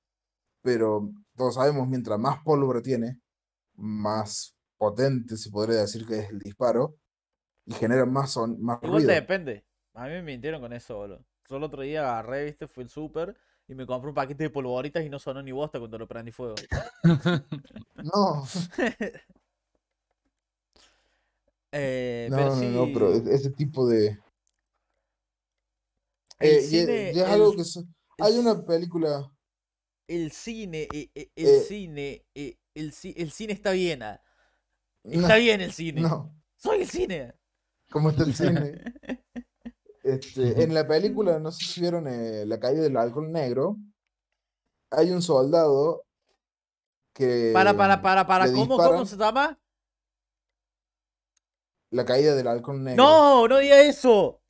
pero 0.62 1.10
todos 1.36 1.54
sabemos, 1.56 1.88
mientras 1.88 2.18
más 2.18 2.42
pólvora 2.44 2.82
tiene, 2.82 3.20
más 3.76 4.56
potente 4.78 5.36
se 5.36 5.50
podría 5.50 5.80
decir 5.80 6.06
que 6.06 6.18
es 6.20 6.30
el 6.30 6.38
disparo, 6.40 6.96
y 7.66 7.74
genera 7.74 8.06
más, 8.06 8.32
son, 8.32 8.60
más 8.62 8.80
Igual 8.80 9.04
ruido. 9.04 9.04
te 9.04 9.12
depende. 9.12 9.64
A 9.94 10.04
mí 10.04 10.10
me 10.10 10.22
mintieron 10.22 10.60
con 10.60 10.72
eso, 10.72 10.96
boludo. 10.96 11.24
Yo 11.48 11.56
el 11.58 11.62
otro 11.62 11.82
día 11.82 12.02
agarré, 12.02 12.44
viste, 12.46 12.66
fui 12.66 12.84
al 12.84 12.90
súper 12.90 13.36
y 13.68 13.74
me 13.74 13.86
compré 13.86 14.08
un 14.08 14.14
paquete 14.14 14.44
de 14.44 14.50
polvoritas 14.50 15.04
y 15.04 15.08
no 15.10 15.18
sonó 15.18 15.42
ni 15.42 15.52
bosta 15.52 15.78
cuando 15.78 15.98
lo 15.98 16.08
prendí 16.08 16.32
fuego. 16.32 16.66
No, 18.00 18.46
Eh, 21.72 22.30
no, 22.30 22.36
pero 22.36 22.50
no, 22.56 22.70
sí, 22.70 22.70
no, 22.70 22.92
pero 22.92 23.12
ese 23.14 23.50
tipo 23.50 23.88
de... 23.88 24.18
el 26.40 26.58
Eh, 26.58 26.66
y- 26.70 27.10
cine, 27.10 27.16
y 27.16 27.20
es 27.20 27.26
algo 27.26 27.54
el- 27.54 27.56
que... 27.56 27.64
so- 27.64 27.84
Hay 28.18 28.38
el- 28.38 28.38
una 28.38 28.64
película... 28.64 29.30
el 30.08 30.30
cine, 30.32 30.88
eh, 30.92 31.10
eh, 31.14 31.30
el 31.36 31.52
Eh, 31.52 31.54
cine, 31.54 32.24
el, 32.34 32.56
el 32.74 33.30
cine 33.30 33.52
está 33.52 33.72
bien. 33.72 34.02
ah. 34.02 34.20
No, 35.04 35.30
Está 35.30 35.36
bien 35.36 35.60
el 35.62 35.72
cine. 35.72 36.08
no, 36.08 36.34
Soy 36.56 36.82
el 36.82 36.88
cine. 36.90 37.34
¿Cómo 37.96 38.10
está 38.10 38.24
el 38.24 38.34
cine? 38.34 38.94
Este, 40.02 40.62
en 40.62 40.74
la 40.74 40.86
película, 40.86 41.38
no 41.38 41.50
sé 41.50 41.64
si 41.64 41.80
vieron 41.80 42.06
eh, 42.06 42.44
La 42.44 42.60
caída 42.60 42.82
del 42.82 42.94
alcohol 42.98 43.32
negro, 43.32 43.78
hay 44.90 45.10
un 45.12 45.22
soldado 45.22 46.04
que 47.14 47.52
Para, 47.54 47.74
para, 47.74 48.02
para, 48.02 48.26
para. 48.26 48.52
¿Cómo, 48.52 48.76
cómo 48.76 49.06
se 49.06 49.16
llama? 49.16 49.58
La 51.90 52.04
caída 52.04 52.34
del 52.34 52.48
halcón 52.48 52.84
negro. 52.84 53.02
No, 53.02 53.48
no 53.48 53.56
diga 53.58 53.80
eso. 53.80 54.42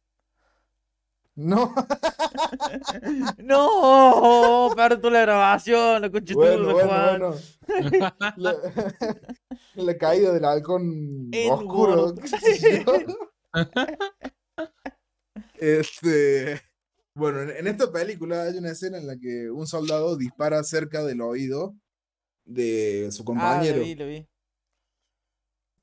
No, 1.36 1.72
No, 3.38 4.70
perdón 4.74 5.12
la 5.12 5.20
grabación, 5.20 6.10
tu 6.10 6.34
bueno, 6.34 6.72
bueno, 6.72 6.88
Juan. 6.88 7.18
bueno. 7.20 7.34
La, 8.38 8.56
la 9.76 9.96
caída 9.98 10.32
del 10.32 10.44
halcón 10.44 11.30
oscuro. 11.48 12.14
Este, 15.54 16.60
bueno, 17.14 17.40
en, 17.42 17.50
en 17.50 17.66
esta 17.66 17.90
película 17.92 18.44
hay 18.44 18.58
una 18.58 18.70
escena 18.70 18.98
en 18.98 19.06
la 19.06 19.16
que 19.18 19.50
un 19.50 19.66
soldado 19.66 20.16
dispara 20.16 20.62
cerca 20.64 21.04
del 21.04 21.20
oído 21.20 21.76
de 22.44 23.08
su 23.12 23.22
Ah, 23.22 23.24
compañero. 23.26 23.78
lo 23.78 23.84
vi, 23.84 23.94
lo 23.94 24.06
vi. 24.06 24.28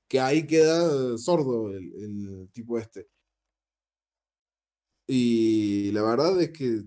que 0.07 0.19
ahí 0.19 0.45
queda 0.45 1.17
sordo 1.17 1.71
el, 1.71 1.91
el 2.03 2.49
tipo 2.53 2.78
este. 2.78 3.07
Y 5.07 5.91
la 5.91 6.01
verdad 6.03 6.41
es 6.41 6.51
que 6.51 6.84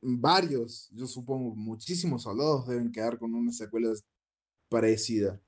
varios, 0.00 0.88
yo 0.92 1.06
supongo, 1.06 1.54
muchísimos 1.54 2.22
soldados 2.22 2.66
deben 2.68 2.92
quedar 2.92 3.18
con 3.18 3.34
una 3.34 3.52
secuela 3.52 3.92
parecida. 4.68 5.40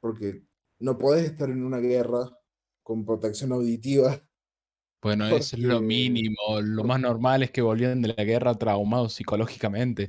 Porque 0.00 0.44
no 0.80 0.98
podés 0.98 1.26
estar 1.30 1.50
en 1.50 1.64
una 1.64 1.78
guerra 1.78 2.30
con 2.82 3.04
protección 3.04 3.52
auditiva. 3.52 4.20
Bueno, 5.02 5.26
eso 5.28 5.56
es 5.56 5.62
lo 5.62 5.80
mínimo. 5.80 6.60
Lo 6.62 6.84
más 6.84 7.00
normal 7.00 7.42
es 7.42 7.50
que 7.50 7.60
volvían 7.62 8.02
de 8.02 8.14
la 8.16 8.24
guerra 8.24 8.54
traumados 8.54 9.14
psicológicamente. 9.14 10.08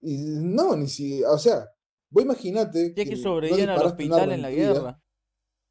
Y 0.00 0.16
no, 0.40 0.76
ni 0.76 0.86
si, 0.88 1.22
o 1.24 1.38
sea, 1.38 1.66
vos 2.10 2.24
imaginate 2.24 2.92
Ya 2.94 3.04
que 3.04 3.16
no 3.16 3.16
sobrevivían 3.22 3.70
al 3.70 3.84
hospital 3.84 4.32
en 4.32 4.42
la 4.42 4.50
guerra. 4.50 5.00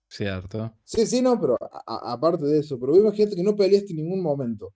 Cierto. 0.08 0.78
Sí, 0.84 1.06
sí, 1.06 1.22
no, 1.22 1.40
pero 1.40 1.58
a- 1.62 1.84
a- 1.88 2.14
aparte 2.14 2.46
de 2.46 2.60
eso, 2.60 2.80
pero 2.80 2.92
vos 2.94 3.02
imagínate 3.02 3.36
que 3.36 3.44
no 3.44 3.56
peleaste 3.56 3.92
en 3.94 3.98
ningún 3.98 4.22
momento. 4.22 4.74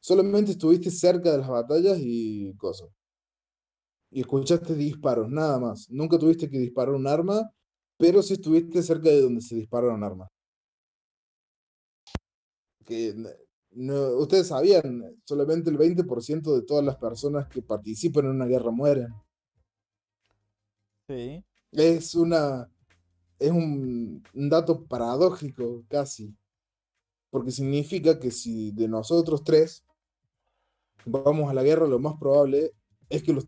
Solamente 0.00 0.52
estuviste 0.52 0.90
cerca 0.90 1.32
de 1.32 1.38
las 1.38 1.48
batallas 1.48 1.98
y 2.00 2.54
cosas. 2.56 2.90
Y 4.10 4.20
escuchaste 4.20 4.74
disparos, 4.74 5.28
nada 5.28 5.58
más. 5.58 5.88
Nunca 5.90 6.18
tuviste 6.18 6.48
que 6.48 6.58
disparar 6.58 6.94
un 6.94 7.06
arma, 7.06 7.50
pero 8.02 8.20
sí 8.20 8.32
estuviste 8.32 8.82
cerca 8.82 9.10
de 9.10 9.20
donde 9.20 9.40
se 9.40 9.54
dispararon 9.54 10.02
armas. 10.02 10.28
Que 12.84 13.14
no, 13.70 13.94
ustedes 14.16 14.48
sabían, 14.48 15.22
solamente 15.24 15.70
el 15.70 15.78
20% 15.78 16.52
de 16.52 16.62
todas 16.62 16.84
las 16.84 16.96
personas 16.96 17.46
que 17.46 17.62
participan 17.62 18.24
en 18.24 18.32
una 18.32 18.46
guerra 18.46 18.72
mueren. 18.72 19.14
Sí. 21.06 21.44
Es 21.70 22.16
una. 22.16 22.68
Es 23.38 23.52
un, 23.52 24.20
un 24.34 24.48
dato 24.48 24.84
paradójico, 24.84 25.84
casi. 25.88 26.34
Porque 27.30 27.52
significa 27.52 28.18
que 28.18 28.32
si 28.32 28.72
de 28.72 28.88
nosotros 28.88 29.44
tres 29.44 29.86
vamos 31.04 31.48
a 31.48 31.54
la 31.54 31.62
guerra, 31.62 31.86
lo 31.86 32.00
más 32.00 32.16
probable 32.18 32.72
es 33.08 33.22
que 33.22 33.32
los 33.32 33.46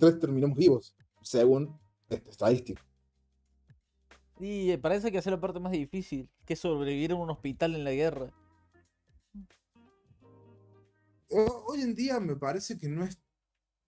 tres 0.00 0.18
terminemos 0.18 0.58
vivos, 0.58 0.96
según 1.22 1.78
esta 2.08 2.30
estadística. 2.30 2.82
Y 4.38 4.70
eh, 4.70 4.78
parece 4.78 5.12
que 5.12 5.18
hacer 5.18 5.32
la 5.32 5.40
parte 5.40 5.60
más 5.60 5.72
difícil, 5.72 6.28
que 6.46 6.56
sobrevivir 6.56 7.12
en 7.12 7.18
un 7.18 7.30
hospital 7.30 7.74
en 7.74 7.84
la 7.84 7.92
guerra. 7.92 8.32
Ho- 11.28 11.64
Hoy 11.68 11.82
en 11.82 11.94
día 11.94 12.18
me 12.20 12.36
parece 12.36 12.76
que 12.78 12.88
no 12.88 13.04
es 13.04 13.18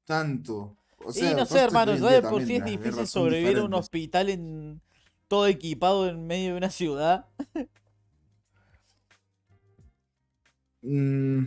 tanto. 0.05 0.77
O 1.05 1.11
y 1.15 1.35
no 1.35 1.47
sé, 1.47 1.61
hermano, 1.61 1.93
de 1.93 2.23
por 2.23 2.43
sí 2.43 2.57
es 2.57 2.65
difícil 2.65 3.07
sobrevivir 3.07 3.59
en 3.59 3.65
un 3.65 3.75
hospital 3.75 4.29
en 4.29 4.81
todo 5.27 5.47
equipado 5.47 6.09
en 6.09 6.27
medio 6.27 6.53
de 6.53 6.57
una 6.59 6.71
ciudad. 6.71 7.27
Mm, 10.83 11.47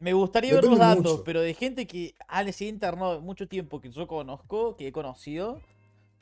Me 0.00 0.12
gustaría 0.12 0.54
ver 0.54 0.64
los 0.64 0.78
datos, 0.78 1.12
mucho. 1.12 1.24
pero 1.24 1.40
de 1.40 1.54
gente 1.54 1.86
que 1.86 2.14
ha 2.28 2.44
sido 2.52 2.70
internado 2.70 3.20
mucho 3.20 3.48
tiempo 3.48 3.80
que 3.80 3.90
yo 3.90 4.06
conozco, 4.06 4.76
que 4.76 4.88
he 4.88 4.92
conocido, 4.92 5.60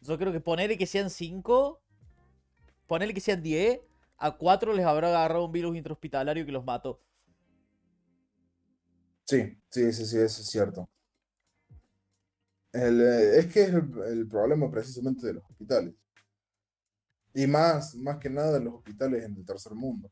yo 0.00 0.16
creo 0.18 0.32
que 0.32 0.40
ponerle 0.40 0.78
que 0.78 0.86
sean 0.86 1.10
5, 1.10 1.80
ponerle 2.86 3.12
que 3.12 3.20
sean 3.20 3.42
10, 3.42 3.80
a 4.18 4.30
4 4.36 4.72
les 4.72 4.86
habrá 4.86 5.08
agarrado 5.08 5.44
un 5.44 5.52
virus 5.52 5.76
intrahospitalario 5.76 6.46
que 6.46 6.52
los 6.52 6.64
mató. 6.64 7.00
Sí, 9.26 9.58
sí, 9.68 9.92
sí, 9.92 10.06
sí, 10.06 10.18
eso 10.18 10.40
es 10.40 10.46
cierto. 10.48 10.88
El, 12.72 13.00
eh, 13.00 13.38
es 13.38 13.52
que 13.52 13.62
es 13.62 13.68
el, 13.70 13.90
el 14.08 14.28
problema 14.28 14.70
precisamente 14.70 15.26
de 15.26 15.34
los 15.34 15.44
hospitales. 15.44 15.94
Y 17.34 17.46
más, 17.46 17.94
más 17.96 18.16
que 18.18 18.30
nada 18.30 18.52
de 18.52 18.64
los 18.64 18.74
hospitales 18.74 19.24
en 19.24 19.36
el 19.36 19.44
tercer 19.44 19.74
mundo. 19.74 20.10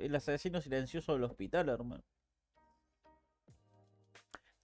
El 0.00 0.14
asesino 0.14 0.60
silencioso 0.60 1.12
del 1.14 1.24
hospital, 1.24 1.68
hermano. 1.68 2.02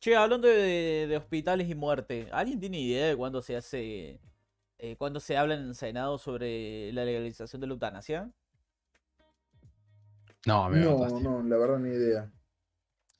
Che, 0.00 0.16
hablando 0.16 0.48
de, 0.48 1.06
de 1.08 1.16
hospitales 1.16 1.68
y 1.68 1.74
muerte, 1.74 2.28
¿alguien 2.32 2.58
tiene 2.60 2.80
idea 2.80 3.06
de 3.08 3.16
cuándo 3.16 3.40
se 3.40 3.56
hace, 3.56 4.20
eh, 4.78 4.96
cuándo 4.98 5.20
se 5.20 5.36
habla 5.36 5.54
en 5.54 5.62
el 5.62 5.74
Senado 5.76 6.18
sobre 6.18 6.92
la 6.92 7.04
legalización 7.04 7.60
de 7.60 7.68
la 7.68 7.74
eutanasia? 7.74 8.30
No, 10.46 10.68
me 10.70 10.78
No, 10.78 10.94
mataste. 10.94 11.20
no, 11.20 11.42
la 11.42 11.56
verdad 11.56 11.78
ni 11.78 11.90
idea. 11.90 12.32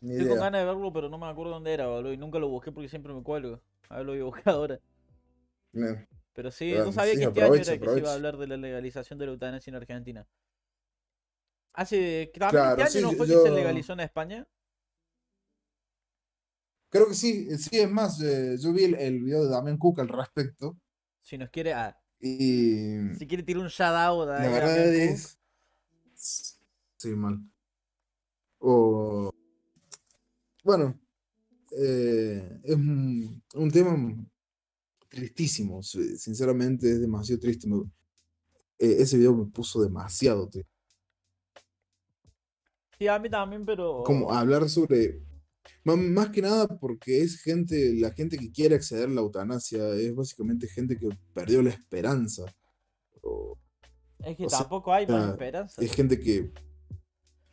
Ni 0.03 0.15
Estoy 0.15 0.27
con 0.27 0.39
idea. 0.39 0.41
ganas 0.41 0.61
de 0.61 0.67
verlo, 0.67 0.93
pero 0.93 1.09
no 1.09 1.19
me 1.19 1.27
acuerdo 1.27 1.53
dónde 1.55 1.73
era, 1.75 1.87
boludo. 1.89 2.13
Y 2.13 2.17
nunca 2.17 2.39
lo 2.39 2.49
busqué 2.49 2.71
porque 2.73 2.89
siempre 2.89 3.13
me 3.13 3.23
cuelgo. 3.25 3.61
A 3.89 3.97
ver, 3.97 4.07
lo 4.07 4.13
voy 4.13 4.21
a 4.21 4.25
buscar 4.25 4.55
ahora. 4.55 4.81
Pero 6.35 6.51
sí, 6.51 6.81
no 6.83 6.93
sabía 6.93 7.17
sí, 7.17 7.19
que 7.19 7.25
este 7.25 7.43
año 7.43 7.61
era 7.61 7.79
que 7.79 7.89
se 7.89 7.99
iba 8.01 8.11
a 8.11 8.15
hablar 8.15 8.37
de 8.37 8.47
la 8.47 8.57
legalización 8.59 9.19
de 9.19 9.27
la 9.27 9.33
eutanasia 9.33 9.71
en 9.71 9.77
Argentina. 9.77 10.27
Hace. 11.75 12.31
¿También 12.35 12.51
Claro, 12.51 12.83
este 12.83 12.99
año 12.99 13.09
sí, 13.09 13.13
no 13.13 13.19
fue 13.19 13.27
que 13.27 13.35
se 13.43 13.51
legalizó 13.51 13.93
en 13.95 14.01
España? 14.01 14.47
Creo 16.91 17.09
que 17.09 17.15
sí, 17.15 17.57
sí, 17.57 17.79
es 17.79 17.91
más, 17.91 18.21
eh, 18.21 18.57
yo 18.59 18.73
vi 18.73 18.85
el, 18.85 18.95
el 18.97 19.23
video 19.23 19.45
de 19.45 19.51
Damián 19.51 19.79
Cook 19.79 20.01
al 20.01 20.09
respecto 20.09 20.77
Si 21.23 21.39
nos 21.39 21.49
quiere. 21.49 21.73
ah, 21.73 21.99
y 22.21 23.15
si 23.19 23.27
quiere 23.27 23.43
tirar 23.43 23.63
un 23.63 23.69
shout 23.69 23.95
out 23.97 24.29
a 24.29 24.43
la 24.43 24.49
verdad 24.49 24.77
Damián 24.77 25.09
Cook. 25.09 25.15
es... 25.17 25.39
Sí, 26.99 27.09
mal. 27.17 27.41
O... 28.59 29.31
Bueno, 30.63 31.01
eh, 31.77 32.61
es 32.63 32.75
un, 32.77 33.43
un 33.55 33.71
tema 33.71 33.97
tristísimo, 35.09 35.83
si- 35.83 36.17
sinceramente 36.19 36.91
es 36.91 37.01
demasiado 37.01 37.41
triste. 37.41 37.67
me- 37.67 37.91
eh, 38.79 38.97
ese 39.01 39.17
video 39.19 39.35
me 39.35 39.47
puso 39.47 39.83
demasiado 39.83 40.49
triste. 40.49 40.72
Sí, 43.03 43.09
a 43.09 43.19
mí 43.19 43.29
también, 43.29 43.65
pero. 43.65 44.05
Como 44.05 44.33
hablar 44.33 44.69
sobre... 44.69 45.21
Más 45.85 46.29
que 46.31 46.41
nada 46.41 46.69
porque 46.69 47.21
es 47.23 47.41
gente, 47.43 47.95
la 47.95 48.13
gente 48.13 48.39
que 48.39 48.53
quiere 48.53 48.77
acceder 48.77 49.09
a 49.09 49.13
la 49.13 49.21
eutanasia, 49.23 49.89
es 49.95 50.15
básicamente 50.15 50.69
gente 50.69 50.97
que 50.97 51.09
perdió 51.35 51.63
la 51.63 51.71
esperanza. 51.71 52.45
O- 53.23 53.59
Es 54.25 54.37
que 54.37 54.47
o 54.47 54.49
sea, 54.51 54.61
tampoco 54.61 54.93
hay 54.93 55.07
más 55.09 55.31
esperanza. 55.31 55.83
es 55.83 55.93
gente 55.93 56.19
que. 56.21 56.53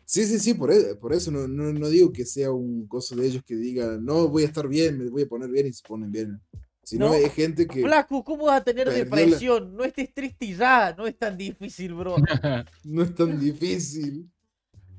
Sí, 0.06 0.24
sí, 0.26 0.38
sí, 0.40 0.54
por, 0.54 0.72
e- 0.72 0.96
por 0.96 1.14
eso 1.14 1.32
no, 1.32 1.48
no, 1.48 1.72
no 1.74 1.88
digo 1.90 2.12
que 2.14 2.26
sea 2.26 2.52
un 2.52 2.88
coso 2.88 3.16
de 3.16 3.26
ellos 3.28 3.44
que 3.44 3.56
digan, 3.56 4.04
no, 4.06 4.28
voy 4.28 4.44
a 4.44 4.48
estar 4.48 4.68
bien, 4.68 4.98
me 5.00 5.10
voy 5.10 5.24
a 5.24 5.28
poner 5.28 5.50
bien 5.50 5.66
y 5.68 5.74
se 5.74 5.84
ponen 5.88 6.12
bien. 6.12 6.40
Sino 6.84 7.08
No. 7.10 7.14
es 7.14 7.32
gente 7.34 7.68
que 7.68 7.82
Flaco, 7.82 8.24
¿cómo 8.24 8.46
vas 8.46 8.62
a 8.62 8.64
tener 8.64 8.88
la- 8.88 8.94
depresión? 8.94 9.76
No 9.76 9.84
estés 9.84 10.12
triste 10.14 10.46
y 10.46 10.56
ya, 10.56 10.94
no 10.96 11.06
es 11.08 11.18
tan 11.18 11.36
difícil, 11.38 11.94
bro. 11.96 12.16
no 12.84 13.02
es 13.04 13.14
tan 13.16 13.40
difícil. 13.40 14.30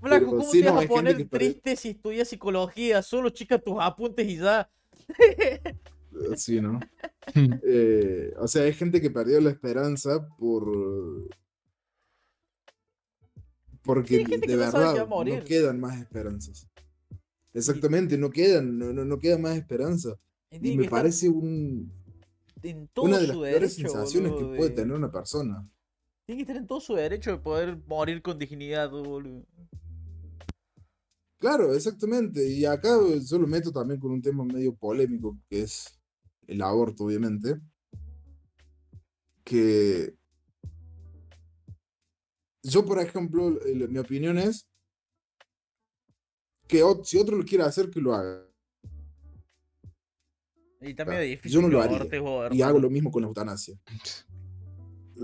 Flaco, 0.00 0.26
¿cómo 0.36 0.50
sí, 0.52 0.60
te 0.62 0.70
vas 0.70 0.84
a 0.84 0.88
poner 0.88 1.28
triste 1.28 1.76
si 1.76 1.90
estudias 1.90 2.28
psicología? 2.28 3.02
Solo 3.02 3.30
chica 3.30 3.58
tus 3.58 3.76
apuntes 3.80 4.26
y 4.26 4.36
ya. 4.38 4.70
eh, 5.18 6.36
Sí, 6.36 6.60
¿no? 6.60 6.80
Eh, 7.62 8.34
o 8.38 8.48
sea, 8.48 8.62
hay 8.64 8.72
gente 8.72 9.00
que 9.00 9.10
perdió 9.10 9.40
la 9.40 9.50
esperanza 9.50 10.26
por. 10.36 10.66
Porque 13.84 14.18
de 14.18 14.56
no 14.56 14.58
verdad 14.58 14.94
no 15.08 15.44
quedan 15.44 15.80
más 15.80 16.00
esperanzas. 16.00 16.66
Exactamente, 17.54 18.16
no 18.18 18.30
quedan, 18.30 18.78
no, 18.78 18.92
no, 18.92 19.04
no 19.04 19.18
queda 19.18 19.38
más 19.38 19.56
esperanza. 19.56 20.16
Y 20.50 20.76
me 20.76 20.88
parece 20.88 21.28
un, 21.28 21.90
en 22.62 22.88
todo 22.88 23.06
una 23.06 23.18
de 23.18 23.26
las 23.28 23.36
peores 23.36 23.74
derecho, 23.74 23.92
sensaciones 23.92 24.32
boludo, 24.32 24.50
que 24.50 24.56
puede 24.56 24.70
de- 24.70 24.76
tener 24.76 24.96
una 24.96 25.10
persona. 25.10 25.68
Tiene 26.26 26.38
que 26.38 26.42
estar 26.42 26.56
en 26.56 26.66
todo 26.66 26.80
su 26.80 26.94
derecho 26.94 27.32
de 27.32 27.38
poder 27.38 27.76
morir 27.86 28.22
con 28.22 28.38
dignidad, 28.38 28.90
boludo. 28.90 29.44
Claro, 31.40 31.74
exactamente. 31.74 32.46
Y 32.46 32.66
acá 32.66 32.90
yo 33.24 33.38
lo 33.38 33.46
meto 33.46 33.72
también 33.72 33.98
con 33.98 34.12
un 34.12 34.20
tema 34.20 34.44
medio 34.44 34.74
polémico, 34.74 35.38
que 35.48 35.62
es 35.62 35.98
el 36.46 36.60
aborto, 36.60 37.04
obviamente. 37.04 37.58
Que 39.42 40.14
yo, 42.62 42.84
por 42.84 43.00
ejemplo, 43.00 43.58
mi 43.88 43.98
opinión 43.98 44.36
es 44.36 44.68
que 46.68 46.84
si 47.04 47.16
otro 47.16 47.38
lo 47.38 47.44
quiere 47.44 47.64
hacer, 47.64 47.88
que 47.88 48.02
lo 48.02 48.14
haga. 48.14 48.46
Y 50.82 50.94
también 50.94 51.22
es 51.22 51.28
difícil 51.30 51.52
yo 51.52 51.62
no 51.62 51.68
lo 51.68 51.80
haría. 51.80 51.96
abortes 51.96 52.22
Y 52.52 52.60
hago 52.60 52.78
lo 52.78 52.90
mismo 52.90 53.10
con 53.10 53.22
la 53.22 53.28
eutanasia. 53.28 53.78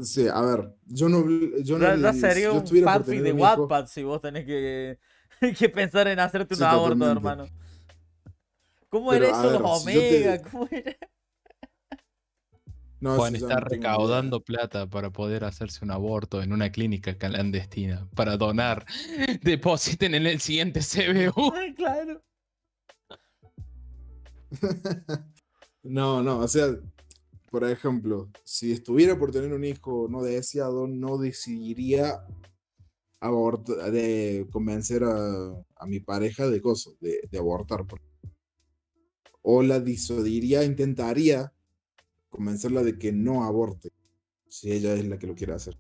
Sí, 0.03 0.27
a 0.29 0.41
ver, 0.41 0.75
yo 0.87 1.09
no, 1.11 1.25
yo 1.63 1.79
no 1.79 2.13
si 2.13 2.21
sería 2.21 2.47
yo 2.47 2.55
un 2.55 2.83
fanfic 2.85 3.21
de 3.21 3.33
Wattpad 3.33 3.87
si 3.87 4.03
vos 4.03 4.21
tenés 4.21 4.45
que, 4.45 4.99
que 5.59 5.69
pensar 5.69 6.09
en 6.09 6.19
hacerte 6.21 6.55
un 6.55 6.59
Sí, 6.61 6.65
aborto, 6.65 6.99
totalmente. 7.05 7.17
hermano. 7.19 7.47
¿Cómo 8.89 9.11
Pero, 9.11 9.27
era 9.27 9.37
a 9.39 9.41
eso 9.43 9.51
ver, 9.53 9.61
los 9.61 9.83
si 9.83 9.93
yo 9.93 10.01
te- 10.01 10.29
Omega? 10.29 10.51
¿Cómo 10.51 10.69
era? 10.71 10.97
No, 12.99 13.15
Juan 13.17 13.37
está 13.37 13.61
recaudando 13.61 14.41
plata 14.41 14.87
para 14.89 15.11
poder 15.11 15.45
hacerse 15.45 15.85
un 15.85 15.91
aborto 15.91 16.43
en 16.43 16.53
una 16.53 16.71
clínica 16.73 17.17
clandestina 17.19 18.09
para 18.15 18.39
donar. 18.39 18.87
Depositen 19.43 20.15
en 20.15 20.27
el 20.27 20.41
siguiente 20.41 20.81
CBU. 20.81 21.53
Ay, 21.55 21.75
claro. 21.75 22.23
No, 25.83 26.23
no, 26.23 26.39
o 26.39 26.49
sea, 26.49 26.69
por 27.51 27.65
ejemplo, 27.65 28.31
si 28.45 28.73
estuviera 28.73 29.19
por 29.19 29.31
tener 29.31 29.53
un 29.53 29.65
hijo 29.65 30.07
no 30.11 30.23
deseado, 30.23 30.87
no 30.87 31.19
decidiría 31.19 32.25
abortar, 33.27 33.91
de 33.93 34.47
convencer 34.51 35.05
a, 35.05 35.51
a 35.77 35.87
mi 35.87 36.01
pareja 36.01 36.49
de 36.49 36.61
cosas, 36.61 36.95
de, 37.01 37.21
de 37.31 37.39
abortar. 37.39 37.85
O 39.53 39.63
la 39.63 39.81
disuadiría, 39.81 40.63
intentaría 40.63 41.51
convencerla 42.31 42.83
de 42.83 42.99
que 42.99 43.13
no 43.13 43.45
aborte, 43.45 43.91
si 44.49 44.73
ella 44.73 44.95
es 44.95 45.07
la 45.07 45.19
que 45.19 45.27
lo 45.29 45.35
quiere 45.37 45.55
hacer. 45.55 45.79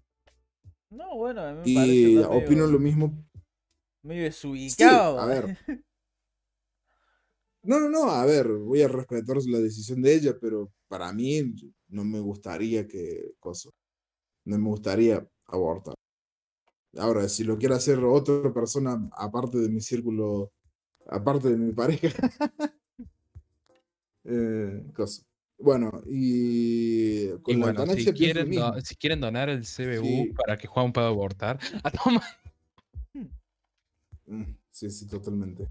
No, 0.90 1.14
bueno, 1.16 1.42
a 1.42 1.53
mí 1.53 1.61
me 1.61 1.68
Y 1.68 1.70
parece 1.70 2.24
opino 2.24 2.66
medio, 2.66 2.66
lo 2.66 2.78
mismo. 2.78 3.12
medio 4.03 4.24
Sí, 4.64 5.03
desubicado. 5.05 5.16
a 5.16 5.26
ver, 5.26 5.53
No, 7.62 7.80
no, 7.80 7.88
no, 7.90 8.11
a 8.11 8.24
ver, 8.24 8.49
voy 8.49 8.82
a 8.82 8.88
respetar 8.88 9.36
la 9.47 9.59
decisión 9.59 10.01
de 10.03 10.14
ella, 10.14 10.38
pero 10.40 10.72
para 10.88 11.12
mí 11.12 11.55
no 11.88 12.05
me 12.05 12.20
gustaría 12.20 12.86
que, 12.86 13.32
cosa, 13.40 13.70
no 14.47 14.59
me 14.59 14.68
gustaría 14.70 15.28
abortar. 15.49 15.95
Ahora, 16.99 17.28
si 17.28 17.44
lo 17.44 17.59
quiere 17.59 17.74
hacer 17.74 17.99
otra 18.01 18.53
persona 18.53 19.09
aparte 19.12 19.59
de 19.59 19.68
mi 19.68 19.80
círculo, 19.80 20.53
aparte 21.07 21.51
de 21.51 21.57
mi 21.57 21.72
pareja, 21.72 22.09
eh, 24.24 24.84
cosa. 24.94 25.22
Bueno, 25.59 26.03
y 26.07 27.28
con 27.40 27.55
Y 27.55 27.57
la 27.59 27.72
bueno, 27.72 27.86
si 27.94 28.12
quieren, 28.12 28.53
si 28.82 29.20
donar 29.20 29.49
el 29.49 29.64
CBU 29.64 30.05
Sí. 30.05 30.32
para 30.36 30.59
que 30.59 30.66
Juan 30.66 30.92
pueda 30.92 31.09
abortar, 31.09 31.59
a 31.82 31.90
toma. 31.90 32.22
Mm, 34.26 34.57
Sí, 34.70 34.90
sí, 34.90 35.07
totalmente. 35.07 35.66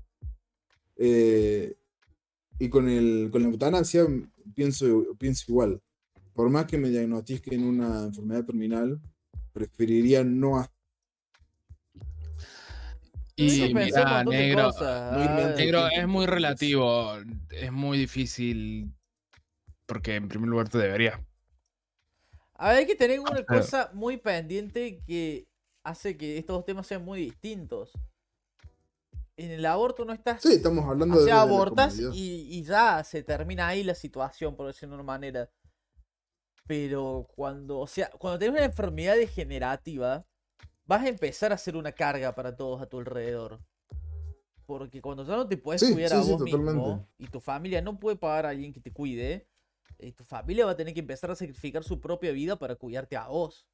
Eh, 0.95 1.75
y 2.57 2.69
con 2.69 2.89
el, 2.89 3.29
con 3.31 3.43
la 3.43 3.49
eutanasia 3.49 4.07
pienso, 4.55 5.05
pienso 5.19 5.45
igual. 5.49 5.79
Por 6.33 6.49
más 6.49 6.65
que 6.65 6.79
me 6.79 6.89
diagnostiquen 6.89 7.63
una 7.63 8.05
enfermedad 8.05 8.45
terminal, 8.45 8.99
preferiría 9.53 10.23
no 10.23 10.57
Y 13.37 13.73
mira, 13.73 14.23
negro, 14.23 14.71
ah, 14.79 15.53
negro, 15.57 15.87
es 15.87 16.07
muy 16.07 16.25
relativo. 16.25 17.17
Es 17.49 17.71
muy 17.71 17.97
difícil. 17.97 18.93
Porque 19.85 20.15
en 20.15 20.29
primer 20.29 20.49
lugar 20.49 20.69
te 20.69 20.77
debería. 20.77 21.23
A 22.55 22.69
ver, 22.69 22.77
hay 22.79 22.85
que 22.87 22.95
tener 22.95 23.19
una 23.19 23.43
cosa 23.43 23.91
muy 23.93 24.17
pendiente 24.17 25.01
que 25.05 25.47
hace 25.83 26.17
que 26.17 26.37
estos 26.37 26.55
dos 26.55 26.65
temas 26.65 26.87
sean 26.87 27.03
muy 27.03 27.19
distintos. 27.19 27.91
En 29.37 29.51
el 29.51 29.65
aborto 29.65 30.05
no 30.05 30.13
estás. 30.13 30.41
Sí, 30.41 30.53
estamos 30.53 30.85
hablando 30.85 31.17
o 31.17 31.19
de, 31.19 31.25
sea, 31.25 31.41
de 31.41 31.47
la 31.47 31.53
abortas 31.53 31.99
y, 31.99 32.47
y 32.49 32.63
ya 32.63 33.03
se 33.03 33.21
termina 33.21 33.67
ahí 33.67 33.83
la 33.83 33.95
situación, 33.95 34.55
por 34.55 34.67
decirlo 34.67 34.95
de 34.95 35.01
una 35.01 35.11
manera. 35.11 35.49
Pero 36.65 37.27
cuando, 37.35 37.79
o 37.79 37.87
sea, 37.87 38.09
cuando 38.17 38.39
tienes 38.39 38.57
una 38.57 38.65
enfermedad 38.65 39.17
degenerativa, 39.17 40.25
vas 40.85 41.03
a 41.03 41.09
empezar 41.09 41.51
a 41.53 41.57
ser 41.57 41.75
una 41.75 41.91
carga 41.91 42.33
para 42.35 42.55
todos 42.55 42.81
a 42.81 42.87
tu 42.87 42.99
alrededor. 42.99 43.59
Porque 44.65 45.01
cuando 45.01 45.23
ya 45.25 45.35
no 45.35 45.47
te 45.47 45.57
puedes 45.57 45.81
Sí, 45.81 45.93
cuidar 45.93 46.11
sí, 46.11 46.17
a 46.17 46.21
sí, 46.21 46.31
vos 46.31 46.41
mismo 46.41 46.49
totalmente. 46.51 47.07
y 47.19 47.27
tu 47.27 47.39
familia 47.39 47.81
no 47.81 47.99
puede 47.99 48.17
pagar 48.17 48.45
a 48.47 48.49
alguien 48.49 48.73
que 48.73 48.79
te 48.81 48.91
cuide, 48.91 49.47
eh, 49.99 50.11
tu 50.11 50.23
familia 50.23 50.65
va 50.65 50.71
a 50.71 50.75
tener 50.77 50.93
que 50.93 50.99
empezar 51.01 51.29
a 51.31 51.35
sacrificar 51.35 51.83
su 51.83 51.99
propia 52.01 52.31
vida 52.31 52.57
para 52.57 52.75
cuidarte 52.75 53.15
a 53.15 53.27
vos. 53.27 53.67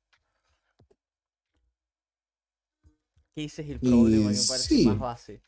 Que 3.35 3.43
ese 3.45 3.61
es 3.63 3.69
el 3.69 3.81
problema 3.81 4.31
que 4.31 4.37
me 4.37 4.43
parece 4.45 4.77
más 4.77 4.97
base. 4.97 5.43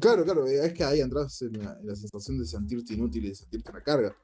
Claro, 0.00 0.24
claro, 0.24 0.46
es 0.46 0.72
que 0.72 0.82
ahí 0.84 1.00
entras 1.00 1.40
en 1.42 1.52
la, 1.62 1.78
en 1.80 1.86
la 1.86 1.94
sensación 1.94 2.38
de 2.38 2.46
sentirte 2.46 2.94
inútil 2.94 3.26
y 3.26 3.28
de 3.28 3.34
sentirte 3.36 3.70
una 3.70 3.82
carga. 3.82 4.14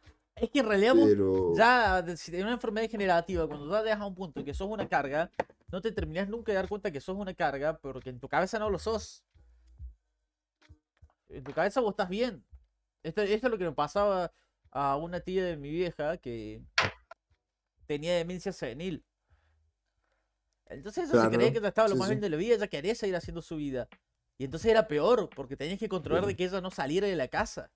Es 0.41 0.49
que 0.51 0.61
en 0.61 0.66
realidad 0.66 0.95
Pero 0.97 1.55
ya, 1.55 2.03
si 2.16 2.30
tenés 2.30 2.45
una 2.47 2.55
enfermedad 2.55 2.84
degenerativa, 2.86 3.47
cuando 3.47 3.70
ya 3.70 3.82
llegas 3.82 4.01
a 4.01 4.07
un 4.07 4.14
punto 4.14 4.41
en 4.41 4.47
que 4.47 4.55
sos 4.55 4.68
una 4.68 4.88
carga, 4.88 5.30
no 5.68 5.80
te 5.82 5.93
terminás 5.93 6.28
nunca 6.28 6.53
de 6.53 6.57
dar 6.57 6.68
cuenta 6.68 6.91
que 6.91 7.01
sos 7.01 7.16
una 7.16 7.34
carga, 7.34 7.78
porque 7.78 8.09
en 8.09 8.18
tu 8.18 8.28
cabeza 8.28 8.59
no 8.59 8.70
lo 8.70 8.78
sos. 8.78 9.22
En 11.28 11.45
tu 11.45 11.53
cabeza 11.53 11.80
vos 11.80 11.91
estás 11.91 12.09
bien. 12.09 12.43
Esto, 13.03 13.20
esto 13.22 13.47
es 13.47 13.51
lo 13.51 13.59
que 13.59 13.64
me 13.64 13.72
pasaba 13.72 14.32
a 14.70 14.97
una 14.97 15.20
tía 15.20 15.45
de 15.45 15.57
mi 15.57 15.70
vieja 15.70 16.16
que 16.16 16.62
tenía 17.86 18.14
demencia 18.16 18.53
senil. 18.53 19.05
Entonces 20.66 21.11
ella 21.11 21.22
se 21.22 21.28
creía 21.28 21.51
Claro, 21.51 21.61
que 21.62 21.68
estaba 21.68 21.88
lo 21.88 21.95
sí, 21.95 21.99
más 21.99 22.09
sí. 22.09 22.14
bien 22.14 22.20
de 22.20 22.30
la 22.30 22.36
vida, 22.36 22.55
ella 22.55 22.68
quería 22.68 22.95
seguir 22.95 23.16
haciendo 23.16 23.43
su 23.43 23.57
vida. 23.57 23.88
Y 24.38 24.45
entonces 24.45 24.70
era 24.70 24.88
peor, 24.88 25.28
porque 25.34 25.57
tenías 25.57 25.78
que 25.78 25.88
controlar 25.88 26.24
de 26.24 26.34
Claro. 26.34 26.36
que 26.38 26.45
ella 26.45 26.61
no 26.62 26.70
saliera 26.70 27.07
de 27.07 27.16
la 27.16 27.28
casa. 27.28 27.70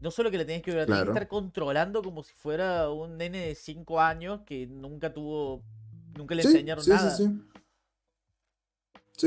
No 0.00 0.10
solo 0.10 0.30
que 0.30 0.38
la 0.38 0.46
tenías 0.46 0.62
que 0.62 0.74
ver, 0.74 0.86
tenías 0.86 1.02
que 1.02 1.06
Claro. 1.06 1.10
estar 1.10 1.28
controlando 1.28 2.02
como 2.02 2.22
si 2.24 2.34
fuera 2.34 2.90
un 2.90 3.16
nene 3.18 3.46
de 3.48 3.54
5 3.54 4.00
años 4.00 4.40
que 4.46 4.66
nunca 4.66 5.12
tuvo, 5.12 5.62
nunca 6.14 6.34
le 6.34 6.42
sí, 6.42 6.48
enseñaron 6.48 6.88
sí, 6.98 6.98
nada. 6.98 6.98
sí, 6.98 7.26
sí. 7.26 7.40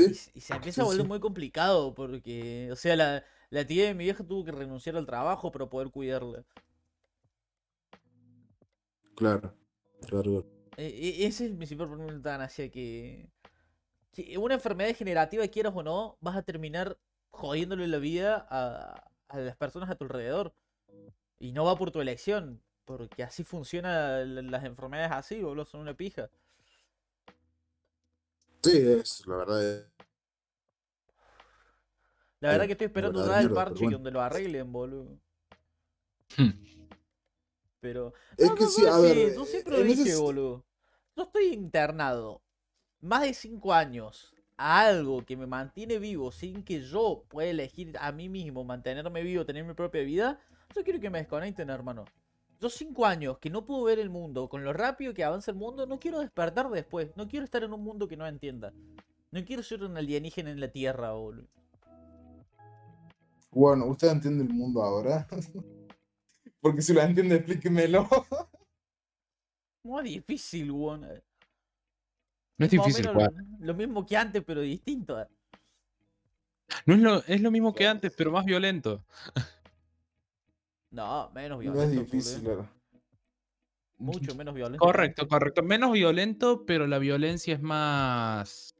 Y, 0.02 0.12
Sí, 0.12 0.12
s- 0.12 0.30
y 0.34 0.40
se 0.40 0.54
empieza 0.54 0.82
a 0.82 0.84
volver 0.84 1.04
muy 1.06 1.18
complicado 1.20 1.94
porque, 1.94 2.68
o 2.72 2.76
sea, 2.76 2.94
la, 2.96 3.24
la 3.50 3.66
tía 3.66 3.86
de 3.86 3.94
mi 3.94 4.04
vieja 4.04 4.24
tuvo 4.24 4.44
que 4.44 4.52
renunciar 4.52 4.96
al 4.96 5.06
trabajo 5.06 5.50
para 5.52 5.66
poder 5.68 5.90
cuidarla. 5.90 6.44
claro, 9.16 9.54
claro. 10.06 10.44
E- 10.76 10.86
e- 11.06 11.26
ese 11.26 11.44
es 11.44 11.50
el 11.50 11.56
principal 11.56 11.86
problema 11.88 12.06
de 12.06 12.12
la 12.12 12.16
eutanasia, 12.18 12.70
que, 12.70 13.28
que 14.12 14.38
una 14.38 14.54
enfermedad 14.56 14.88
degenerativa, 14.90 15.48
quieras 15.48 15.74
o 15.76 15.82
no, 15.84 16.18
vas 16.20 16.36
a 16.36 16.42
terminar 16.42 16.98
jodiéndole 17.30 17.88
la 17.88 17.98
vida 17.98 18.46
a, 18.50 19.04
a 19.28 19.38
las 19.40 19.56
personas 19.56 19.90
a 19.90 19.96
tu 19.96 20.04
alrededor. 20.06 20.54
Y 21.38 21.52
no 21.52 21.64
va 21.64 21.76
por 21.76 21.90
tu 21.92 22.00
elección, 22.00 22.60
porque 22.84 23.22
así 23.22 23.44
funcionan 23.44 24.50
las 24.50 24.64
enfermedades 24.64 25.12
así, 25.12 25.42
boludo, 25.42 25.64
son 25.64 25.80
una 25.82 25.94
pija. 25.94 26.28
Sí, 28.64 28.72
es, 28.78 29.24
la 29.28 29.36
verdad. 29.36 29.62
es- 29.64 29.86
La 32.38 32.50
verdad 32.50 32.66
que 32.66 32.72
estoy 32.74 32.84
esperando 32.86 33.24
verdad 33.24 33.24
ya 33.24 33.34
de 33.38 33.40
el 33.40 33.50
mierda, 33.50 33.64
pero 33.66 33.80
parche 33.80 33.80
bueno. 33.80 33.98
donde 33.98 34.12
lo 34.12 34.20
arreglen, 34.22 34.70
boludo. 34.70 35.18
Hmm. 36.36 36.50
Pero. 37.80 38.12
Es 38.36 38.50
No, 38.50 38.54
que 38.54 38.66
no, 38.66 38.68
sí, 38.68 38.86
a 38.86 38.98
ver, 38.98 39.32
yo 39.32 39.44
eh, 39.44 39.44
siempre 39.44 39.78
lo 39.78 39.82
ese 39.82 39.82
dije, 39.82 40.14
s- 40.14 40.22
boludo. 40.22 40.64
Yo 41.16 41.24
estoy 41.24 41.46
internado 41.52 42.42
más 43.00 43.22
de 43.22 43.34
5 43.34 43.74
años 43.74 44.34
a 44.56 44.82
algo 44.86 45.24
que 45.26 45.36
me 45.36 45.46
mantiene 45.46 45.98
vivo 45.98 46.32
sin 46.32 46.64
que 46.64 46.82
yo 46.82 47.24
pueda 47.28 47.50
elegir 47.50 47.96
a 48.00 48.12
mí 48.12 48.28
mismo 48.28 48.64
mantenerme 48.64 49.22
vivo, 49.22 49.46
tener 49.46 49.64
mi 49.64 49.74
propia 49.74 50.02
vida. 50.02 50.40
Yo 50.74 50.82
quiero 50.82 51.00
que 51.00 51.10
me 51.10 51.18
desconecten, 51.18 51.70
hermano. 51.70 52.04
Yo 52.60 52.68
5 52.68 53.04
años 53.06 53.38
que 53.38 53.50
no 53.50 53.64
puedo 53.64 53.84
ver 53.84 53.98
el 53.98 54.10
mundo, 54.10 54.48
con 54.48 54.64
lo 54.64 54.72
rápido 54.72 55.12
que 55.12 55.24
avanza 55.24 55.50
el 55.50 55.56
mundo, 55.56 55.86
no 55.86 55.98
quiero 56.00 56.20
despertar 56.20 56.68
después. 56.70 57.10
No 57.16 57.28
quiero 57.28 57.44
estar 57.44 57.62
en 57.62 57.72
un 57.72 57.82
mundo 57.82 58.08
que 58.08 58.16
no 58.16 58.26
entienda. 58.26 58.72
No 59.30 59.44
quiero 59.44 59.62
ser 59.62 59.84
un 59.84 59.96
alienígena 59.96 60.50
en 60.50 60.60
la 60.60 60.68
Tierra, 60.68 61.12
boludo. 61.12 61.48
Bueno, 63.50 63.86
¿usted 63.86 64.08
entiende 64.08 64.44
el 64.44 64.50
mundo 64.50 64.82
ahora? 64.82 65.26
Porque 66.60 66.82
si 66.82 66.92
lo 66.92 67.02
entiende, 67.02 67.36
explíquemelo. 67.36 68.08
Muy 69.84 70.04
difícil, 70.04 70.70
weón. 70.70 71.02
No 72.56 72.64
es 72.64 72.70
difícil, 72.70 73.04
lo, 73.06 73.14
lo 73.60 73.74
mismo 73.74 74.06
que 74.06 74.16
antes, 74.16 74.42
pero 74.44 74.60
distinto. 74.62 75.20
eh. 75.20 75.26
No 76.86 76.94
es 76.94 77.00
lo, 77.00 77.24
es 77.24 77.40
lo 77.40 77.50
mismo 77.50 77.74
que 77.74 77.86
antes, 77.86 78.12
pero 78.16 78.30
más 78.30 78.44
violento. 78.44 79.04
No, 80.94 81.28
menos 81.34 81.58
No 81.64 81.72
es 81.72 81.72
violento. 81.90 82.00
difícil, 82.04 82.42
claro. 82.42 82.70
Mucho 83.98 84.34
menos 84.36 84.54
violento. 84.54 84.84
Correcto, 84.84 85.26
correcto. 85.26 85.62
Menos 85.64 85.92
violento, 85.92 86.64
pero 86.64 86.86
la 86.86 86.98
violencia 86.98 87.54
es 87.54 87.60
más. 87.60 88.76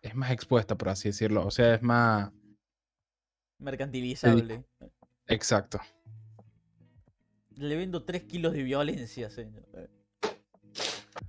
Es 0.00 0.14
más 0.14 0.30
expuesta, 0.30 0.76
por 0.76 0.88
así 0.88 1.10
decirlo. 1.10 1.46
O 1.46 1.50
sea, 1.50 1.74
es 1.74 1.82
más. 1.82 2.32
Mercantilizable. 3.58 4.64
Exacto. 5.26 5.80
Le 7.56 7.76
vendo 7.76 8.04
3 8.04 8.22
kilos 8.24 8.54
de 8.54 8.62
violencia, 8.62 9.28
señor. 9.28 9.68
Eh, 9.74 9.88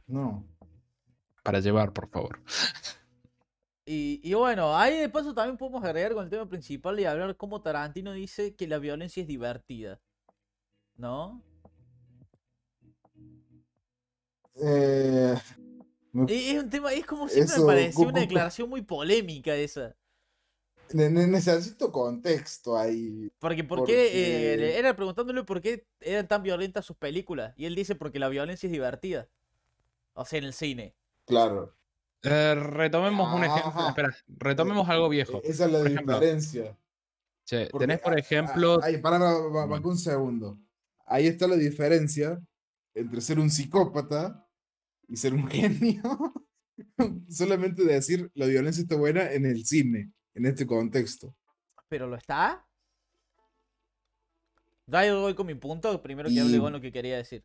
No. 0.08 0.48
Para 1.44 1.60
llevar, 1.60 1.92
por 1.92 2.08
favor. 2.10 2.42
Y, 3.86 4.22
y 4.24 4.34
bueno, 4.34 4.78
ahí 4.78 4.98
de 4.98 5.10
paso 5.10 5.34
también 5.34 5.58
podemos 5.58 5.84
agregar 5.84 6.14
con 6.14 6.24
el 6.24 6.30
tema 6.30 6.48
principal 6.48 6.98
y 7.00 7.06
hablar 7.06 7.36
cómo 7.36 7.62
Tarantino 7.62 8.14
dice 8.14 8.56
que 8.56 8.68
la 8.68 8.78
violencia 8.80 9.22
es 9.22 9.28
divertida. 9.28 10.00
¿No? 10.96 11.42
Eh, 14.56 15.36
Es 16.28 16.64
un 16.64 16.70
tema, 16.70 16.94
es 16.94 17.06
como 17.06 17.28
siempre 17.28 17.58
me 17.60 17.66
pareció 17.66 18.08
una 18.08 18.20
declaración 18.20 18.70
muy 18.70 18.82
polémica 18.84 19.56
esa. 19.56 19.96
ne- 20.94 21.10
ne- 21.10 21.26
necesito 21.28 21.92
contexto 21.92 22.78
ahí. 22.78 23.32
Porque, 23.40 23.64
¿por 23.64 23.80
Porque- 23.80 23.94
qué? 23.94 24.54
eh, 24.54 24.58
le- 24.58 24.78
era 24.78 24.96
preguntándole 24.96 25.44
por 25.44 25.60
qué 25.60 25.88
eran 26.00 26.28
tan 26.28 26.44
violentas 26.44 26.86
sus 26.86 26.96
películas. 26.96 27.54
Y 27.58 27.66
él 27.66 27.74
dice 27.74 27.96
porque 27.96 28.20
la 28.20 28.30
violencia 28.30 28.68
es 28.68 28.72
divertida. 28.72 29.28
O 30.14 30.24
sea, 30.24 30.38
en 30.38 30.46
el 30.46 30.54
cine. 30.54 30.94
Claro. 31.26 31.74
Eh, 32.24 32.56
retomemos 32.56 33.34
un 33.34 33.44
ejemplo. 33.44 33.70
Ajá. 33.70 33.90
Espera, 33.90 34.16
retomemos 34.28 34.88
algo 34.90 35.10
viejo. 35.10 35.42
Esa 35.44 35.66
es 35.66 35.72
la 35.72 35.80
Por 35.80 35.88
ejemplo, 35.88 36.14
diferencia. 36.20 36.78
Che, 37.46 37.68
Porque, 37.70 37.84
tenés, 37.86 38.00
por 38.02 38.18
ejemplo. 38.18 38.82
Ahí, 38.84 38.98
para, 38.98 39.20
para, 39.20 39.32
para, 39.38 39.52
para 39.54 39.66
Bueno. 39.66 39.90
un 39.90 39.98
segundo. 39.98 40.58
Ahí 41.06 41.28
está 41.28 41.48
la 41.48 41.56
diferencia 41.58 42.42
entre 42.96 43.20
ser 43.22 43.40
un 43.40 43.50
psicópata 43.50 44.48
y 45.08 45.18
ser 45.18 45.34
un 45.34 45.48
genio. 45.50 46.02
Solamente 47.30 47.84
decir 47.84 48.32
la 48.36 48.46
violencia 48.46 48.82
está 48.84 48.96
buena 48.96 49.32
en 49.32 49.46
el 49.46 49.66
cine, 49.66 50.12
en 50.34 50.46
este 50.46 50.66
contexto. 50.66 51.36
Pero 51.90 52.08
lo 52.08 52.16
está. 52.16 52.66
Ya 54.88 55.06
yo 55.06 55.22
voy 55.22 55.34
con 55.36 55.46
mi 55.48 55.56
punto, 55.56 56.02
primero 56.02 56.30
que 56.30 56.40
hable 56.40 56.60
con 56.60 56.74
lo 56.74 56.82
que 56.82 56.92
quería 56.92 57.18
decir. 57.18 57.44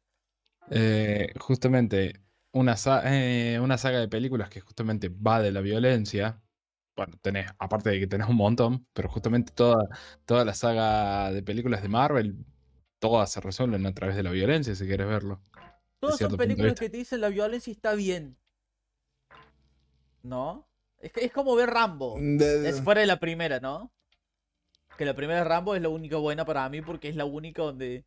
eh, 0.71 1.33
justamente 1.39 2.21
una, 2.53 2.77
sa- 2.77 3.03
eh, 3.07 3.61
una 3.61 3.79
saga 3.79 3.99
de 4.01 4.09
películas 4.09 4.49
que 4.51 4.61
justamente 4.61 5.09
va 5.09 5.41
de 5.41 5.53
la 5.53 5.61
violencia, 5.61 6.41
bueno, 6.97 7.17
tenés, 7.23 7.51
aparte 7.59 7.91
de 7.91 8.01
que 8.01 8.07
tenés 8.07 8.29
un 8.29 8.37
montón, 8.37 8.87
pero 8.93 9.09
justamente 9.09 9.53
toda, 9.53 9.85
toda 10.25 10.45
la 10.45 10.55
saga 10.55 11.31
de 11.33 11.43
películas 11.43 11.83
de 11.83 11.89
Marvel, 11.89 12.37
todas 12.99 13.31
se 13.31 13.41
resuelven 13.41 13.87
a 13.87 13.95
través 13.95 14.17
de 14.17 14.23
la 14.25 14.31
violencia, 14.31 14.75
si 14.75 14.87
quieres 14.87 15.07
verlo. 15.07 15.41
Todas 16.01 16.19
son 16.19 16.37
películas 16.37 16.75
que 16.79 16.89
te 16.91 16.97
dicen 16.99 17.21
la 17.21 17.29
violencia 17.29 17.71
está 17.73 17.95
bien. 17.95 18.37
¿No? 20.23 20.69
Es, 20.99 21.13
que- 21.13 21.25
es 21.25 21.33
como 21.33 21.55
ver 21.55 21.71
Rambo. 21.71 22.17
De- 22.19 22.69
Es 22.69 22.81
fuera 22.81 23.01
de 23.01 23.07
la 23.07 23.21
primera, 23.21 23.61
¿no? 23.61 23.93
Que 24.97 25.05
la 25.05 25.15
primera 25.15 25.39
de 25.41 25.45
Rambo 25.45 25.75
es 25.77 25.83
la 25.83 25.89
única 25.89 26.17
buena 26.17 26.45
para 26.45 26.69
mí 26.69 26.83
porque 26.83 27.09
es 27.09 27.17
la 27.17 27.25
única 27.25 27.63
donde 27.63 28.05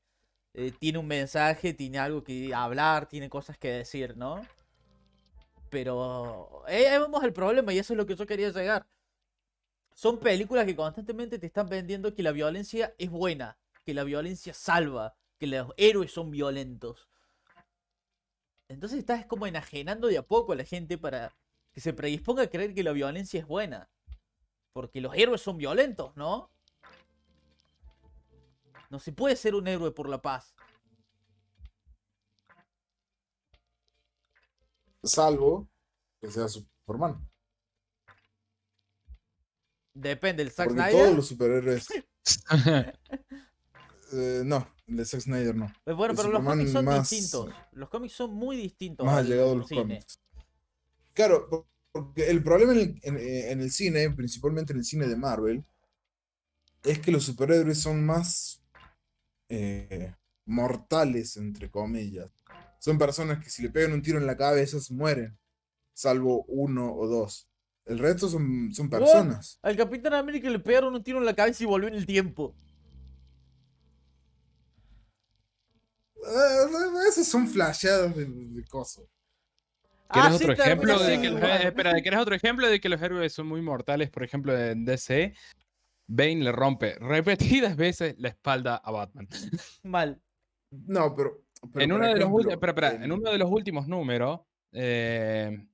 eh, 0.53 0.71
tiene 0.77 0.97
un 0.97 1.07
mensaje, 1.07 1.73
tiene 1.73 1.99
algo 1.99 2.23
que 2.23 2.53
hablar, 2.53 3.07
tiene 3.07 3.29
cosas 3.29 3.57
que 3.57 3.69
decir, 3.71 4.17
¿no? 4.17 4.41
Pero 5.69 6.63
eh, 6.67 6.87
ahí 6.89 6.99
vemos 6.99 7.23
el 7.23 7.31
problema 7.33 7.73
y 7.73 7.79
eso 7.79 7.93
es 7.93 7.97
lo 7.97 8.05
que 8.05 8.15
yo 8.15 8.27
quería 8.27 8.49
llegar. 8.49 8.85
Son 9.93 10.19
películas 10.19 10.65
que 10.65 10.75
constantemente 10.75 11.39
te 11.39 11.47
están 11.47 11.69
vendiendo 11.69 12.13
que 12.13 12.23
la 12.23 12.31
violencia 12.31 12.93
es 12.97 13.09
buena, 13.09 13.57
que 13.85 13.93
la 13.93 14.03
violencia 14.03 14.53
salva, 14.53 15.15
que 15.37 15.47
los 15.47 15.71
héroes 15.77 16.11
son 16.11 16.31
violentos. 16.31 17.07
Entonces 18.67 18.99
estás 18.99 19.25
como 19.25 19.47
enajenando 19.47 20.07
de 20.07 20.17
a 20.17 20.23
poco 20.23 20.53
a 20.53 20.55
la 20.55 20.63
gente 20.63 20.97
para 20.97 21.33
que 21.71 21.81
se 21.81 21.93
predisponga 21.93 22.43
a 22.43 22.47
creer 22.47 22.73
que 22.73 22.83
la 22.83 22.91
violencia 22.91 23.39
es 23.39 23.47
buena. 23.47 23.89
Porque 24.73 25.01
los 25.01 25.15
héroes 25.15 25.41
son 25.41 25.57
violentos, 25.57 26.15
¿no? 26.15 26.49
No 28.91 28.99
se 28.99 29.13
puede 29.13 29.37
ser 29.37 29.55
un 29.55 29.67
héroe 29.69 29.91
por 29.91 30.09
la 30.09 30.21
paz. 30.21 30.53
Salvo 35.01 35.69
que 36.19 36.29
sea 36.29 36.47
Superman. 36.49 37.25
Depende, 39.93 40.43
el 40.43 40.51
Zack 40.51 40.67
Porque 40.67 40.81
Snyder. 40.83 41.03
todos 41.03 41.15
los 41.15 41.27
superhéroes. 41.27 41.87
eh, 44.13 44.41
no, 44.45 44.67
el 44.87 44.97
de 44.97 45.05
Zack 45.05 45.21
Snyder 45.21 45.55
no. 45.55 45.65
Eh, 45.85 45.93
Bueno, 45.93 46.11
el 46.11 46.17
pero 46.17 46.29
los 46.31 46.43
cómics 46.43 46.71
son 46.71 46.85
más- 46.85 47.09
distintos. 47.09 47.53
Los 47.71 47.89
cómics 47.89 48.13
son 48.13 48.33
muy 48.33 48.57
distintos. 48.57 49.05
Más 49.05 49.19
al 49.19 49.25
allegado 49.25 49.51
de 49.51 49.55
los 49.55 49.67
cine. 49.69 49.81
cómics. 49.81 50.19
Claro, 51.13 51.47
por- 51.49 51.65
porque 51.93 52.29
el 52.29 52.43
problema 52.43 52.73
en 52.73 52.79
el, 52.79 52.99
en- 53.03 53.17
eh, 53.17 53.51
en 53.51 53.61
el 53.61 53.71
cine, 53.71 54.09
principalmente 54.11 54.73
en 54.73 54.79
el 54.79 54.85
cine 54.85 55.07
de 55.07 55.15
Marvel, 55.15 55.65
es 56.83 56.99
que 56.99 57.11
los 57.11 57.23
superhéroes 57.23 57.81
son 57.81 58.05
más 58.05 58.60
eh, 59.51 60.15
mortales, 60.45 61.35
entre 61.35 61.69
comillas. 61.69 62.33
Son 62.79 62.97
personas 62.97 63.43
que 63.43 63.49
si 63.49 63.61
le 63.61 63.69
pegan 63.69 63.91
un 63.93 64.01
tiro 64.01 64.17
en 64.17 64.25
la 64.25 64.37
cabeza 64.37 64.79
se 64.79 64.93
mueren, 64.93 65.37
salvo 65.93 66.45
uno 66.47 66.93
o 66.95 67.07
dos. 67.07 67.49
El 67.85 67.99
resto 67.99 68.29
son, 68.29 68.73
son 68.73 68.89
personas. 68.89 69.59
Al 69.61 69.75
Capitán 69.75 70.13
América 70.13 70.49
le 70.49 70.59
pegaron 70.59 70.95
un 70.95 71.03
tiro 71.03 71.17
en 71.17 71.25
la 71.25 71.35
cabeza 71.35 71.63
y 71.63 71.67
volvió 71.67 71.89
en 71.89 71.95
el 71.95 72.05
tiempo. 72.05 72.55
Eh, 76.15 77.09
esos 77.09 77.27
son 77.27 77.47
flasheadas 77.47 78.15
de, 78.15 78.25
de 78.25 78.65
cosas. 78.65 79.03
¿Quieres 80.07 80.31
Ah, 80.31 80.37
sí, 80.37 80.43
otro 80.43 80.55
termina 80.55 80.93
ejemplo 80.95 80.99
de 80.99 81.21
que 81.21 81.27
eh, 81.27 81.67
espera, 81.67 81.93
¿quieres 82.01 82.19
otro 82.19 82.35
ejemplo 82.35 82.67
de 82.67 82.79
que 82.79 82.89
los 82.89 83.01
héroes 83.01 83.33
son 83.33 83.47
muy 83.47 83.61
mortales? 83.61 84.09
Por 84.09 84.23
ejemplo, 84.23 84.57
en 84.57 84.85
DC, 84.85 85.33
Bane 86.13 86.43
le 86.43 86.51
rompe 86.51 86.95
repetidas 86.99 87.75
veces 87.77 88.15
la 88.17 88.27
espalda 88.29 88.75
a 88.75 88.91
Batman. 88.91 89.27
Mal. 89.83 90.21
No, 90.71 91.15
pero. 91.15 91.43
pero 91.71 91.85
en, 91.85 91.91
uno 91.93 92.05
de 92.05 92.11
los 92.15 92.19
ejemplo, 92.19 92.37
ulti- 92.39 92.51
espera, 92.53 92.71
espera, 92.71 92.91
en 92.95 93.03
en- 93.03 93.11
uno 93.13 93.31
de 93.31 93.37
los 93.37 93.49
últimos 93.49 93.87
números, 93.87 94.41
eh, 94.73 95.65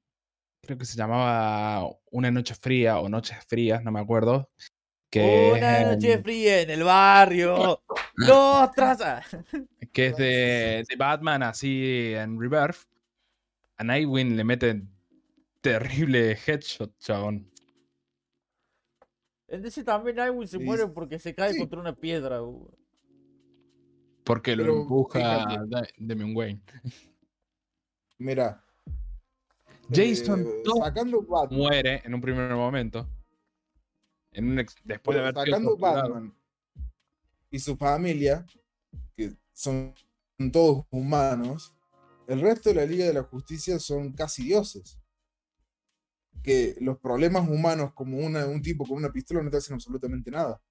creo 0.62 0.78
que 0.78 0.86
se 0.86 0.98
llamaba 0.98 1.90
Una 2.12 2.30
noche 2.32 2.54
fría 2.56 3.00
o 3.00 3.10
Noches 3.10 3.38
frías, 3.48 3.84
no 3.84 3.92
me 3.92 4.00
acuerdo. 4.00 4.50
Que, 5.10 5.54
Una 5.56 5.80
es, 5.82 5.88
noche 5.88 6.18
fría 6.22 6.62
en 6.62 6.70
el 6.70 6.84
barrio. 6.84 7.82
Dos 8.18 8.72
trazas. 8.74 9.26
que 9.94 10.08
es 10.08 10.18
de, 10.18 10.84
de 10.88 10.96
Batman 10.98 11.42
así 11.44 12.14
en 12.14 12.40
Rebirth. 12.40 12.86
A 13.78 13.84
Nightwing 13.84 14.36
le 14.36 14.44
mete 14.44 14.82
terrible 15.62 16.38
headshot, 16.46 16.96
chabón. 17.00 17.50
En 19.48 19.66
ese 19.66 19.84
también 19.84 20.18
Nightwing 20.18 20.48
se 20.48 20.58
Sí, 20.58 20.64
muere 20.64 20.88
porque 20.88 21.20
se 21.20 21.34
cae 21.34 21.54
sí. 21.54 21.60
contra 21.60 21.80
una 21.80 21.96
piedra. 21.96 22.40
Porque 24.24 24.56
lo 24.56 24.64
Pero, 24.64 24.82
empuja 24.82 25.66
Damian 25.98 26.36
Wayne. 26.36 26.62
Mira. 28.18 28.64
Jason 29.90 30.42
eh, 30.42 30.64
sacando 30.84 31.22
Batman. 31.22 31.60
muere 31.60 32.02
en 32.04 32.14
un 32.14 32.20
primer 32.20 32.52
momento. 32.54 33.08
En 34.34 34.52
un 34.52 34.60
ex- 34.60 34.76
después 34.84 35.16
de 35.16 35.22
haber 35.22 35.34
sacando. 35.36 35.78
Batman 35.78 36.34
y 37.50 37.60
su 37.60 37.78
familia, 37.78 38.46
que 39.16 39.32
son 39.54 39.94
todos 40.52 40.86
humanos, 40.92 41.74
el 42.28 42.42
resto 42.42 42.68
de 42.70 42.76
la 42.76 42.86
Liga 42.86 43.06
de 43.06 43.14
la 43.14 43.24
Justicia 43.24 43.80
son 43.80 44.12
casi 44.12 44.44
dioses. 44.44 45.00
Que 46.44 46.76
los 46.80 46.98
problemas 47.00 47.48
humanos, 47.50 47.94
como 47.94 48.18
una- 48.20 48.46
un 48.48 48.62
tipo 48.62 48.86
con 48.86 48.98
una 48.98 49.12
pistola, 49.12 49.42
no 49.44 49.50
te 49.50 49.58
hacen 49.58 49.74
absolutamente 49.74 50.32
nada. 50.32 50.62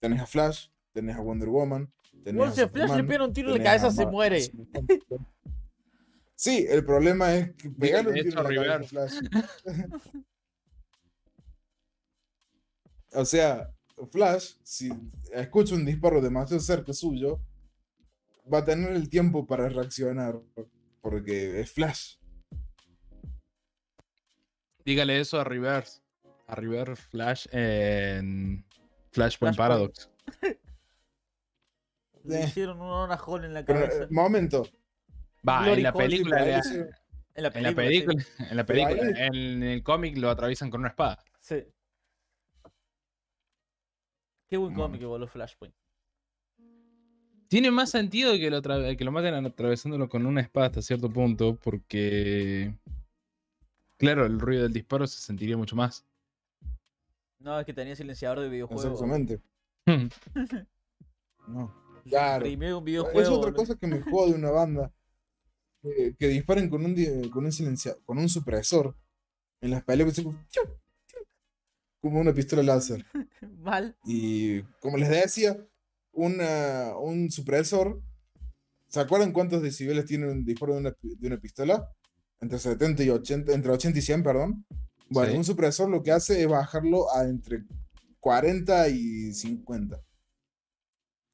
Tenés 0.00 0.20
a 0.20 0.26
Flash, 0.26 0.68
tenés 0.92 1.16
a 1.16 1.20
Wonder 1.20 1.48
Woman. 1.48 1.92
Tenés 2.22 2.36
Bueno, 2.38 2.52
a 2.52 2.54
si 2.54 2.60
a 2.62 2.68
Flash 2.68 2.96
le 2.96 3.04
pegan 3.04 3.22
un 3.28 3.32
tiro 3.32 3.50
en 3.54 3.58
la 3.58 3.64
cabeza, 3.64 3.90
se 3.90 4.06
muere. 4.06 4.40
Sí, 6.34 6.66
el 6.68 6.84
problema 6.84 7.34
es 7.36 7.52
que 7.54 7.70
pegarle 7.70 8.10
un 8.10 8.16
tiro 8.20 8.48
en 8.50 8.56
la 8.56 8.64
cabeza 8.64 8.84
a 8.84 8.88
Flash. 8.88 9.12
o 13.14 13.24
sea, 13.24 13.70
Flash, 14.10 14.54
si 14.62 14.90
escucha 15.32 15.74
un 15.74 15.84
disparo 15.84 16.20
demasiado 16.20 16.60
cerca 16.60 16.92
suyo, 16.92 17.40
va 18.52 18.58
a 18.58 18.64
tener 18.64 18.92
el 18.92 19.08
tiempo 19.08 19.46
para 19.46 19.68
reaccionar. 19.68 20.40
Porque 21.00 21.60
es 21.60 21.70
Flash. 21.70 22.16
Dígale 24.84 25.20
eso 25.20 25.40
a 25.40 25.44
Reverse. 25.44 26.00
A 26.46 26.54
Reverse 26.54 26.96
Flash 27.10 27.46
en 27.52 28.64
Flashpoint. 29.10 29.56
Paradox. 29.56 30.10
Le 32.24 32.44
hicieron 32.44 32.80
una 32.80 33.16
hole 33.16 33.46
en 33.46 33.54
la 33.54 33.64
cabeza. 33.64 34.04
eh, 34.04 34.06
momento. 34.10 34.64
Va, 35.48 35.72
en 35.72 35.82
la 35.82 35.92
película, 35.92 36.40
En 36.44 37.42
la 37.42 37.48
en 37.48 37.62
la 37.64 37.72
película. 37.74 38.20
sí. 38.20 38.44
en 38.50 38.56
la 38.56 38.64
película, 38.66 39.02
ahí- 39.02 39.26
en 39.26 39.62
el 39.64 39.82
cómic 39.82 40.16
lo 40.18 40.30
atraviesan 40.30 40.70
con 40.70 40.80
una 40.80 40.90
espada. 40.90 41.18
Sí. 41.40 41.64
Qué 44.48 44.56
buen 44.56 44.74
cómic 44.74 45.00
que 45.00 45.06
voló 45.06 45.26
Flashpoint. 45.26 45.74
Tiene 47.48 47.70
más 47.70 47.90
sentido 47.90 48.32
que 48.34 48.50
lo, 48.50 48.62
que 48.62 49.04
lo 49.04 49.12
maten 49.12 49.34
atravesándolo 49.46 50.08
con 50.08 50.24
una 50.24 50.40
espada 50.42 50.66
hasta 50.66 50.82
cierto 50.82 51.10
punto, 51.10 51.56
porque. 51.56 52.74
Claro, 54.02 54.26
el 54.26 54.40
ruido 54.40 54.64
del 54.64 54.72
disparo 54.72 55.06
se 55.06 55.20
sentiría 55.20 55.56
mucho 55.56 55.76
más. 55.76 56.04
No, 57.38 57.58
es 57.58 57.64
que 57.66 57.72
tenía 57.72 57.94
silenciador 57.96 58.40
de 58.40 58.48
videojuego. 58.48 58.82
Exactamente. 58.82 59.40
No. 61.48 61.74
Se 62.04 62.10
Claro. 62.10 62.44
Es 63.20 63.28
otra 63.28 63.50
boludo. 63.50 63.54
cosa 63.54 63.76
que 63.76 63.86
me 63.86 64.00
jode 64.00 64.32
de 64.32 64.38
una 64.38 64.50
banda. 64.50 64.92
Que, 65.82 66.14
que 66.16 66.28
disparen 66.28 66.68
con 66.70 66.84
un, 66.84 66.94
con 67.30 67.44
un 67.44 67.50
silencia- 67.52 67.96
con 68.04 68.18
un 68.18 68.28
supresor. 68.28 68.96
En 69.60 69.70
las 69.70 69.82
así 70.12 70.22
como, 72.00 72.20
una 72.20 72.32
pistola 72.32 72.62
láser. 72.62 73.04
Mal. 73.58 73.96
Y 74.04 74.62
como 74.80 74.96
les 74.98 75.08
decía, 75.10 75.56
una- 76.12 76.96
un 76.96 77.30
supresor. 77.30 78.00
¿Se 78.86 79.00
acuerdan 79.00 79.32
cuántos 79.32 79.62
decibeles 79.62 80.04
tiene 80.04 80.28
un 80.30 80.44
disparo 80.44 80.74
de 80.74 80.80
una, 80.80 80.92
pi- 80.92 81.16
de 81.16 81.26
una 81.26 81.38
pistola? 81.38 81.88
Entre 82.42 82.58
70 82.58 83.04
y 83.04 83.08
80, 83.08 83.52
entre 83.52 83.70
80 83.70 83.98
y 83.98 84.02
100, 84.02 84.22
perdón. 84.24 84.66
Bueno, 85.08 85.30
Sí. 85.30 85.38
un 85.38 85.44
supresor 85.44 85.88
lo 85.88 86.02
que 86.02 86.10
hace 86.10 86.42
es 86.42 86.48
bajarlo 86.48 87.06
a 87.14 87.22
entre 87.22 87.62
40 88.18 88.88
y 88.88 89.32
50. 89.32 90.02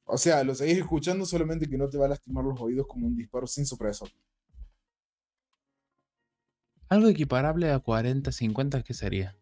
O 0.05 0.17
sea, 0.19 0.43
lo 0.43 0.53
seguís 0.53 0.77
escuchando 0.77 1.25
solamente 1.25 1.67
que 1.67 1.79
no 1.79 1.89
te 1.89 1.97
va 1.97 2.05
a 2.05 2.09
lastimar 2.09 2.45
los 2.45 2.61
oídos 2.61 2.85
como 2.87 3.07
un 3.07 3.15
disparo 3.15 3.47
sin 3.47 3.65
supresor. 3.65 4.09
Algo 6.89 7.07
equiparable 7.09 7.71
a 7.71 7.79
40, 7.79 8.31
50, 8.31 8.83
¿qué 8.83 8.93
sería? 8.93 9.35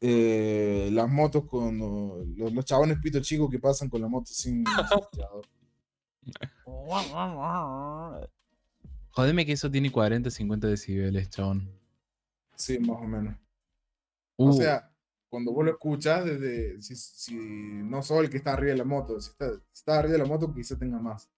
Eh, 0.00 0.90
las 0.92 1.08
motos 1.08 1.44
con 1.46 1.78
los, 1.78 2.52
los 2.52 2.64
chabones 2.64 2.98
pito 3.00 3.20
chicos 3.20 3.48
que 3.48 3.60
pasan 3.60 3.88
con 3.88 4.00
la 4.00 4.08
moto 4.08 4.26
sin. 4.32 4.64
Jodeme 9.16 9.46
que 9.46 9.52
eso 9.52 9.70
tiene 9.70 9.90
40, 9.90 10.30
50 10.30 10.66
decibeles, 10.68 11.30
chabón. 11.30 11.70
Sí, 12.56 12.78
más 12.80 13.00
o 13.00 13.04
menos. 13.06 13.36
Uh, 14.36 14.48
O 14.50 14.52
sea, 14.52 14.90
cuando 15.28 15.52
vos 15.52 15.64
lo 15.64 15.72
escuchas, 15.72 16.24
desde 16.24 16.80
si, 16.82 16.94
si 16.96 17.34
no 17.34 18.02
sos 18.02 18.20
el 18.22 18.30
que 18.30 18.36
está 18.38 18.52
arriba 18.54 18.72
de 18.72 18.78
la 18.78 18.84
moto, 18.84 19.20
si 19.20 19.30
está, 19.30 19.52
si 19.54 19.60
está 19.74 19.98
arriba 19.98 20.12
de 20.14 20.18
la 20.18 20.26
moto, 20.26 20.52
quizá 20.54 20.78
tenga 20.78 20.98
más. 20.98 21.28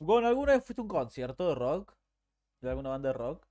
Gon, 0.00 0.24
¿alguna 0.24 0.52
vez 0.52 0.64
fuiste 0.64 0.80
a 0.80 0.84
un 0.84 0.88
concierto 0.88 1.48
de 1.50 1.54
rock? 1.54 1.92
¿De 2.62 2.70
alguna 2.70 2.90
banda 2.90 3.08
de 3.10 3.14
rock? 3.14 3.46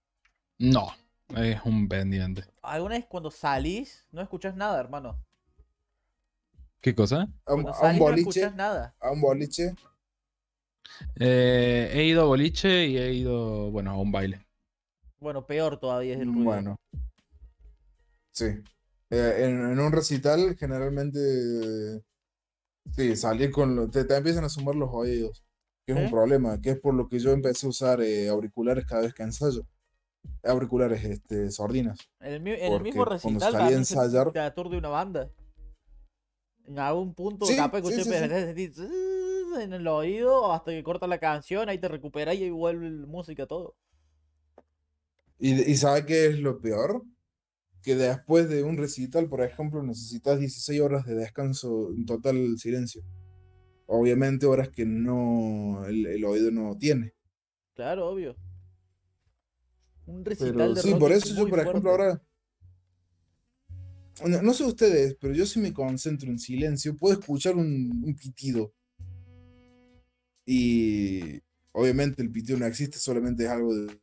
no. 0.60 0.92
Es 1.36 1.60
un 1.66 1.88
pendiente. 1.88 2.44
¿Alguna 2.64 2.96
vez 2.96 3.06
cuando 3.06 3.32
salís 3.32 4.06
no 4.12 4.22
escuchás 4.22 4.56
nada, 4.58 4.78
hermano? 4.80 5.24
¿Qué 6.82 6.94
cosa? 6.96 7.28
A 7.46 7.54
un, 7.56 7.68
a 7.68 7.86
un 7.88 7.96
salís 7.96 8.06
no 8.06 8.16
boliche, 8.16 8.20
escuchás 8.20 8.56
nada. 8.56 8.96
a 9.00 9.12
un 9.12 9.22
boliche. 9.22 9.76
Eh, 11.20 11.92
he 11.94 12.04
ido 12.06 12.22
a 12.24 12.26
boliche 12.26 12.86
y 12.88 12.98
he 12.98 13.14
ido, 13.14 13.72
bueno, 13.72 13.92
a 13.92 13.98
un 13.98 14.12
baile. 14.12 14.46
Bueno, 15.20 15.46
peor 15.46 15.80
todavía 15.80 16.14
es 16.16 16.20
el 16.22 16.28
ruido. 16.28 16.44
Bueno. 16.44 16.76
Sí. 18.32 18.46
Eh, 19.10 19.36
en, 19.40 19.72
en 19.72 19.80
un 19.80 19.92
recital, 19.92 20.56
generalmente. 20.58 21.20
Sí, 22.96 23.16
salir 23.16 23.52
con. 23.52 23.76
lo- 23.76 23.90
te, 23.90 24.04
te 24.06 24.16
empiezan 24.16 24.44
a 24.44 24.50
sumar 24.50 24.76
los 24.76 24.90
oídos. 24.92 25.44
Que 25.86 25.94
es 25.94 26.00
un 26.00 26.10
problema. 26.12 26.60
Que 26.62 26.72
es 26.72 26.80
por 26.80 26.94
lo 26.96 27.08
que 27.08 27.20
yo 27.20 27.32
empecé 27.32 27.66
a 27.66 27.70
usar 27.70 28.02
eh, 28.02 28.28
auriculares 28.28 28.86
cada 28.86 29.02
vez 29.04 29.14
que 29.14 29.24
ensayo. 29.24 29.66
Auriculares, 30.44 31.04
este, 31.04 31.52
sordinas. 31.52 32.00
En 32.20 32.34
el, 32.34 32.42
mi- 32.42 32.52
en 32.52 32.74
el 32.74 32.82
mismo 32.82 33.04
Porque 33.06 33.20
cuando 33.22 33.40
recital 33.40 33.52
salí 33.52 33.56
a 33.56 33.60
también 33.60 33.86
se 33.86 33.94
ensayar- 33.96 34.32
te 34.32 34.40
aturde 34.40 34.78
una 34.78 34.90
banda. 34.90 35.30
En 36.68 36.80
algún 36.80 37.14
punto 37.14 37.46
Sí, 37.46 37.56
capaz 37.56 37.82
que 37.82 38.04
sí, 38.04 38.04
sí, 38.04 38.84
en 39.62 39.74
el 39.74 39.88
oído 39.88 40.52
hasta 40.52 40.72
que 40.72 40.84
corta 40.84 41.08
la 41.08 41.20
canción, 41.20 41.70
ahí 41.70 41.80
te 41.80 41.88
recuperas 41.88 42.36
y 42.36 42.44
ahí 42.44 42.50
vuelve 42.50 42.90
la 42.90 43.08
música 43.08 43.46
todo. 43.46 43.76
¿Y, 45.40 45.72
y 45.72 45.76
sabe 45.76 46.06
qué 46.06 46.28
es 46.28 46.40
lo 46.40 46.60
peor? 46.62 47.04
Que 47.84 47.96
después 47.96 48.50
de 48.50 48.64
un 48.64 48.78
recital, 48.78 49.30
por 49.30 49.42
ejemplo, 49.44 49.84
necesitas 49.84 50.40
16 50.40 50.82
horas 50.82 51.06
de 51.06 51.16
descanso 51.16 51.92
en 51.92 52.06
total 52.06 52.58
silencio. 52.60 53.04
Obviamente 53.88 54.46
horas 54.48 54.70
que 54.70 54.86
no 54.86 55.86
el, 55.88 56.06
el 56.08 56.26
oído 56.26 56.52
no 56.52 56.78
tiene. 56.78 57.14
Claro, 57.76 58.08
obvio. 58.10 58.36
Un 60.08 60.24
recital 60.26 60.54
Pero 60.54 60.74
de 60.74 60.82
sí, 60.82 60.92
rock 60.92 61.00
por 61.00 61.12
es 61.12 61.24
eso 61.24 61.36
yo, 61.36 61.48
por 61.50 61.60
ejemplo, 61.60 61.92
ahora. 61.92 62.22
No, 64.26 64.42
no 64.42 64.54
sé 64.54 64.64
ustedes, 64.64 65.18
pero 65.20 65.34
yo 65.34 65.46
si 65.46 65.60
me 65.60 65.74
concentro 65.74 66.30
en 66.30 66.40
silencio, 66.40 66.96
puedo 66.96 67.20
escuchar 67.20 67.56
un, 67.56 68.02
un 68.06 68.16
pitido. 68.16 68.74
Y 70.46 71.42
obviamente 71.72 72.22
el 72.22 72.32
pitido 72.32 72.58
no 72.60 72.66
existe, 72.66 72.98
solamente 72.98 73.44
es 73.46 73.50
algo 73.50 73.76
de 73.76 74.00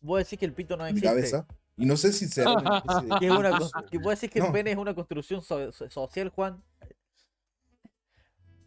Vos 0.00 0.18
decís 0.18 0.38
que 0.38 0.46
el 0.46 0.54
pito 0.54 0.76
no 0.76 0.84
mi 0.84 0.90
existe. 0.90 1.06
cabeza. 1.08 1.46
Y 1.76 1.84
no 1.86 1.96
sé 1.96 2.12
si 2.12 2.26
será 2.28 2.52
una 2.52 2.80
de 2.80 2.80
es 3.26 3.30
una 3.30 3.50
cos- 3.50 3.70
que 4.30 4.38
el 4.38 4.52
pene 4.52 4.70
es 4.72 4.76
una 4.78 4.94
construcción 4.94 5.42
so- 5.42 5.72
so- 5.72 5.90
social, 5.90 6.28
Juan. 6.30 6.62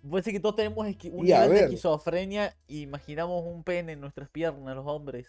Vos 0.04 0.20
decís 0.24 0.34
que 0.34 0.40
todos 0.42 0.56
tenemos 0.58 0.86
un 0.86 0.86
a 0.86 0.92
nivel 1.46 1.50
de 1.50 1.60
esquizofrenia 1.66 2.56
y 2.68 2.82
imaginamos 2.82 3.44
un 3.46 3.64
pene 3.64 3.94
en 3.94 4.02
nuestras 4.02 4.30
piernas, 4.30 4.76
los 4.76 4.86
hombres. 4.86 5.28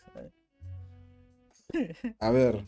A 2.18 2.30
ver, 2.30 2.66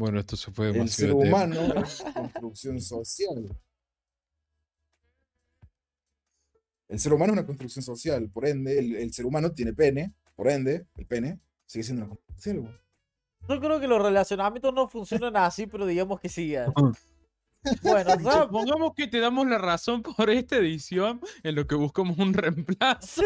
Bueno, 0.00 0.18
esto 0.18 0.34
se 0.34 0.50
fue 0.50 0.70
el 0.70 0.88
ser 0.88 1.10
demasiado. 1.10 1.18
de 1.18 1.24
tema. 1.24 1.44
humano 1.44 1.74
es 1.84 2.00
una 2.00 2.14
construcción 2.14 2.80
social. 2.80 3.58
El 6.88 6.98
ser 6.98 7.12
humano 7.12 7.34
es 7.34 7.38
una 7.38 7.46
construcción 7.46 7.82
social, 7.82 8.30
por 8.30 8.46
ende, 8.46 8.78
el, 8.78 8.96
el 8.96 9.12
ser 9.12 9.26
humano 9.26 9.52
tiene 9.52 9.74
pene, 9.74 10.14
por 10.34 10.48
ende, 10.48 10.86
el 10.96 11.06
pene 11.06 11.38
sigue 11.66 11.82
siendo 11.82 12.06
una 12.06 12.14
construcción 12.14 12.56
social. 12.56 12.60
güey. 12.62 12.80
Yo 13.50 13.60
creo 13.60 13.78
que 13.78 13.86
los 13.88 14.02
relacionamientos 14.02 14.72
no 14.72 14.88
funcionan 14.88 15.36
así, 15.36 15.66
pero 15.66 15.84
digamos 15.84 16.18
que 16.18 16.30
sigan. 16.30 16.72
Bueno, 16.72 16.94
ya, 18.24 18.44
Supongamos 18.44 18.94
que 18.94 19.06
te 19.06 19.20
damos 19.20 19.46
la 19.48 19.58
razón 19.58 20.02
por 20.02 20.30
esta 20.30 20.56
edición 20.56 21.20
en 21.42 21.56
lo 21.56 21.66
que 21.66 21.74
buscamos 21.74 22.16
un 22.16 22.32
reemplazo. 22.32 23.22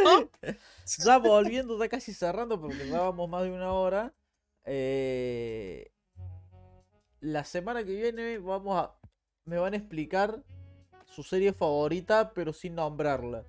ya 1.05 1.19
volviendo, 1.19 1.79
ya 1.79 1.89
casi 1.89 2.13
cerrando, 2.13 2.61
porque 2.61 2.89
ya 2.89 2.99
vamos 2.99 3.31
más 3.31 3.45
de 3.45 3.53
una 3.53 3.73
hora. 3.73 4.13
eh, 4.65 5.94
la 7.25 7.43
semana 7.45 7.83
que 7.85 7.95
viene 7.95 8.39
vamos 8.39 8.77
a. 8.79 8.95
Me 9.47 9.59
van 9.59 9.73
a 9.75 9.77
explicar 9.77 10.43
su 11.07 11.23
serie 11.23 11.53
favorita, 11.53 12.33
pero 12.35 12.53
sin 12.53 12.75
nombrarla. 12.75 13.45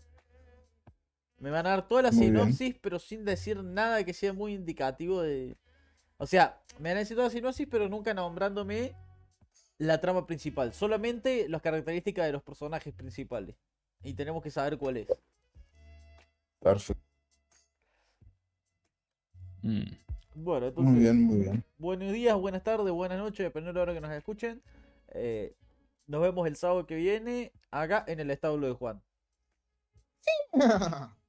Me 1.40 1.50
van 1.50 1.68
a 1.68 1.72
dar 1.72 1.88
toda 1.88 2.04
la 2.04 2.12
Muy 2.12 2.32
bien. 2.32 2.34
sinopsis, 2.34 2.76
pero 2.82 3.00
sin 3.00 3.26
decir 3.26 3.62
nada 3.64 4.04
que 4.04 4.14
sea 4.14 4.32
muy 4.34 4.54
indicativo 4.54 5.22
de. 5.22 5.58
O 6.18 6.26
sea, 6.26 6.62
me 6.80 6.90
van 6.90 6.98
a 6.98 7.00
decir 7.00 7.16
toda 7.18 7.28
la 7.28 7.34
sinopsis, 7.34 7.68
pero 7.70 7.90
nunca 7.90 8.14
nombrándome 8.14 8.96
la 9.78 10.00
trama 10.00 10.26
principal. 10.26 10.74
Solamente 10.74 11.50
las 11.50 11.62
características 11.62 12.26
de 12.26 12.32
los 12.32 12.44
personajes 12.44 12.94
principales. 12.94 13.56
Y 14.04 14.14
tenemos 14.14 14.42
que 14.42 14.52
saber 14.52 14.78
cuál 14.78 14.98
es. 14.98 15.08
Perfecto. 16.60 17.04
Mm. 19.64 20.05
Bueno, 20.36 20.68
entonces. 20.68 20.94
Muy 20.94 21.02
bien, 21.02 21.24
muy 21.24 21.40
bien. 21.40 21.64
Buenos 21.78 22.12
días, 22.12 22.38
buenas 22.38 22.62
tardes, 22.64 22.92
buenas 22.92 23.18
noches, 23.18 23.40
dependiendo 23.40 23.80
de 23.80 23.86
la 23.86 23.92
hora 23.92 24.02
que 24.02 24.08
nos 24.08 24.12
escuchen. 24.12 24.62
Eh, 25.10 25.56
nos 26.08 26.22
vemos 26.22 26.46
el 26.48 26.58
sábado 26.58 26.86
que 26.86 26.96
viene 26.96 27.54
acá 27.72 28.04
en 28.08 28.20
el 28.20 28.30
establo 28.30 28.68
de 28.68 28.74
Juan. 28.74 29.02